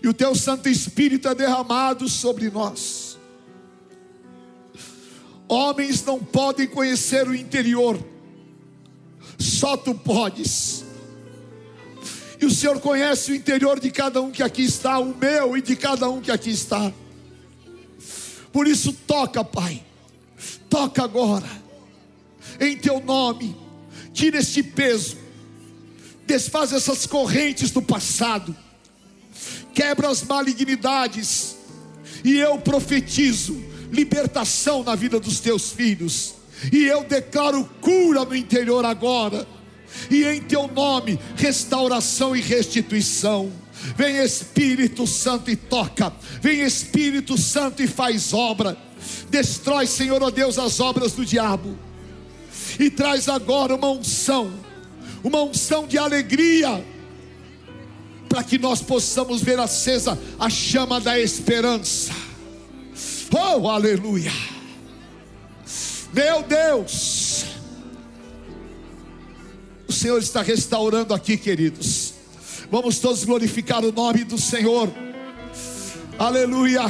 e 0.03 0.07
o 0.07 0.13
teu 0.13 0.35
Santo 0.35 0.69
Espírito 0.69 1.27
é 1.27 1.33
derramado 1.33 2.07
sobre 2.07 2.51
nós. 2.51 3.17
Homens 5.47 6.05
não 6.05 6.19
podem 6.19 6.67
conhecer 6.67 7.27
o 7.27 7.33
interior, 7.33 7.99
só 9.39 9.75
tu 9.75 9.95
podes. 9.95 10.85
E 12.39 12.45
o 12.45 12.51
Senhor 12.51 12.79
conhece 12.79 13.31
o 13.31 13.35
interior 13.35 13.79
de 13.79 13.89
cada 13.89 14.21
um 14.21 14.29
que 14.29 14.43
aqui 14.43 14.61
está, 14.61 14.99
o 14.99 15.17
meu 15.17 15.57
e 15.57 15.61
de 15.63 15.75
cada 15.75 16.07
um 16.07 16.21
que 16.21 16.29
aqui 16.29 16.51
está. 16.51 16.93
Por 18.53 18.67
isso, 18.67 18.93
toca, 18.93 19.43
Pai, 19.43 19.83
toca 20.69 21.03
agora, 21.03 21.49
em 22.59 22.77
Teu 22.77 22.99
nome, 22.99 23.55
tira 24.13 24.37
este 24.37 24.63
peso, 24.63 25.17
desfaz 26.25 26.71
essas 26.73 27.05
correntes 27.05 27.71
do 27.71 27.81
passado 27.81 28.55
quebra 29.73 30.09
as 30.09 30.23
malignidades, 30.23 31.55
e 32.23 32.37
eu 32.37 32.57
profetizo 32.59 33.61
libertação 33.91 34.83
na 34.83 34.95
vida 34.95 35.19
dos 35.19 35.39
teus 35.39 35.71
filhos. 35.71 36.35
E 36.71 36.85
eu 36.85 37.03
declaro 37.03 37.67
cura 37.81 38.23
no 38.23 38.35
interior 38.35 38.85
agora. 38.85 39.47
E 40.09 40.23
em 40.23 40.41
teu 40.41 40.67
nome, 40.67 41.19
restauração 41.35 42.35
e 42.35 42.41
restituição. 42.41 43.51
Vem 43.97 44.17
Espírito 44.17 45.07
Santo 45.07 45.49
e 45.49 45.55
toca. 45.55 46.13
Vem 46.39 46.61
Espírito 46.61 47.37
Santo 47.37 47.81
e 47.81 47.87
faz 47.87 48.31
obra. 48.31 48.77
Destrói, 49.31 49.87
Senhor, 49.87 50.21
ó 50.21 50.29
Deus, 50.29 50.59
as 50.59 50.79
obras 50.79 51.13
do 51.13 51.25
diabo. 51.25 51.75
E 52.81 52.89
traz 52.89 53.29
agora 53.29 53.75
uma 53.75 53.91
unção, 53.91 54.51
uma 55.23 55.43
unção 55.43 55.85
de 55.85 55.99
alegria, 55.99 56.83
para 58.27 58.43
que 58.43 58.57
nós 58.57 58.81
possamos 58.81 59.43
ver 59.43 59.59
acesa 59.59 60.17
a 60.39 60.49
chama 60.49 60.99
da 60.99 61.19
esperança. 61.19 62.11
Oh, 63.31 63.69
aleluia! 63.69 64.31
Meu 66.11 66.41
Deus! 66.41 67.45
O 69.87 69.93
Senhor 69.93 70.17
está 70.17 70.41
restaurando 70.41 71.13
aqui, 71.13 71.37
queridos. 71.37 72.15
Vamos 72.71 72.97
todos 72.97 73.23
glorificar 73.23 73.85
o 73.85 73.91
nome 73.91 74.23
do 74.23 74.39
Senhor. 74.39 74.91
Aleluia. 76.17 76.81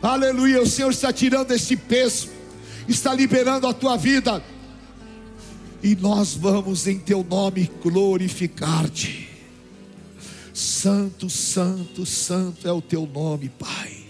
Aleluia. 0.00 0.62
O 0.62 0.66
Senhor 0.68 0.92
está 0.92 1.12
tirando 1.12 1.50
este 1.50 1.74
peso, 1.74 2.28
está 2.86 3.12
liberando 3.12 3.66
a 3.66 3.74
tua 3.74 3.96
vida. 3.96 4.40
E 5.82 5.96
nós 5.96 6.34
vamos 6.34 6.86
em 6.86 6.98
teu 6.98 7.24
nome 7.24 7.70
glorificar-te. 7.82 9.30
Santo, 10.52 11.30
santo, 11.30 12.04
santo 12.04 12.68
é 12.68 12.72
o 12.72 12.82
teu 12.82 13.06
nome, 13.06 13.48
Pai. 13.48 14.04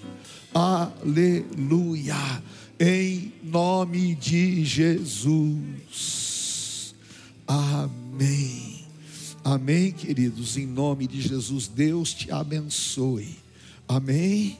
Aleluia. 0.52 2.42
Em 2.78 3.32
nome 3.44 4.16
de 4.16 4.64
Jesus. 4.64 6.20
Amém. 7.46 8.84
Amém, 9.44 9.92
queridos, 9.92 10.56
em 10.56 10.66
nome 10.66 11.06
de 11.06 11.20
Jesus, 11.20 11.68
Deus 11.68 12.12
te 12.12 12.32
abençoe. 12.32 13.38
Amém. 13.88 14.58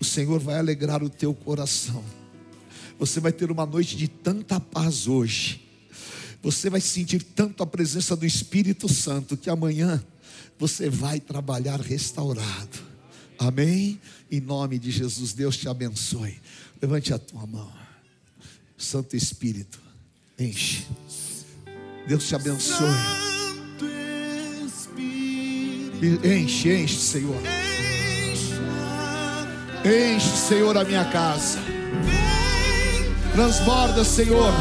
O 0.00 0.04
Senhor 0.04 0.40
vai 0.40 0.58
alegrar 0.58 1.02
o 1.02 1.10
teu 1.10 1.34
coração. 1.34 2.02
Você 2.98 3.20
vai 3.20 3.32
ter 3.32 3.50
uma 3.50 3.66
noite 3.66 3.96
de 3.96 4.08
tanta 4.08 4.58
paz 4.58 5.06
hoje. 5.06 5.65
Você 6.42 6.70
vai 6.70 6.80
sentir 6.80 7.22
tanto 7.22 7.62
a 7.62 7.66
presença 7.66 8.14
do 8.14 8.24
Espírito 8.24 8.92
Santo 8.92 9.36
que 9.36 9.50
amanhã 9.50 10.02
você 10.58 10.88
vai 10.88 11.20
trabalhar 11.20 11.80
restaurado. 11.80 12.78
Amém? 13.38 14.00
Em 14.30 14.40
nome 14.40 14.78
de 14.78 14.90
Jesus, 14.90 15.32
Deus 15.32 15.56
te 15.56 15.68
abençoe. 15.68 16.40
Levante 16.80 17.12
a 17.12 17.18
tua 17.18 17.46
mão. 17.46 17.70
Santo 18.76 19.16
Espírito, 19.16 19.80
enche. 20.38 20.86
Deus 22.06 22.26
te 22.26 22.34
abençoe. 22.34 22.86
Enche, 26.24 26.72
enche, 26.74 26.98
Senhor. 26.98 27.40
Enche, 29.84 30.36
Senhor, 30.36 30.76
a 30.76 30.84
minha 30.84 31.04
casa. 31.06 31.58
Transborda, 33.32 34.04
Senhor. 34.04 34.52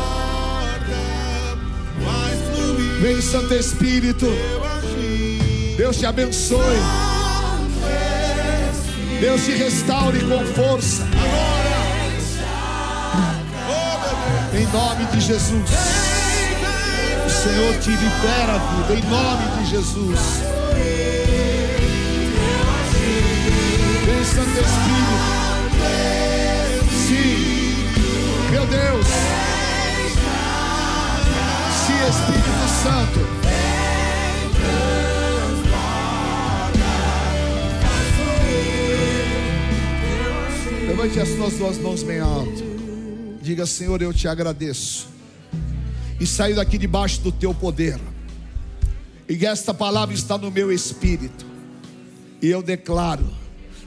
Vem, 3.01 3.21
Santo 3.21 3.53
Espírito. 3.53 4.27
Deus 5.77 5.97
te 5.97 6.05
abençoe. 6.05 6.79
Deus 9.19 9.43
te 9.43 9.51
restaure 9.51 10.19
com 10.21 10.45
força. 10.53 11.03
Em 14.53 14.65
nome 14.67 15.05
de 15.11 15.19
Jesus. 15.19 15.69
O 17.25 17.29
Senhor 17.29 17.77
te 17.79 17.89
libera 17.89 18.53
a 18.53 18.57
vida. 18.57 18.93
Em 18.93 19.09
nome 19.09 19.63
de 19.63 19.69
Jesus. 19.69 20.54
Espírito 32.07 32.67
Santo. 32.83 33.19
Levante 40.87 41.19
as 41.19 41.29
suas 41.29 41.53
duas 41.53 41.77
mãos 41.79 42.03
bem 42.03 42.19
alto. 42.19 42.63
Diga, 43.41 43.65
Senhor, 43.65 44.01
eu 44.01 44.13
te 44.13 44.27
agradeço. 44.27 45.07
E 46.19 46.27
saio 46.27 46.55
daqui 46.55 46.77
debaixo 46.77 47.21
do 47.21 47.31
teu 47.31 47.53
poder. 47.53 47.99
E 49.27 49.45
esta 49.45 49.73
palavra 49.73 50.13
está 50.13 50.37
no 50.37 50.51
meu 50.51 50.71
espírito. 50.71 51.45
E 52.41 52.47
eu 52.47 52.61
declaro 52.61 53.25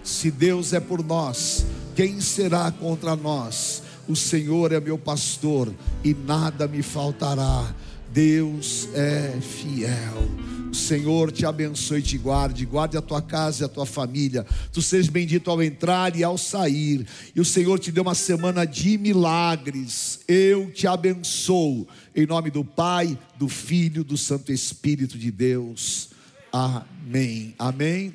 se 0.02 0.30
Deus 0.30 0.72
é 0.72 0.80
por 0.80 1.04
nós, 1.04 1.66
quem 1.94 2.20
será 2.20 2.70
contra 2.72 3.14
nós? 3.14 3.82
O 4.08 4.16
Senhor 4.16 4.72
é 4.72 4.80
meu 4.80 4.96
pastor 4.96 5.72
e 6.02 6.14
nada 6.14 6.66
me 6.66 6.82
faltará. 6.82 7.74
Deus 8.12 8.88
é 8.94 9.38
fiel. 9.40 10.28
O 10.70 10.74
Senhor 10.74 11.32
te 11.32 11.46
abençoe 11.46 12.00
e 12.00 12.02
te 12.02 12.18
guarde, 12.18 12.66
guarde 12.66 12.96
a 12.96 13.02
tua 13.02 13.22
casa 13.22 13.62
e 13.62 13.66
a 13.66 13.68
tua 13.68 13.86
família. 13.86 14.46
Tu 14.72 14.82
sejas 14.82 15.08
bendito 15.08 15.50
ao 15.50 15.62
entrar 15.62 16.14
e 16.14 16.22
ao 16.22 16.36
sair. 16.36 17.06
E 17.34 17.40
o 17.40 17.44
Senhor 17.44 17.78
te 17.78 17.90
deu 17.90 18.02
uma 18.02 18.14
semana 18.14 18.66
de 18.66 18.98
milagres. 18.98 20.20
Eu 20.28 20.70
te 20.70 20.86
abençoo 20.86 21.88
em 22.14 22.26
nome 22.26 22.50
do 22.50 22.64
Pai, 22.64 23.18
do 23.38 23.48
Filho, 23.48 24.04
do 24.04 24.16
Santo 24.16 24.52
Espírito 24.52 25.18
de 25.18 25.30
Deus. 25.30 26.10
Amém. 26.52 27.54
Amém. 27.58 28.14